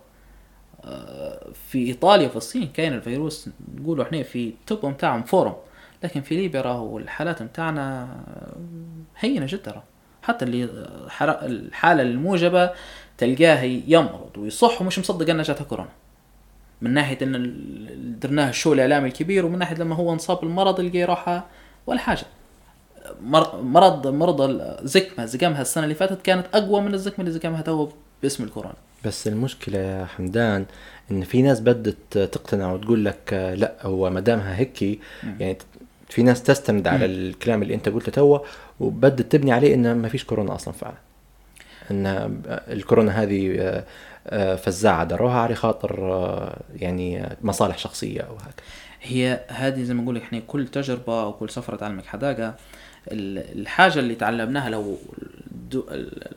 آه، 0.86 1.50
في 1.70 1.78
إيطاليا 1.88 2.28
في 2.28 2.36
الصين 2.36 2.68
كان 2.68 2.94
الفيروس 2.94 3.50
نقولوا 3.78 4.06
إحنا 4.06 4.24
في 4.24 4.54
ال 4.68 4.72
top 4.72 4.86
متاعهم 4.86 5.24
form. 5.24 5.56
لكن 6.04 6.22
في 6.22 6.36
ليبيا 6.36 6.62
راهو 6.62 6.98
الحالات 6.98 7.42
متاعنا 7.42 8.08
هينة 9.20 9.46
جدا 9.50 9.82
حتى 10.24 10.46
اللي 10.46 10.64
الحالة 11.24 12.02
الموجبة 12.02 12.72
تلقاه 13.18 13.64
يمرض 13.64 14.38
ويصح 14.38 14.82
ومش 14.82 15.00
مصدق 15.00 15.30
أنها 15.30 15.44
جاتها 15.44 15.64
كورونا. 15.64 15.90
من 16.82 16.94
ناحية 16.94 17.18
إن 17.22 18.18
درناه 18.22 18.50
ال 18.50 18.55
show 18.55 18.74
الإعلامي 18.74 19.08
الكبير 19.08 19.46
ومن 19.46 19.60
ناحية 19.60 19.76
لما 19.76 19.96
هو 19.96 20.14
انصاب 20.14 20.40
بالمرض 20.40 20.80
اللي 20.80 21.06
راح 21.06 21.44
ولا 21.88 22.00
حاجة. 22.00 22.24
مر- 23.24 23.62
مرض 23.62 24.08
مرض 24.08 24.42
الزكمه 24.42 25.26
زكمها 25.26 25.62
السنة 25.62 25.84
اللي 25.84 25.96
فاتت 25.96 26.22
كانت 26.22 26.46
أقوى 26.54 26.82
من 26.82 26.94
الزكمة 26.94 27.20
اللي 27.20 27.32
زكمها 27.32 27.62
تو 27.62 27.90
باسم 28.24 28.44
الكورونا. 28.44 28.76
بس 29.06 29.28
المشكلة 29.28 29.78
يا 29.78 30.06
حمدان 30.06 30.66
إن 31.12 31.24
في 31.24 31.42
ناس 31.42 31.60
بدت 31.60 32.18
تقتنع 32.18 32.72
وتقول 32.74 33.06
لك 33.06 33.34
آه، 33.34 33.56
لأ 33.56 33.74
هو 33.82 34.10
ما 34.10 34.20
دامها 34.20 34.56
هيك 34.58 34.82
يعني 35.40 35.58
في 36.12 36.24
ناس 36.24 36.44
تستند 36.44 36.88
على 36.88 37.06
الكلام 37.06 37.62
اللي 37.64 37.74
أنت 37.74 37.90
قلته 37.90 38.12
توا 38.12 38.40
وبدت 38.80 39.32
تبني 39.32 39.52
عليه 39.52 39.74
إن 39.74 39.96
ما 39.96 40.10
فيش 40.10 40.24
كورونا 40.26 40.56
أصلا 40.56 40.74
فعلا. 40.74 40.96
إن 41.92 42.06
الكورونا 42.48 43.12
هذه 43.12 43.56
آه، 43.60 43.84
آه، 44.28 44.56
فزاعة 44.56 45.04
دروها 45.04 45.40
على 45.40 45.56
خاطر 45.56 46.14
آه، 46.14 46.60
يعني 46.76 47.30
مصالح 47.42 47.78
شخصية 47.78 48.22
أو 48.22 48.36
هكذا. 48.36 48.54
هي 49.02 49.40
هذه 49.48 49.84
زي 49.84 49.94
ما 49.94 50.02
نقول 50.04 50.18
إحنا 50.18 50.40
كل 50.48 50.68
تجربة 50.68 51.28
وكل 51.28 51.50
سفره 51.50 51.76
تعلمك 51.76 52.06
حداقة. 52.06 52.56
ال- 53.12 53.60
الحاجة 53.62 54.00
اللي 54.00 54.16
تعلمناها 54.16 54.70
لو 54.70 54.98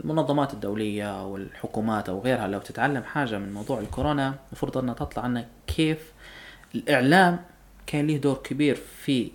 المنظمات 0.04 0.54
الدولية 0.54 1.26
والحكومات 1.26 2.08
أو 2.08 2.20
غيرها 2.20 2.48
لو 2.48 2.58
تتعلم 2.58 3.02
حاجة 3.02 3.38
من 3.38 3.52
موضوع 3.52 3.80
الكورونا 3.80 4.34
المفروض 4.48 4.78
إنها 4.78 4.94
تطلع 4.94 5.22
عنها 5.22 5.46
كيف 5.66 5.98
الإعلام 6.74 7.38
كان 7.86 8.06
له 8.06 8.16
دور 8.16 8.34
كبير 8.44 8.78
في 9.04 9.30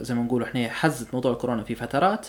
زي 0.00 0.14
ما 0.14 0.22
نقول 0.22 0.42
إحنا 0.42 0.68
حزت 0.68 1.14
موضوع 1.14 1.32
الكورونا 1.32 1.62
في 1.62 1.74
فترات 1.74 2.26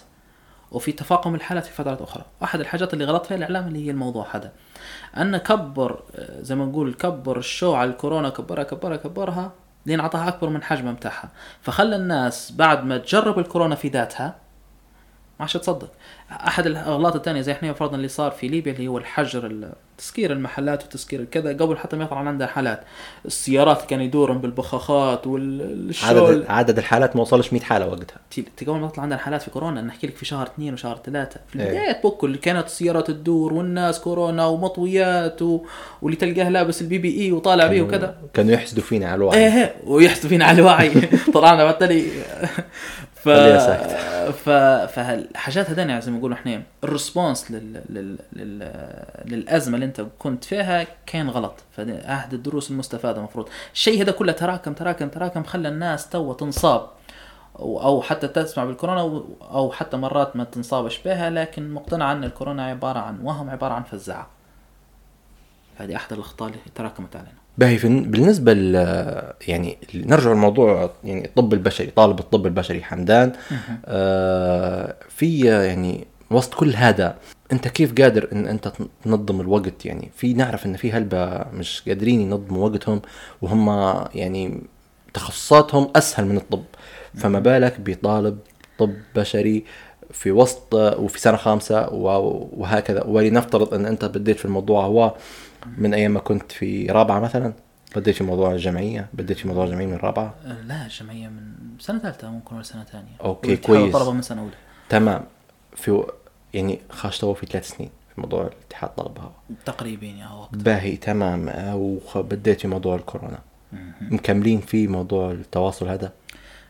وفي 0.72 0.91
تفاقم 0.91 1.36
الحالات 1.36 1.66
في 1.66 1.74
فترات 1.74 2.01
أخرى. 2.01 2.26
واحد 2.41 2.59
الحاجات 2.59 2.93
اللي 2.93 3.05
غلط 3.05 3.26
فيها 3.26 3.38
الإعلام 3.38 3.68
اللي 3.68 3.86
هي 3.86 3.91
الموضوع 3.91 4.28
هذا. 4.36 4.51
أن 5.18 5.38
كبر 5.38 6.03
آه، 6.16 6.41
زي 6.41 6.55
ما 6.55 6.66
نقول 6.66 6.93
كبر 6.93 7.38
الشو 7.38 7.74
على 7.74 7.89
الكورونا 7.89 8.30
كبرها 8.30 8.64
كبرها 8.64 8.97
كبرها 8.97 9.51
لين 9.86 9.99
أعطاها 9.99 10.28
أكبر 10.28 10.49
من 10.49 10.64
حجمها 10.64 10.91
متاعها 10.91 11.30
فخلى 11.62 11.95
الناس 11.95 12.51
بعد 12.51 12.86
ما 12.86 12.97
تجرب 12.97 13.39
الكورونا 13.39 13.76
في 13.76 13.88
ذاتها 13.88 14.36
ما 15.42 15.46
عادش 15.46 15.54
تصدق 15.54 15.92
أحد 16.32 16.66
الاغلاط 16.66 17.16
الثانية 17.16 17.42
زي 17.42 17.52
إحنا 17.52 17.74
فرضا 17.74 17.96
اللي 17.96 18.08
صار 18.08 18.32
في 18.32 18.48
ليبيا 18.48 18.72
اللي 18.74 18.88
هو 18.88 18.98
الحجر 18.98 19.46
ال- 19.46 19.72
تسكير 19.98 20.32
المحلات 20.32 20.84
وتسكير 20.86 21.20
الكذا 21.20 21.50
قبل 21.50 21.78
حتى 21.78 21.96
ما 21.96 22.04
يطلع 22.04 22.18
عندنا 22.18 22.48
حالات. 22.48 22.82
السيارات 23.26 23.86
كانوا 23.89 24.06
يدورن 24.06 24.38
بالبخاخات 24.38 25.28
والشغل 25.28 26.34
عدد 26.34 26.46
عدد 26.50 26.78
الحالات 26.78 27.16
ما 27.16 27.22
وصلش 27.22 27.54
100 27.54 27.62
حالة 27.62 27.88
وقتها. 27.88 28.18
قبل 28.68 28.80
ما 28.80 28.88
تطلع 28.88 29.04
عندنا 29.04 29.20
حالات 29.20 29.42
في 29.42 29.50
كورونا 29.52 29.82
نحكي 29.82 30.08
لك 30.08 30.16
في 30.16 30.26
شهر 30.26 30.48
اثنين 30.48 30.74
وشهر 30.74 31.00
ثلاثة. 31.06 31.39
في 31.52 31.60
إيه. 31.60 31.66
البداية 31.66 32.02
بوكو 32.02 32.26
اللي 32.26 32.38
كانت 32.38 32.66
السيارات 32.66 33.08
تدور 33.08 33.54
والناس 33.54 34.00
كورونا 34.00 34.46
ومطويات 34.46 35.42
و... 35.42 35.62
واللي 36.02 36.18
تلقاه 36.18 36.50
لابس 36.50 36.82
ال 36.82 36.97
PPE 36.97 37.32
وطالع 37.32 37.68
بيه 37.68 37.82
وكذا. 37.82 38.16
كانوا 38.34 38.52
يحسدوا 38.54 38.84
فينا 38.84 39.06
على 39.08 39.16
الوعي. 39.16 39.38
إيه 39.38 39.54
إيه 39.54 39.76
ويحسدوا 39.86 40.30
فينا 40.30 40.46
على 40.46 40.60
الوعي. 40.62 40.92
طلعنا 41.34 41.66
بالتالي. 41.66 42.06
ف. 43.24 43.30
ف 44.32 44.49
فالحاجات 44.91 45.69
هذين 45.69 46.01
زي 46.01 46.11
ما 46.11 46.17
نقولوا 46.17 46.38
إحنا 46.38 46.63
ال 46.84 46.91
response 46.91 47.51
لل... 47.51 47.82
لل... 47.89 48.17
لل... 48.34 48.74
للأزمة 49.26 49.76
اللي 49.76 49.86
أنت 49.86 50.05
كنت 50.19 50.43
فيها 50.43 50.88
كان 51.05 51.30
غلط. 51.30 51.53
فاحد 51.72 52.34
الدروس 52.34 52.72
المستفادة 52.72 53.17
المفروض. 53.17 53.49
الشيء 53.74 54.01
هذا 54.01 54.11
كله 54.11 54.32
تراكم 54.32 54.74
تراكم 54.74 55.09
تراكم 55.09 55.43
خلى 55.43 55.67
الناس 55.67 56.09
تو 56.09 56.34
تنصاب. 56.34 56.89
أو 57.59 58.01
حتى 58.01 58.28
تسمع 58.28 58.65
بالكورونا 58.65 59.01
أو 59.41 59.72
حتى 59.72 59.97
مرات 59.97 60.36
ما 60.36 60.43
تنصابش 60.43 60.99
بها 60.99 61.30
لكن 61.30 61.74
مقتنع 61.74 62.11
أن 62.11 62.24
الكورونا 62.24 62.65
عبارة 62.65 62.99
عن 62.99 63.19
وهم 63.24 63.49
عبارة 63.49 63.74
عن 63.74 63.84
فزاعة. 63.84 64.28
هذه 65.78 65.95
أحد 65.95 66.13
الأخطاء 66.13 66.47
اللي 66.47 66.59
تراكمت 66.76 67.15
علينا. 67.15 67.41
باهي 67.58 67.78
بالنسبة 67.84 68.54
ل 68.54 68.76
يعني 69.47 69.78
نرجع 69.95 70.32
لموضوع 70.32 70.89
يعني 71.04 71.26
الطب 71.26 71.54
البشري 71.54 71.88
طالب 71.88 72.20
الطب 72.20 72.45
البشري 72.45 72.84
حمدان. 72.84 73.32
آه 73.86 74.95
في 75.10 75.39
يعني 75.39 76.08
وسط 76.32 76.54
كل 76.54 76.76
هذا 76.76 77.16
أنت 77.52 77.68
كيف 77.68 77.93
قادر 78.02 78.30
إن 78.34 78.47
أنت 78.47 78.72
تنظم 79.04 79.41
الوقت؟ 79.41 79.86
يعني 79.86 80.10
في 80.16 80.34
نعرف 80.34 80.66
إن 80.66 80.76
في 80.76 80.91
هلبة 80.91 81.45
مش 81.54 81.84
قادرين 81.88 82.22
ينظموا 82.22 82.70
وقتهم 82.70 83.02
وهم 83.41 83.68
يعني 84.16 84.62
تخصصاتهم 85.14 85.91
أسهل 85.95 86.26
من 86.26 86.38
الطب. 86.38 86.64
فما 87.16 87.39
بالك 87.39 87.80
بطالب 87.80 88.38
طب 88.80 88.93
بشري 89.16 89.64
في 90.12 90.32
وسط 90.32 90.74
وفي 90.74 91.20
سنة 91.20 91.38
خامسة 91.38 91.89
وهكذا. 91.89 93.04
ولنفترض 93.04 93.74
إن 93.74 93.86
أنت 93.86 94.06
بديت 94.06 94.39
في 94.39 94.45
الموضوع 94.45 94.86
هو 94.86 95.16
من 95.78 95.93
أيام 95.93 96.12
ما 96.12 96.20
كنت 96.20 96.51
في 96.51 96.86
رابعة 96.86 97.20
مثلا 97.20 97.53
بديت 97.95 98.16
في 98.16 98.24
موضوع 98.24 98.51
الجمعية 98.51 99.07
بديت 99.14 99.38
في 99.38 99.47
موضوع 99.47 99.66
الجمعية 99.66 99.86
من 99.86 99.95
رابعة. 99.97 100.36
أه، 100.45 100.62
لا 100.62 100.86
الجمعية 100.86 101.28
من 101.28 101.53
سنة 101.80 101.99
ثالثة 101.99 102.30
ممكن 102.30 102.55
ولا 102.55 102.64
سنة 102.64 102.84
ثانية. 102.84 103.12
والاتحاد 103.20 103.57
كويس. 103.57 103.95
الطلبه 103.95 104.12
من 104.12 104.22
سنة 104.22 104.41
أولى. 104.41 104.53
تمام. 104.89 105.24
في 105.76 106.03
يعني 106.53 106.80
خاش 106.89 107.20
تو 107.20 107.34
في 107.34 107.45
ثلاث 107.45 107.70
سنين 107.70 107.89
في 108.16 108.22
موضوع 108.22 108.47
الاتحاد 108.47 108.89
الطلبه 108.89 109.22
هو 109.22 109.30
تقريبا 109.66 110.05
يا 110.05 110.26
هو 110.26 110.41
وقت 110.41 110.55
باهي 110.55 110.97
تمام. 110.97 111.49
آه، 111.49 111.76
وبديت 112.16 112.62
في 112.62 112.68
موضوع 112.68 112.95
الكورونا. 112.95 113.39
مكملين 114.01 114.62
في 114.62 114.88
موضوع 114.88 115.32
التواصل 115.32 115.88
هذا؟ 115.88 116.12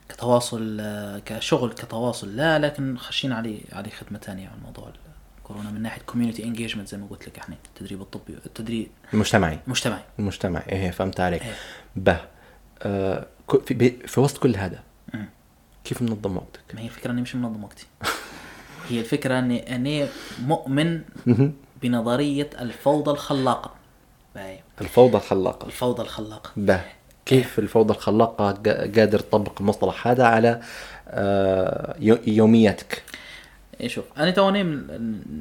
كتواصل 0.09 0.77
آه، 0.81 1.19
كشغل 1.25 1.73
كتواصل. 1.73 2.35
لا 2.35 2.59
لكن 2.59 2.97
خشين 2.97 3.31
عليه 3.31 3.59
عليه 3.73 3.91
خدمة 3.91 4.19
ثانية 4.19 4.47
عن 4.47 4.59
موضوع 4.65 4.87
الكورونا 5.51 5.71
من 5.71 5.81
ناحية 5.81 6.01
community 6.01 6.43
engagement 6.43 6.87
زي 6.87 6.97
ما 6.97 7.07
قلت 7.09 7.27
لك 7.27 7.37
إحنا 7.39 7.55
التدريب 7.65 8.01
الطبي 8.01 8.33
التدريب 8.45 8.87
المجتمعي. 9.13 9.59
المجتمعي. 9.65 10.01
المجتمعي. 10.19 10.63
إيه 10.71 10.91
فهمت 10.91 11.19
عليك. 11.19 11.41
إيه. 11.43 11.53
باهي 11.95 12.17
آه 12.83 13.25
في, 13.65 13.73
بي- 13.73 13.99
في 14.07 14.19
وسط 14.19 14.37
كل 14.37 14.55
هذا. 14.55 14.79
كيف 15.83 16.01
منظم 16.01 16.37
وقتك؟ 16.37 16.61
ما 16.73 16.81
هي 16.81 16.85
الفكرة 16.85 17.11
إني 17.11 17.21
مش 17.21 17.35
منظم 17.35 17.63
وقتي. 17.63 17.85
هي 18.89 18.99
الفكرة 18.99 19.39
إني 19.39 19.75
أنا 19.75 20.07
مؤمن 20.41 21.01
بنظرية 21.81 22.49
الفوضى 22.59 23.11
الخلاقة. 23.11 23.71
باي. 24.35 24.59
الفوضى 24.81 25.17
الخلاقة. 25.17 25.65
الفوضى 25.65 26.01
الخلاقة. 26.01 26.51
باهي 26.57 26.81
كيف 27.25 27.59
الفوضى 27.59 27.93
الخلاقة 27.93 28.53
قا- 28.53 28.97
قادر 28.97 29.19
تطبق 29.19 29.61
المصطلح 29.61 30.07
هذا 30.07 30.23
على 30.23 30.61
آه 31.07 31.95
يو- 31.99 32.19
يومياتك 32.27 33.03
إيه 33.81 33.87
شوف 33.87 34.05
أنا 34.17 34.31
توني 34.31 34.63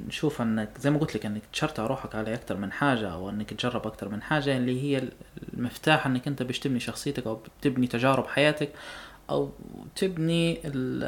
نشوف 0.09 0.43
إنك 0.43 0.69
زي 0.79 0.91
ما 0.91 0.99
قلت 0.99 1.15
لك 1.17 1.27
إنك 1.27 1.43
تشرطع 1.53 1.87
روحك 1.87 2.15
على 2.15 2.35
أكثر 2.35 2.57
من 2.57 2.73
حاجة 2.73 3.09
أو 3.13 3.31
إنك 3.31 3.51
تجرب 3.55 3.87
أكثر 3.87 4.09
من 4.09 4.23
حاجة 4.23 4.57
اللي 4.57 4.83
هي 4.83 5.09
المفتاح 5.55 6.07
إنك 6.07 6.27
أنت 6.29 6.43
باش 6.43 6.59
تبني 6.59 6.81
شخصيتك 6.81 7.27
أو 7.27 7.41
تبني 7.63 7.87
تجارب 7.87 8.27
حياتك 8.27 8.71
أو 9.31 9.51
تبني 9.97 10.61
ال 10.65 11.05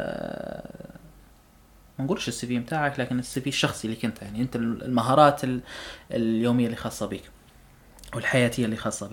ما 1.99 2.05
نقولش 2.05 2.28
السي 2.28 2.47
في 2.47 2.59
بتاعك 2.59 3.01
لكن 3.01 3.18
السي 3.18 3.41
في 3.41 3.49
الشخصي 3.49 3.89
لك 3.89 4.05
انت 4.05 4.22
يعني 4.22 4.43
أنت 4.43 4.57
المهارات 4.57 5.45
ال- 5.45 5.61
اليومية 6.12 6.66
اللي 6.66 6.76
خاصة 6.76 7.07
بك. 7.07 7.22
والحياتيه 8.14 8.64
اللي 8.64 8.76
خاصة 8.76 9.10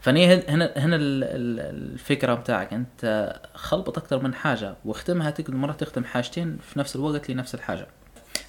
فني 0.00 0.34
هن- 0.34 0.42
هنا 0.48 0.72
هنا 0.76 0.96
ال- 0.96 1.24
ال- 1.24 1.60
الفكرة 1.92 2.34
بتاعك. 2.34 2.72
أنت 2.72 3.34
خلبط 3.54 3.98
أكثر 3.98 4.22
من 4.22 4.34
حاجة 4.34 4.74
واختمها 4.84 5.30
تقدر 5.30 5.54
مرات 5.56 5.80
تختم 5.80 6.04
حاجتين 6.04 6.58
في 6.62 6.78
نفس 6.78 6.96
الوقت 6.96 7.30
لنفس 7.30 7.54
الحاجة. 7.54 7.86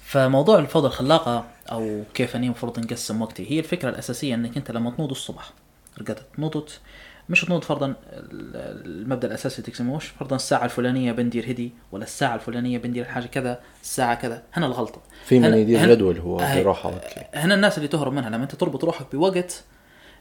فموضوع 0.02 0.58
الفوضى 0.58 0.86
الخلاقة 0.86 1.44
أو 1.72 2.02
كيف 2.14 2.36
اني 2.36 2.46
المفروض 2.46 2.78
نقسم 2.80 3.22
وقتي 3.22 3.50
هي 3.50 3.58
الفكرة 3.58 3.88
الأساسية 3.90 4.34
إنك 4.34 4.56
أنت 4.56 4.70
لما 4.70 4.90
تنوض 4.90 5.10
الصبح 5.10 5.50
رقدت 5.98 6.22
نوضت 6.38 6.80
مش 7.28 7.44
تنوض 7.44 7.64
فرضا 7.64 7.86
ال- 7.86 7.94
المبدأ 8.86 9.28
الأساسي 9.28 9.62
تقسموش 9.62 10.06
فرضا 10.06 10.36
الساعة 10.36 10.64
الفلانية 10.64 11.12
بندير 11.12 11.50
هدي 11.50 11.72
ولا 11.92 12.04
الساعة 12.04 12.34
الفلانية 12.34 12.78
بندير 12.78 13.04
حاجة 13.04 13.26
كذا 13.26 13.60
الساعة 13.82 14.14
كذا. 14.14 14.42
هنا 14.52 14.66
الغلطة. 14.66 15.00
في 15.24 15.38
من 15.40 15.54
يدير 15.54 15.78
جدول 15.94 16.18
هو 16.18 16.40
أوكي 16.40 17.24
هنا 17.34 17.54
الناس 17.54 17.76
اللي 17.78 17.88
تهرب 17.88 18.12
منها 18.12 18.30
لما 18.30 18.42
أنت 18.44 18.54
تربط 18.54 18.84
روحك 18.84 19.06
بوقت 19.12 19.62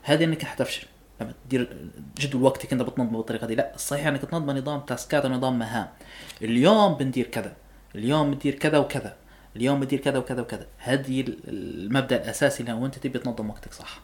هذه 0.03 0.23
أنك 0.23 0.43
حتفشل 0.45 0.87
لما 1.21 1.33
تدير 1.45 1.77
جدول 2.19 2.41
وقتك 2.43 2.73
أنت 2.73 2.81
بتنظمه 2.81 3.17
بالطريقة 3.17 3.47
دي. 3.47 3.55
لا 3.55 3.75
الصحيح 3.75 4.07
أنك 4.07 4.21
تنظم 4.21 4.57
نظام 4.57 4.79
تاسكات 4.79 5.25
ونظام 5.25 5.59
مهام. 5.59 5.87
اليوم 6.41 6.93
بندير 6.93 7.25
كذا. 7.27 7.53
اليوم 7.95 8.31
بندير 8.31 8.55
كذا 8.55 8.77
وكذا. 8.77 9.15
اليوم 9.55 9.79
بدير 9.79 9.99
كذا 9.99 10.17
وكذا 10.17 10.41
وكذا. 10.41 10.65
هذه 10.77 11.21
ال- 11.21 11.37
المبدأ 11.47 12.15
الأساسي 12.23 12.63
لو 12.63 12.85
أنت 12.85 12.95
تبي 12.99 13.19
تنظم 13.19 13.49
وقتك 13.49 13.73
صح. 13.73 13.99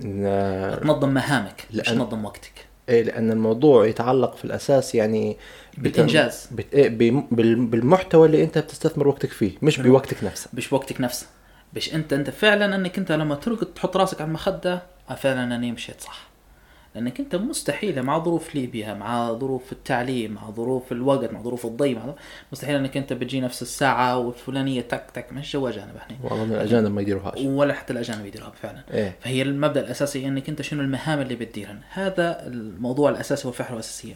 ن- 0.00 0.78
تنظم 0.82 1.08
مهامك 1.08 1.66
مش 1.74 1.80
لأن- 1.80 1.84
تنظم 1.92 2.24
وقتك. 2.24 2.66
إيه 2.88 3.02
لأن 3.02 3.32
الموضوع 3.32 3.86
يتعلق 3.86 4.36
في 4.36 4.44
الأساس 4.44 4.94
يعني 4.94 5.36
بت- 5.78 5.80
بالإنجاز. 5.80 6.48
بت... 6.52 6.74
إيه 6.74 6.88
بال- 6.88 7.66
بالمحتوى 7.66 8.26
اللي 8.26 8.44
أنت 8.44 8.58
بتستثمر 8.58 9.08
وقتك 9.08 9.30
فيه 9.30 9.52
مش 9.62 9.80
بوقتك 9.80 10.24
نفسه. 10.24 10.50
مش 10.54 10.68
بوقتك 10.68 11.00
نفسه. 11.00 11.26
مش 11.76 11.94
انت 11.94 12.12
أنت 12.12 12.30
فعلا 12.30 12.76
أنك 12.76 12.98
أنت 12.98 13.12
لما 13.12 13.34
ترقد 13.34 13.66
تحط 13.66 13.96
راسك 13.96 14.20
على 14.20 14.28
المخدة 14.28 14.82
فعلا 15.14 15.56
أني 15.56 15.72
مشيت 15.72 16.00
صح. 16.00 16.30
لأنك 16.94 17.20
أنت 17.20 17.36
مستحيل 17.36 18.02
مع 18.02 18.18
ظروف 18.18 18.54
ليبيا 18.54 18.94
مع 18.94 19.32
ظروف 19.32 19.72
التعليم 19.72 20.32
مع 20.32 20.50
ظروف 20.50 20.92
الوقت 20.92 21.32
مع 21.32 21.42
ظروف 21.42 21.66
الضي 21.66 21.94
مع 21.94 22.14
مستحيل 22.52 22.76
أنك 22.76 22.96
أنت 22.96 23.12
بتجي 23.12 23.40
نفس 23.40 23.62
الساعة 23.62 24.18
والفلانية 24.18 24.80
تك 24.80 25.04
تك 25.14 25.32
مش 25.32 25.52
جو 25.52 25.68
اجانب 25.68 25.96
إحنا 25.96 26.16
والله 26.22 26.44
من 26.44 26.52
الأجانب 26.52 26.90
ما 26.90 27.02
يديروهاش. 27.02 27.40
ولا 27.40 27.74
حتى 27.74 27.92
الأجانب 27.92 28.26
يديروها 28.26 28.50
فعلا. 28.50 28.82
إيه. 28.90 29.16
فهي 29.20 29.42
المبدأ 29.42 29.80
الأساسي 29.80 30.28
أنك 30.28 30.48
أنت 30.48 30.62
شنو 30.62 30.80
المهام 30.80 31.20
اللي 31.20 31.34
بتديرها 31.34 31.78
هذا 31.90 32.46
الموضوع 32.46 33.10
الأساسي 33.10 33.48
والفكرة 33.48 33.74
الأساسية. 33.74 34.14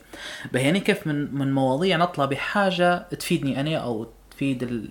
بهيني 0.53 0.81
كيف 0.81 1.07
من 1.07 1.35
من 1.35 1.53
مواضيع 1.53 1.97
نطلع 1.97 2.25
بحاجة 2.25 3.07
تفيدني 3.11 3.61
أنا 3.61 3.77
أو 3.77 4.07
تفيد 4.31 4.89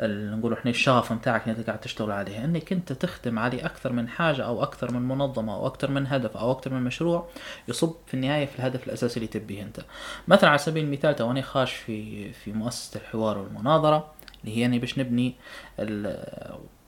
نقول 0.00 0.52
إحنا 0.52 0.70
الشغف 0.70 1.12
بتاعك 1.12 1.42
اللي 1.48 1.58
انت 1.58 1.66
قاعد 1.66 1.80
تشتغل 1.80 2.10
عليه. 2.10 2.44
إنك 2.44 2.72
انت 2.72 2.92
تخدم 2.92 3.38
عليه 3.38 3.66
أكثر 3.66 3.92
من 3.92 4.08
حاجة 4.08 4.42
أو 4.44 4.62
أكثر 4.62 4.92
من 4.92 5.02
منظمة 5.02 5.54
أو 5.54 5.66
أكثر 5.66 5.90
من 5.90 6.06
هدف 6.06 6.36
أو 6.36 6.50
أكثر 6.52 6.74
من 6.74 6.82
مشروع 6.82 7.28
يصب 7.68 7.94
في 8.06 8.14
النهاية 8.14 8.46
في 8.46 8.58
الهدف 8.58 8.86
الأساسي 8.86 9.16
اللي 9.16 9.26
تبيه 9.26 9.62
أنت. 9.62 9.80
مثلا 10.28 10.50
على 10.50 10.58
سبيل 10.58 10.84
المثال 10.84 11.16
تو 11.16 11.30
أنا 11.30 11.42
خاش 11.42 11.72
في 11.72 12.32
في 12.32 12.52
مؤسسة 12.52 13.00
الحوار 13.00 13.38
والمناظرة 13.38 14.12
اللي 14.44 14.56
هي 14.56 14.64
اني 14.66 14.78
باش 14.78 14.98
نبني 14.98 15.34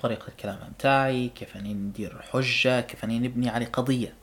طريقة 0.03 0.29
الكلام 0.29 0.59
متاعي 0.71 1.29
كيف 1.29 1.57
أني 1.57 1.75
ندير 1.75 2.23
حجة 2.33 2.81
كيف 2.81 3.05
أني 3.05 3.19
نبني 3.19 3.49
على 3.49 3.65
قضية. 3.65 4.15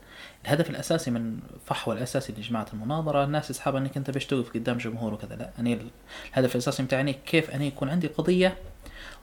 الهدف 0.46 0.70
الأساسي 0.70 1.12
من 1.12 1.40
فحوى 1.66 1.96
الأساسي 1.96 2.34
لجماعة 2.38 2.68
المناظرة 2.74 3.24
الناس 3.24 3.50
يسحبها 3.50 3.80
إنك 3.80 3.98
أنت 3.98 4.12
باش 4.12 4.26
توقف 4.26 4.54
قدام 4.54 4.78
جمهور 4.78 5.14
وكذا. 5.14 5.36
لا 5.36 5.50
اني 5.60 5.74
ال- 5.74 5.88
الهدف 6.34 6.56
الأساسي 6.56 6.84
متاعي 6.84 7.14
كيف 7.14 7.52
أني 7.52 7.68
يكون 7.68 7.90
عندي 7.90 8.08
قضية 8.08 8.58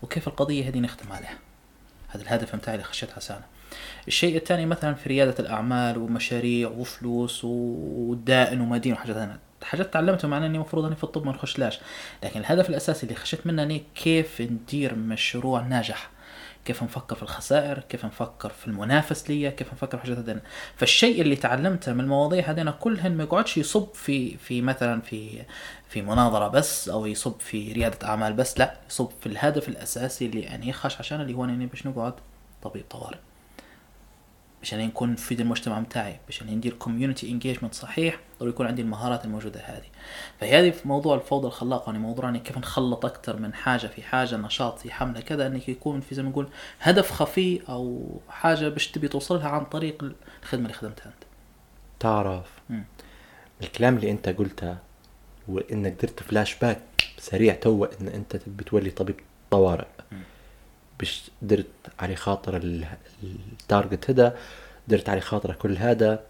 وكيف 0.02 0.28
القضية 0.28 0.68
هذه 0.68 0.78
نختم 0.78 1.12
عليها. 1.12 1.38
هذا 2.08 2.22
الهدف 2.22 2.54
متاعي 2.54 2.74
اللي 2.74 2.84
خشيتها 2.84 3.20
سنة 3.20 3.42
الشيء 4.08 4.36
الثاني 4.36 4.66
مثلا 4.66 4.94
في 4.94 5.08
ريادة 5.08 5.34
الأعمال 5.38 5.98
ومشاريع 5.98 6.68
وفلوس 6.68 7.40
ودائن 7.44 8.60
ومدين 8.60 8.92
وحاجات 8.92 9.16
ثانية 9.16 9.38
حاجات 9.62 9.92
تعلمتها 9.92 10.28
مع 10.28 10.36
إني 10.36 10.46
المفروض 10.46 10.84
إني 10.84 10.96
في 10.96 11.04
الطب 11.04 11.26
ما 11.26 11.32
نخشلاش 11.32 11.80
لكن 12.22 12.40
الهدف 12.40 12.70
الأساسي 12.70 13.02
اللي 13.06 13.14
خشيت 13.14 13.46
منه 13.46 13.62
إني 13.62 13.82
كيف 13.94 14.40
ندير 14.40 14.94
مشروع 14.94 15.60
ناجح. 15.60 16.10
كيف 16.64 16.82
نفكر 16.82 17.16
في 17.16 17.22
الخسائر 17.22 17.78
كيف 17.78 18.04
نفكر 18.04 18.48
في 18.48 18.66
المنافس 18.66 19.30
ليا 19.30 19.50
كيف 19.50 19.72
نفكر 19.72 19.98
في 19.98 20.02
حاجات 20.04 20.18
هذين. 20.18 20.40
فالشيء 20.76 21.20
اللي 21.22 21.36
تعلمته 21.36 21.92
من 21.92 22.00
المواضيع 22.00 22.50
هذين 22.50 22.70
كلهن 22.70 23.16
ما 23.16 23.22
يقعدش 23.24 23.58
يصب 23.58 23.88
في 23.94 24.36
في 24.36 24.62
مثلا 24.62 25.00
في 25.00 25.42
في 25.88 26.02
مناظرة 26.02 26.48
بس 26.48 26.88
أو 26.88 27.06
يصب 27.06 27.40
في 27.40 27.72
ريادة 27.72 28.08
أعمال 28.08 28.32
بس 28.32 28.58
لا 28.58 28.76
يصب 28.90 29.10
في 29.20 29.26
الهدف 29.26 29.68
الأساسي 29.68 30.26
اللي 30.26 30.54
اني 30.54 30.72
خش 30.72 30.98
عشان 30.98 31.20
اللي 31.20 31.34
هو 31.34 31.44
أني 31.44 31.66
باش 31.66 31.86
نقعد 31.86 32.14
طبيب 32.62 32.84
طوارئ. 32.90 33.18
باش 34.60 34.74
اني 34.74 34.86
نكون 34.86 35.12
نفيد 35.12 35.40
المجتمع 35.40 35.80
متاعي 35.80 36.18
باش 36.26 36.42
اني 36.42 36.54
ندير 36.54 36.72
community 36.72 37.30
engagement 37.30 37.74
صحيح 37.74 38.20
ضروري 38.38 38.54
يكون 38.54 38.66
عندي 38.66 38.82
المهارات 38.82 39.24
الموجودة 39.24 39.60
هذه 39.60 39.86
فهذه 40.40 40.70
في 40.70 40.88
موضوع 40.88 41.14
الفوضى 41.14 41.46
الخلاقة 41.46 41.92
يعني 41.92 41.98
موضوع 42.02 42.28
اني 42.28 42.38
كيف 42.38 42.58
نخلط 42.58 43.04
أكثر 43.04 43.36
من 43.36 43.54
حاجة 43.54 43.86
في 43.86 44.02
حاجة 44.02 44.36
نشاط 44.36 44.78
في 44.78 44.90
حملة 44.92 45.20
كذا 45.20 45.46
إنك 45.46 45.68
يكون 45.68 46.00
في 46.00 46.14
زي 46.14 46.22
ما 46.22 46.28
نقول 46.28 46.48
هدف 46.80 47.12
خفي 47.12 47.60
أو 47.68 48.10
حاجة 48.28 48.68
باش 48.68 48.88
تبي 48.88 49.08
توصلها 49.08 49.48
عن 49.48 49.64
طريق 49.64 50.12
الخدمة 50.42 50.64
اللي 50.64 50.74
خدمتها 50.74 51.06
أنت 51.06 51.24
تعرف 52.00 52.50
مم. 52.70 52.84
الكلام 53.62 53.96
اللي 53.96 54.10
أنت 54.10 54.28
قلته 54.28 54.76
وإنك 55.48 55.92
درت 56.02 56.22
فلاش 56.22 56.54
باك 56.54 56.80
سريع 57.18 57.54
تو 57.54 57.84
إن 57.84 58.08
أنت 58.08 58.36
تبي 58.36 58.64
تولي 58.64 58.90
طبيب 58.90 59.20
طوارئ 59.50 59.86
مم. 60.12 60.22
باش 61.00 61.30
درت 61.42 61.66
على 62.00 62.16
خاطر 62.16 62.56
ال- 62.56 62.86
ال 63.60 63.67
target 63.67 64.10
هذا 64.10 64.36
درت 64.88 65.08
على 65.08 65.20
خاطر 65.20 65.52
كل 65.54 65.76
هذا. 65.76 66.20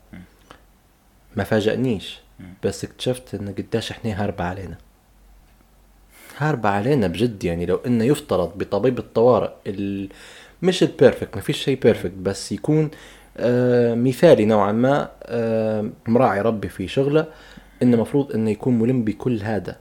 ما 1.36 1.44
فاجأنيش. 1.44 2.18
بس 2.64 2.84
اكتشفت 2.84 3.34
إن 3.34 3.54
قديش 3.54 3.90
إحنا 3.90 4.22
هاربة 4.24 4.44
علينا. 4.44 4.76
هاربة 6.38 6.68
علينا 6.68 7.06
بجد 7.06 7.44
يعني 7.44 7.66
لو 7.66 7.76
إنه 7.86 8.04
يفترض 8.04 8.58
بطبيب 8.58 8.98
الطوارئ 8.98 9.50
ال... 9.66 10.08
مش 10.62 10.82
ال 10.82 10.89
perfect 10.89 11.36
ما 11.36 11.42
فيش 11.42 11.64
شيء 11.64 11.80
perfect 11.80 12.14
بس 12.14 12.52
يكون 12.52 12.90
آه 13.36 13.94
مثالي 13.94 14.44
نوعا 14.44 14.72
ما 14.72 15.10
آه 15.22 15.90
مراعي 16.06 16.40
ربي 16.40 16.68
في 16.68 16.88
شغله 16.88 17.26
إنه 17.82 17.94
المفروض 17.96 18.32
إنه 18.32 18.50
يكون 18.50 18.78
ملم 18.78 19.04
بكل 19.04 19.42
هذا. 19.42 19.76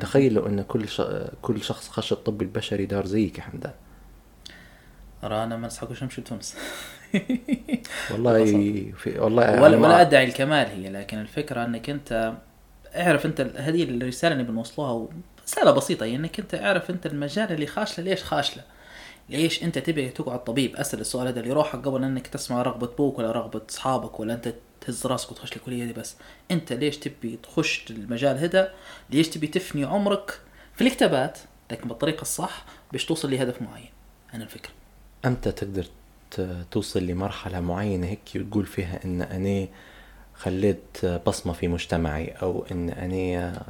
تخيل 0.00 0.34
لو 0.34 0.46
إن 0.46 0.62
كل 0.62 0.88
ش... 0.88 1.02
كل 1.42 1.62
شخص 1.62 1.88
خش 1.88 2.12
الطب 2.12 2.42
البشري 2.42 2.86
دار 2.86 3.06
زيك 3.06 3.38
يا 3.38 3.42
حمدان. 3.42 3.72
رانا 5.24 5.56
ما 5.56 5.66
نسحقوش 5.66 6.02
نمشي 6.02 6.20
لتونس. 6.20 6.56
والله 8.10 8.44
في 8.92 9.18
والله 9.18 9.62
ولا 9.62 9.76
ولا 9.76 10.00
أدعي 10.00 10.24
الكمال 10.24 10.66
هي 10.66 10.90
لكن 10.90 11.18
الفكرة 11.18 11.64
إنك 11.64 11.90
أنت 11.90 12.34
اعرف 12.96 13.26
أنت 13.26 13.40
هذه 13.56 13.82
الرسالة 13.82 14.32
اللي 14.32 14.44
بنوصلوها 14.44 15.08
رساله 15.44 15.70
بسيطة 15.70 16.04
هي 16.04 16.16
إنك 16.16 16.40
أنت 16.40 16.54
اعرف 16.54 16.90
أنت 16.90 17.06
المجال 17.06 17.52
اللي 17.52 17.66
خاشلة 17.66 18.04
ليش 18.04 18.22
خاشلة؟ 18.24 18.62
ليش 19.28 19.62
أنت 19.62 19.78
تبي 19.78 20.08
تقعد 20.08 20.44
طبيب؟ 20.44 20.76
أسأل 20.76 21.00
السؤال 21.00 21.26
هذا 21.26 21.40
اللي 21.40 21.52
روحك 21.52 21.86
قبل 21.86 22.04
إنك 22.04 22.26
تسمع 22.26 22.62
رغبة 22.62 22.86
أبوك 22.86 23.18
ولا 23.18 23.32
رغبة 23.32 23.62
أصحابك 23.70 24.20
ولا 24.20 24.34
أنت 24.34 24.54
تهز 24.80 25.06
راسك 25.06 25.30
وتخش 25.30 25.56
الكلية 25.56 25.84
دي 25.84 25.92
بس. 25.92 26.16
أنت 26.50 26.72
ليش 26.72 26.96
تبي 26.96 27.38
تخش 27.42 27.84
المجال 27.90 28.38
هذا؟ 28.38 28.74
ليش 29.10 29.28
تبي 29.28 29.46
تفني 29.46 29.84
عمرك 29.84 30.38
في 30.74 30.84
الكتابات؟ 30.84 31.38
لكن 31.70 31.88
بالطريقة 31.88 32.22
الصح 32.22 32.64
باش 32.92 33.04
توصل 33.04 33.30
لهدف 33.30 33.62
معين. 33.62 33.90
أنا 34.34 34.44
الفكرة. 34.44 34.83
إمتى 35.26 35.52
تقدر 35.52 35.86
توصل 36.70 37.02
لمرحلة 37.02 37.60
معينة 37.60 38.06
هيك 38.06 38.20
وتقول 38.34 38.66
فيها 38.66 39.04
إن 39.04 39.22
أنا 39.22 39.68
خليت 40.34 41.06
بصمة 41.26 41.52
في 41.52 41.68
مجتمعي 41.68 42.28
أو 42.28 42.66
إن 42.70 42.90
أنا 42.90 43.62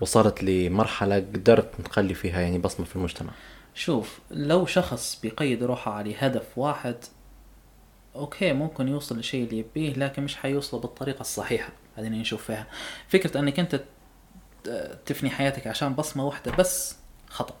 وصلت 0.00 0.42
لمرحلة 0.42 1.16
قدرت 1.16 1.80
نخلي 1.80 2.14
فيها 2.14 2.40
يعني 2.40 2.58
بصمة 2.58 2.86
في 2.86 2.96
المجتمع. 2.96 3.32
شوف 3.74 4.20
لو 4.30 4.66
شخص 4.66 5.20
بيقيد 5.22 5.62
روحه 5.62 5.92
على 5.92 6.14
هدف 6.18 6.58
واحد 6.58 6.96
أوكي 8.16 8.52
ممكن 8.52 8.88
يوصل 8.88 9.16
للشيء 9.16 9.44
اللي 9.44 9.58
يبيه 9.58 9.92
لكن 9.92 10.22
مش 10.22 10.36
حيوصل 10.36 10.80
بالطريقة 10.80 11.20
الصحيحة. 11.20 11.72
هذه 11.96 12.06
اللي 12.06 12.18
نشوف 12.18 12.44
فيها. 12.44 12.66
فكرة 13.08 13.40
إنك 13.40 13.58
أنت 13.58 13.80
تفني 15.06 15.30
حياتك 15.30 15.66
عشان 15.66 15.94
بصمة 15.94 16.26
واحدة 16.26 16.52
بس 16.56 16.96
خطأ. 17.28 17.54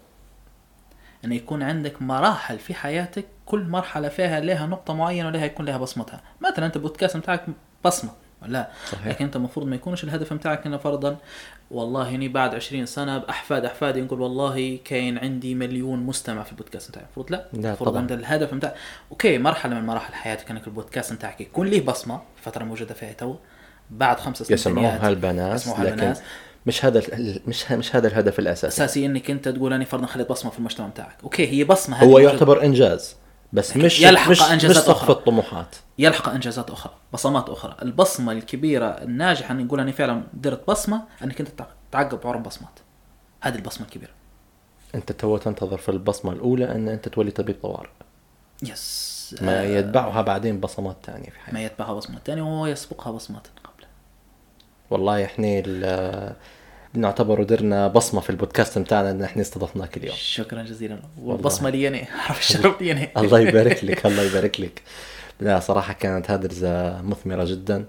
أن 1.24 1.32
يكون 1.32 1.62
عندك 1.62 2.02
مراحل 2.02 2.58
في 2.58 2.74
حياتك 2.74 3.24
كل 3.46 3.64
مرحلة 3.64 4.08
فيها 4.08 4.40
لها 4.40 4.66
نقطة 4.66 4.94
معينة 4.94 5.28
ولها 5.28 5.44
يكون 5.44 5.66
لها 5.66 5.76
بصمتها. 5.78 6.20
مثلا 6.40 6.66
أنت 6.66 6.78
بودكاست 6.78 7.16
بتاعك 7.16 7.46
بصمة 7.84 8.10
لا 8.46 8.68
صحيح. 8.92 9.06
لكن 9.06 9.24
أنت 9.24 9.36
المفروض 9.36 9.66
ما 9.66 9.76
يكونش 9.76 10.04
الهدف 10.04 10.32
بتاعك 10.32 10.66
إنه 10.66 10.76
فرضا 10.76 11.16
والله 11.70 12.14
اني 12.14 12.28
بعد 12.28 12.54
20 12.54 12.86
سنة 12.86 13.18
بأحفاد 13.18 13.64
أحفادي 13.64 14.00
نقول 14.00 14.20
والله 14.20 14.78
كاين 14.84 15.18
عندي 15.18 15.54
مليون 15.54 15.98
مستمع 15.98 16.42
في 16.42 16.52
البودكاست 16.52 16.90
بتاعي. 16.90 17.04
المفروض 17.04 17.32
لا. 17.32 17.46
المفروض. 17.54 17.96
أنت 17.96 18.12
الهدف 18.12 18.54
بتاع 18.54 18.74
أوكي 19.10 19.38
مرحلة 19.38 19.74
من 19.74 19.86
مراحل 19.86 20.14
حياتك 20.14 20.50
إنك 20.50 20.66
البودكاست 20.66 21.12
بتاعك 21.12 21.40
يكون 21.40 21.66
ليه 21.66 21.84
بصمة 21.84 22.20
الفترة 22.38 22.62
الموجوده 22.62 22.94
فيها 22.94 23.12
تو 23.12 23.36
بعد 23.90 24.20
خمس 24.20 24.42
سنين 24.42 24.58
يسمعوها 24.58 25.08
البنات 25.08 25.54
يسمعوها 25.54 25.84
لكن 25.84 25.92
البنات. 25.92 26.18
مش 26.66 26.84
هذا 26.84 26.98
ال- 26.98 27.40
مش 27.46 27.70
مش 27.72 27.96
هذا 27.96 28.08
الهدف 28.08 28.38
الأساسي. 28.38 28.84
أساسي 28.84 29.06
إنك 29.06 29.30
أنت 29.30 29.48
تقول 29.48 29.72
اني 29.72 29.84
فرضا 29.84 30.06
خليت 30.06 30.28
بصمة 30.30 30.50
في 30.50 30.58
المجتمع 30.58 30.86
بتاعك. 30.88 31.16
أوكي 31.24 31.48
هي 31.48 31.64
بصمة 31.64 31.98
هو. 32.02 32.18
يعتبر 32.18 32.64
إنجاز 32.64 33.16
بس 33.52 33.76
مش 33.76 34.00
يلحق 34.00 34.30
مش, 34.30 34.40
مش 34.42 34.50
إنجازات 34.50 34.84
سقف 34.84 34.90
أخرى. 34.96 35.12
الطموحات. 35.12 35.76
يلحق 35.98 36.28
إنجازات 36.28 36.70
أخرى 36.70 36.92
بصمات 37.12 37.48
أخرى. 37.48 37.76
البصمة 37.82 38.32
الكبيرة 38.32 38.86
الناجحة 38.86 39.52
إن 39.54 39.64
نقول 39.64 39.80
اني 39.80 39.92
فعلا 39.92 40.22
درت 40.34 40.68
بصمة 40.70 41.02
إنك 41.24 41.40
أنت 41.40 41.48
تع- 41.48 41.66
تعقب 41.92 42.26
عمر 42.26 42.36
بصمات. 42.36 42.78
هذه 43.40 43.54
البصمة 43.54 43.86
الكبيرة. 43.86 44.10
أنت 44.94 45.12
تو 45.12 45.36
تنتظر 45.36 45.78
في 45.78 45.88
البصمة 45.88 46.32
الأولى 46.32 46.72
إن 46.72 46.88
أنت 46.88 47.08
تولي 47.08 47.30
طبيب 47.30 47.56
طوارئ. 47.62 47.88
yes. 48.62 49.14
ما 49.40 49.60
آه، 49.60 49.62
يتبعها 49.62 50.22
بعدين 50.22 50.60
بصمات 50.60 50.96
تانية 51.02 51.30
في 51.30 51.38
حياتك. 51.38 51.54
ما 51.54 51.64
يتبعها 51.64 51.92
بصمه 51.94 52.18
ثانية 52.26 52.42
وهو 52.42 52.66
يسبقها 52.66 53.10
بصمات. 53.12 53.46
والله 54.90 55.24
إحنا 55.24 55.46
ال- 55.66 56.34
نعتبر 56.94 57.42
درنا 57.42 57.88
بصمة 57.88 58.20
في 58.20 58.30
البودكاست 58.30 58.78
بتاعنا 58.78 59.10
إن 59.10 59.22
إحنا 59.22 59.42
استضفناك 59.42 59.96
اليوم. 59.96 60.16
شكرا 60.18 60.62
جزيلا. 60.62 60.98
والبصمة 61.22 61.70
لي 61.70 61.88
أنا. 61.88 61.98
عرف 62.28 62.38
الشرف 62.38 62.80
لي 62.82 62.92
أنا. 62.92 63.08
الله 63.16 63.40
يبارك 63.40 63.84
لك 63.84 64.06
الله 64.06 64.22
يبارك 64.22 64.60
لك. 64.60 64.82
لا 65.40 65.60
صراحة 65.60 65.92
كانت 65.92 66.30
هدرزة 66.30 67.02
مثمرة 67.02 67.44
جدا 67.44 67.84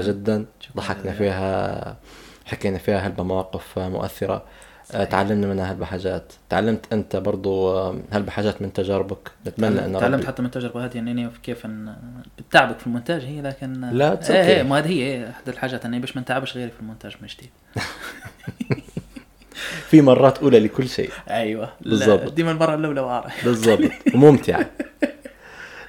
جزيلاً. 0.00 0.12
جدا. 0.12 0.44
ضحكنا. 0.76 1.12
فيها 1.12 1.96
حكينا 2.46 2.78
فيها 2.78 2.98
هلبة 2.98 3.22
مواقف 3.22 3.78
مؤثرة. 3.78 4.44
تعلمنا 4.92 5.46
منها 5.46 5.72
هلبة 5.72 5.84
حاجات 5.84 6.32
تعلمت 6.48 6.92
أنت 6.92 7.16
برضو 7.16 7.78
هلبة 8.12 8.30
حاجات 8.30 8.62
من 8.62 8.72
تجاربك؟ 8.72 9.30
نتمنى 9.46 9.84
إن 9.84 9.92
تعلمت 9.92 10.24
حتى 10.24 10.42
من 10.42 10.46
التجربه 10.46 10.84
هذه 10.84 10.98
انني 10.98 11.30
كيف 11.42 11.66
إن 11.66 11.96
بتعبك 12.38 12.78
في 12.78 12.86
المونتاج 12.86 13.24
هي 13.24 13.42
لكن 13.42 13.80
لا، 13.80 14.20
it's 14.20 14.30
إيه. 14.30 14.56
إيه 14.56 14.62
ما 14.62 14.78
هذه 14.78 14.88
هي 14.88 15.02
إيه، 15.02 15.30
أحد 15.30 15.48
الحاجات. 15.48 15.84
اني 15.84 15.98
باش 15.98 16.16
ما 16.16 16.22
نتعبش 16.22 16.56
غيري 16.56 16.70
في 16.70 16.80
المونتاج 16.80 17.16
من 17.22 17.28
جديد 17.28 17.50
في 19.90 20.00
مرات 20.00 20.38
أولى 20.38 20.60
لكل 20.60 20.88
شيء. 20.88 21.10
أيوه. 21.30 21.72
بالضبط. 21.80 22.32
ديما 22.32 22.50
المرة 22.50 22.74
الأولى 22.74 23.00
وعارف 23.00 23.44
بالضبط. 23.44 23.90
وممتعة 24.14 24.70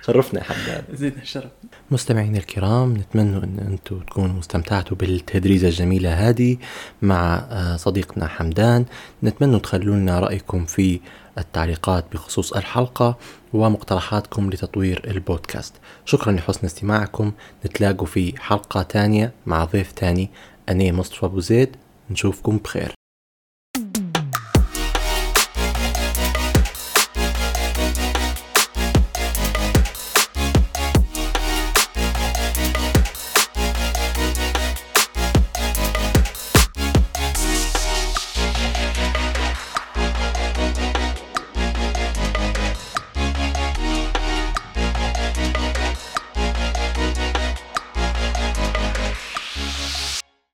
شرفنا 0.06 0.40
يا 0.40 0.46
حمدان. 0.46 0.84
زيد 0.94 1.18
الشرف. 1.18 1.52
مستمعينا 1.94 2.38
الكرام 2.38 2.98
نتمنى 2.98 3.38
أن 3.38 3.58
أنتم 3.72 4.00
تكونوا 4.00 4.40
استمتعتوا 4.40 4.98
بالتدريزة 4.98 5.68
الجميلة 5.68 6.30
هذه 6.30 6.58
مع 7.02 7.36
آه، 7.36 7.76
صديقنا 7.76 8.28
حمدان. 8.28 8.86
نتمنى 9.24 9.60
تخلوا 9.60 9.96
لنا 9.96 10.20
رأيكم 10.20 10.66
في 10.66 11.00
التعليقات 11.38 12.06
بخصوص 12.14 12.54
الحلقة 12.54 13.18
ومقترحاتكم 13.54 14.50
لتطوير 14.50 15.02
البودكاست. 15.08 15.74
شكرا 16.06 16.32
لحسن 16.32 16.66
استماعكم. 16.66 17.32
نتلاقوا 17.66 18.08
في 18.08 18.34
حلقة 18.40 18.82
تانية 18.82 19.32
مع 19.46 19.66
ضيف 19.66 19.92
تاني 19.92 20.30
أنا 20.70 20.92
مصطفى 20.92 21.26
أبو 21.26 21.40
زيد 21.40 21.76
نشوفكم 22.10 22.58
بخير. 22.58 23.03